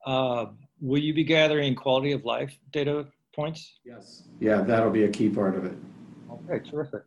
uh, 0.07 0.47
will 0.81 1.01
you 1.01 1.13
be 1.13 1.25
gathering 1.25 1.75
quality 1.75 2.13
of 2.13 2.25
life 2.25 2.57
data 2.73 3.07
points? 3.35 3.79
Yes. 3.85 4.25
Yeah, 4.41 4.63
that'll 4.63 4.91
be 4.91 5.05
a 5.05 5.09
key 5.09 5.29
part 5.29 5.57
of 5.57 5.65
it. 5.65 5.75
Okay, 6.31 6.69
terrific. 6.69 7.03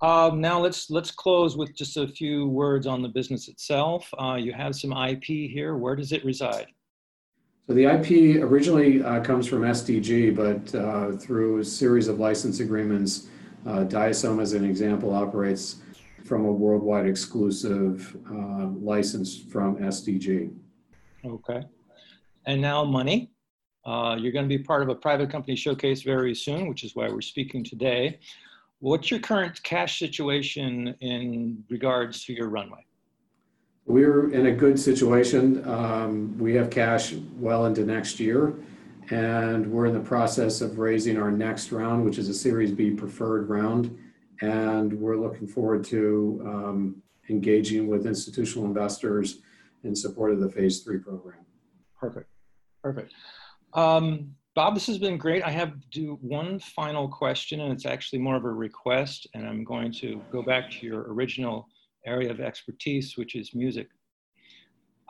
Um, 0.00 0.40
now 0.40 0.60
let's 0.60 0.90
let's 0.90 1.10
close 1.10 1.56
with 1.56 1.74
just 1.74 1.96
a 1.96 2.06
few 2.06 2.46
words 2.48 2.86
on 2.86 3.02
the 3.02 3.08
business 3.08 3.48
itself. 3.48 4.08
Uh, 4.18 4.34
you 4.34 4.52
have 4.52 4.74
some 4.76 4.92
IP 4.92 5.24
here. 5.24 5.76
Where 5.76 5.96
does 5.96 6.12
it 6.12 6.24
reside? 6.24 6.68
So 7.68 7.74
the 7.74 7.84
IP 7.84 8.42
originally 8.42 9.02
uh, 9.02 9.20
comes 9.20 9.46
from 9.46 9.60
SDG, 9.60 10.34
but 10.34 10.74
uh, 10.74 11.12
through 11.18 11.58
a 11.58 11.64
series 11.64 12.08
of 12.08 12.18
license 12.18 12.60
agreements, 12.60 13.26
uh, 13.66 13.84
Diasome, 13.84 14.40
as 14.40 14.54
an 14.54 14.64
example, 14.64 15.12
operates 15.12 15.76
from 16.24 16.46
a 16.46 16.50
worldwide 16.50 17.04
exclusive 17.04 18.16
uh, 18.32 18.68
license 18.68 19.38
from 19.38 19.76
SDG. 19.76 20.50
Okay. 21.26 21.62
And 22.46 22.62
now 22.62 22.84
money. 22.84 23.32
Uh, 23.84 24.16
you're 24.18 24.32
going 24.32 24.48
to 24.48 24.56
be 24.56 24.64
part 24.64 24.82
of 24.82 24.88
a 24.88 24.94
private 24.94 25.28
company 25.28 25.54
showcase 25.54 26.00
very 26.00 26.34
soon, 26.34 26.70
which 26.70 26.84
is 26.84 26.96
why 26.96 27.10
we're 27.10 27.20
speaking 27.20 27.62
today. 27.62 28.18
What's 28.78 29.10
your 29.10 29.20
current 29.20 29.62
cash 29.62 29.98
situation 29.98 30.94
in 31.02 31.62
regards 31.68 32.24
to 32.24 32.32
your 32.32 32.48
runway? 32.48 32.87
We're 33.88 34.32
in 34.32 34.46
a 34.46 34.52
good 34.52 34.78
situation. 34.78 35.66
Um, 35.68 36.38
we 36.38 36.54
have 36.54 36.70
cash 36.70 37.14
well 37.38 37.66
into 37.66 37.84
next 37.84 38.20
year, 38.20 38.54
and 39.10 39.66
we're 39.66 39.86
in 39.86 39.94
the 39.94 40.00
process 40.00 40.60
of 40.60 40.78
raising 40.78 41.18
our 41.18 41.32
next 41.32 41.72
round, 41.72 42.04
which 42.04 42.18
is 42.18 42.28
a 42.28 42.34
Series 42.34 42.70
B 42.70 42.90
preferred 42.92 43.48
round 43.48 43.98
and 44.40 44.92
we're 44.92 45.16
looking 45.16 45.46
forward 45.46 45.84
to 45.84 46.42
um, 46.46 47.02
engaging 47.28 47.88
with 47.88 48.06
institutional 48.06 48.66
investors 48.66 49.38
in 49.84 49.94
support 49.94 50.32
of 50.32 50.40
the 50.40 50.48
phase 50.48 50.80
three 50.80 50.98
program. 50.98 51.38
Perfect, 51.98 52.28
perfect. 52.82 53.12
Um, 53.74 54.34
Bob, 54.54 54.74
this 54.74 54.86
has 54.86 54.98
been 54.98 55.18
great. 55.18 55.42
I 55.44 55.50
have 55.50 55.72
do 55.90 56.18
one 56.20 56.58
final 56.58 57.08
question, 57.08 57.60
and 57.60 57.72
it's 57.72 57.86
actually 57.86 58.18
more 58.18 58.36
of 58.36 58.44
a 58.44 58.50
request, 58.50 59.26
and 59.34 59.46
I'm 59.46 59.64
going 59.64 59.92
to 59.94 60.20
go 60.32 60.42
back 60.42 60.70
to 60.72 60.86
your 60.86 61.12
original 61.12 61.68
area 62.14 62.30
of 62.30 62.40
expertise, 62.50 63.08
which 63.20 63.34
is 63.40 63.46
music. 63.64 63.88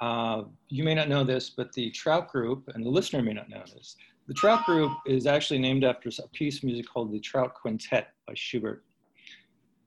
Uh, 0.07 0.42
you 0.76 0.82
may 0.88 0.94
not 1.01 1.09
know 1.12 1.24
this, 1.32 1.44
but 1.59 1.68
the 1.72 1.86
Trout 2.01 2.26
Group, 2.34 2.61
and 2.72 2.80
the 2.86 2.94
listener 2.99 3.22
may 3.28 3.36
not 3.40 3.49
know 3.55 3.64
this, 3.74 3.96
the 4.28 4.34
Trout 4.34 4.62
Group 4.66 4.92
is 5.07 5.26
actually 5.26 5.61
named 5.68 5.84
after 5.84 6.09
a 6.09 6.28
piece 6.40 6.59
of 6.59 6.64
music 6.64 6.86
called 6.92 7.11
the 7.12 7.20
Trout 7.30 7.53
Quintet 7.61 8.07
by 8.26 8.34
Schubert. 8.34 8.80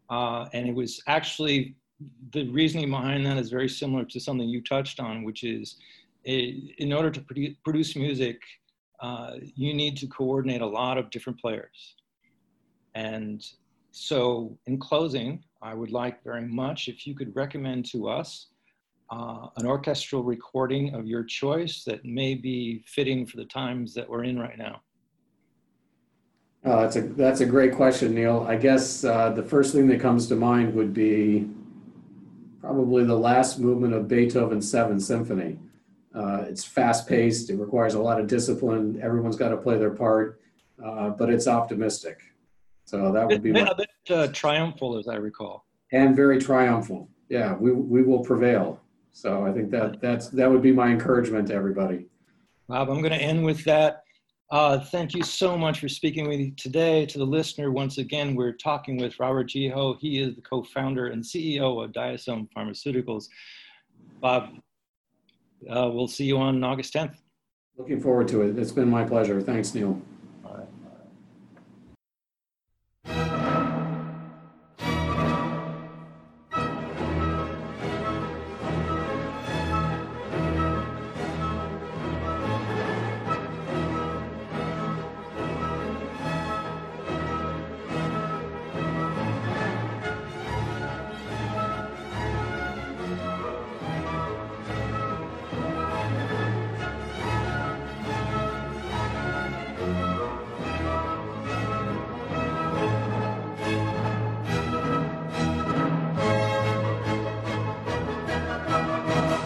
Uh, 0.09 0.41
and 0.53 0.63
it 0.67 0.75
was 0.75 0.91
actually, 1.07 1.59
the 2.33 2.43
reasoning 2.49 2.89
behind 2.89 3.25
that 3.25 3.37
is 3.37 3.49
very 3.49 3.69
similar 3.69 4.03
to 4.05 4.19
something 4.19 4.47
you 4.55 4.61
touched 4.75 4.99
on, 4.99 5.23
which 5.23 5.41
is 5.43 5.77
it, 6.23 6.75
in 6.79 6.91
order 6.91 7.09
to 7.09 7.21
produ 7.21 7.55
produce 7.63 7.95
music, 7.95 8.37
uh, 9.05 9.33
you 9.63 9.73
need 9.73 9.95
to 9.97 10.07
coordinate 10.07 10.61
a 10.61 10.71
lot 10.81 10.97
of 10.97 11.09
different 11.13 11.39
players. 11.39 11.77
And 12.93 13.37
so 13.91 14.57
in 14.69 14.75
closing, 14.89 15.43
I 15.61 15.73
would 15.73 15.91
like 15.91 16.23
very 16.23 16.45
much 16.45 16.87
if 16.87 17.05
you 17.05 17.15
could 17.15 17.35
recommend 17.35 17.85
to 17.91 18.09
us 18.09 18.47
uh, 19.11 19.47
an 19.57 19.65
orchestral 19.65 20.23
recording 20.23 20.95
of 20.95 21.05
your 21.05 21.23
choice 21.23 21.83
that 21.83 22.03
may 22.03 22.33
be 22.33 22.83
fitting 22.87 23.25
for 23.25 23.37
the 23.37 23.45
times 23.45 23.93
that 23.93 24.09
we're 24.09 24.23
in 24.23 24.39
right 24.39 24.57
now. 24.57 24.81
Uh, 26.63 26.81
that's 26.81 26.95
a 26.95 27.01
that's 27.01 27.41
a 27.41 27.45
great 27.45 27.73
question, 27.75 28.13
Neil. 28.13 28.45
I 28.47 28.55
guess 28.55 29.03
uh, 29.03 29.31
the 29.31 29.41
first 29.41 29.73
thing 29.73 29.87
that 29.87 29.99
comes 29.99 30.27
to 30.27 30.35
mind 30.35 30.73
would 30.75 30.93
be 30.93 31.49
probably 32.61 33.03
the 33.03 33.17
last 33.17 33.59
movement 33.59 33.93
of 33.93 34.07
Beethoven's 34.07 34.69
Seventh 34.69 35.01
Symphony. 35.01 35.57
Uh, 36.13 36.45
it's 36.47 36.63
fast 36.63 37.07
paced. 37.07 37.49
It 37.49 37.57
requires 37.57 37.95
a 37.95 38.01
lot 38.01 38.19
of 38.19 38.27
discipline. 38.27 38.99
Everyone's 39.01 39.37
got 39.37 39.49
to 39.49 39.57
play 39.57 39.77
their 39.77 39.91
part, 39.91 40.39
uh, 40.83 41.09
but 41.09 41.29
it's 41.29 41.47
optimistic. 41.47 42.19
So 42.85 43.11
that 43.11 43.27
would 43.27 43.41
be 43.41 43.51
a 43.51 43.75
bit 43.75 43.89
uh, 44.09 44.27
triumphal, 44.27 44.97
as 44.97 45.07
I 45.07 45.15
recall, 45.15 45.65
and 45.91 46.15
very 46.15 46.39
triumphal. 46.39 47.09
Yeah, 47.29 47.55
we 47.55 47.71
we 47.71 48.01
will 48.01 48.23
prevail. 48.23 48.79
So 49.11 49.45
I 49.45 49.51
think 49.51 49.71
that 49.71 50.01
that's 50.01 50.29
that 50.29 50.49
would 50.49 50.61
be 50.61 50.71
my 50.71 50.87
encouragement 50.87 51.47
to 51.49 51.53
everybody. 51.53 52.05
Bob, 52.67 52.89
I'm 52.89 52.99
going 53.01 53.11
to 53.11 53.21
end 53.21 53.43
with 53.43 53.63
that. 53.65 54.03
Uh, 54.49 54.79
thank 54.79 55.13
you 55.13 55.23
so 55.23 55.57
much 55.57 55.79
for 55.79 55.87
speaking 55.87 56.27
with 56.27 56.39
me 56.39 56.51
today. 56.51 57.05
To 57.05 57.17
the 57.17 57.25
listener, 57.25 57.71
once 57.71 57.97
again, 57.97 58.35
we're 58.35 58.51
talking 58.51 58.97
with 58.97 59.17
Robert 59.19 59.47
Geho. 59.47 59.97
He 59.99 60.19
is 60.19 60.35
the 60.35 60.41
co-founder 60.41 61.07
and 61.07 61.23
CEO 61.23 61.83
of 61.83 61.91
Diasome 61.91 62.49
Pharmaceuticals. 62.55 63.25
Bob, 64.19 64.49
uh, 65.69 65.89
we'll 65.93 66.07
see 66.07 66.25
you 66.25 66.37
on 66.37 66.63
August 66.63 66.93
10th. 66.93 67.15
Looking 67.77 68.01
forward 68.01 68.27
to 68.29 68.41
it. 68.41 68.59
It's 68.59 68.73
been 68.73 68.89
my 68.89 69.05
pleasure. 69.05 69.41
Thanks, 69.41 69.73
Neil. 69.73 70.01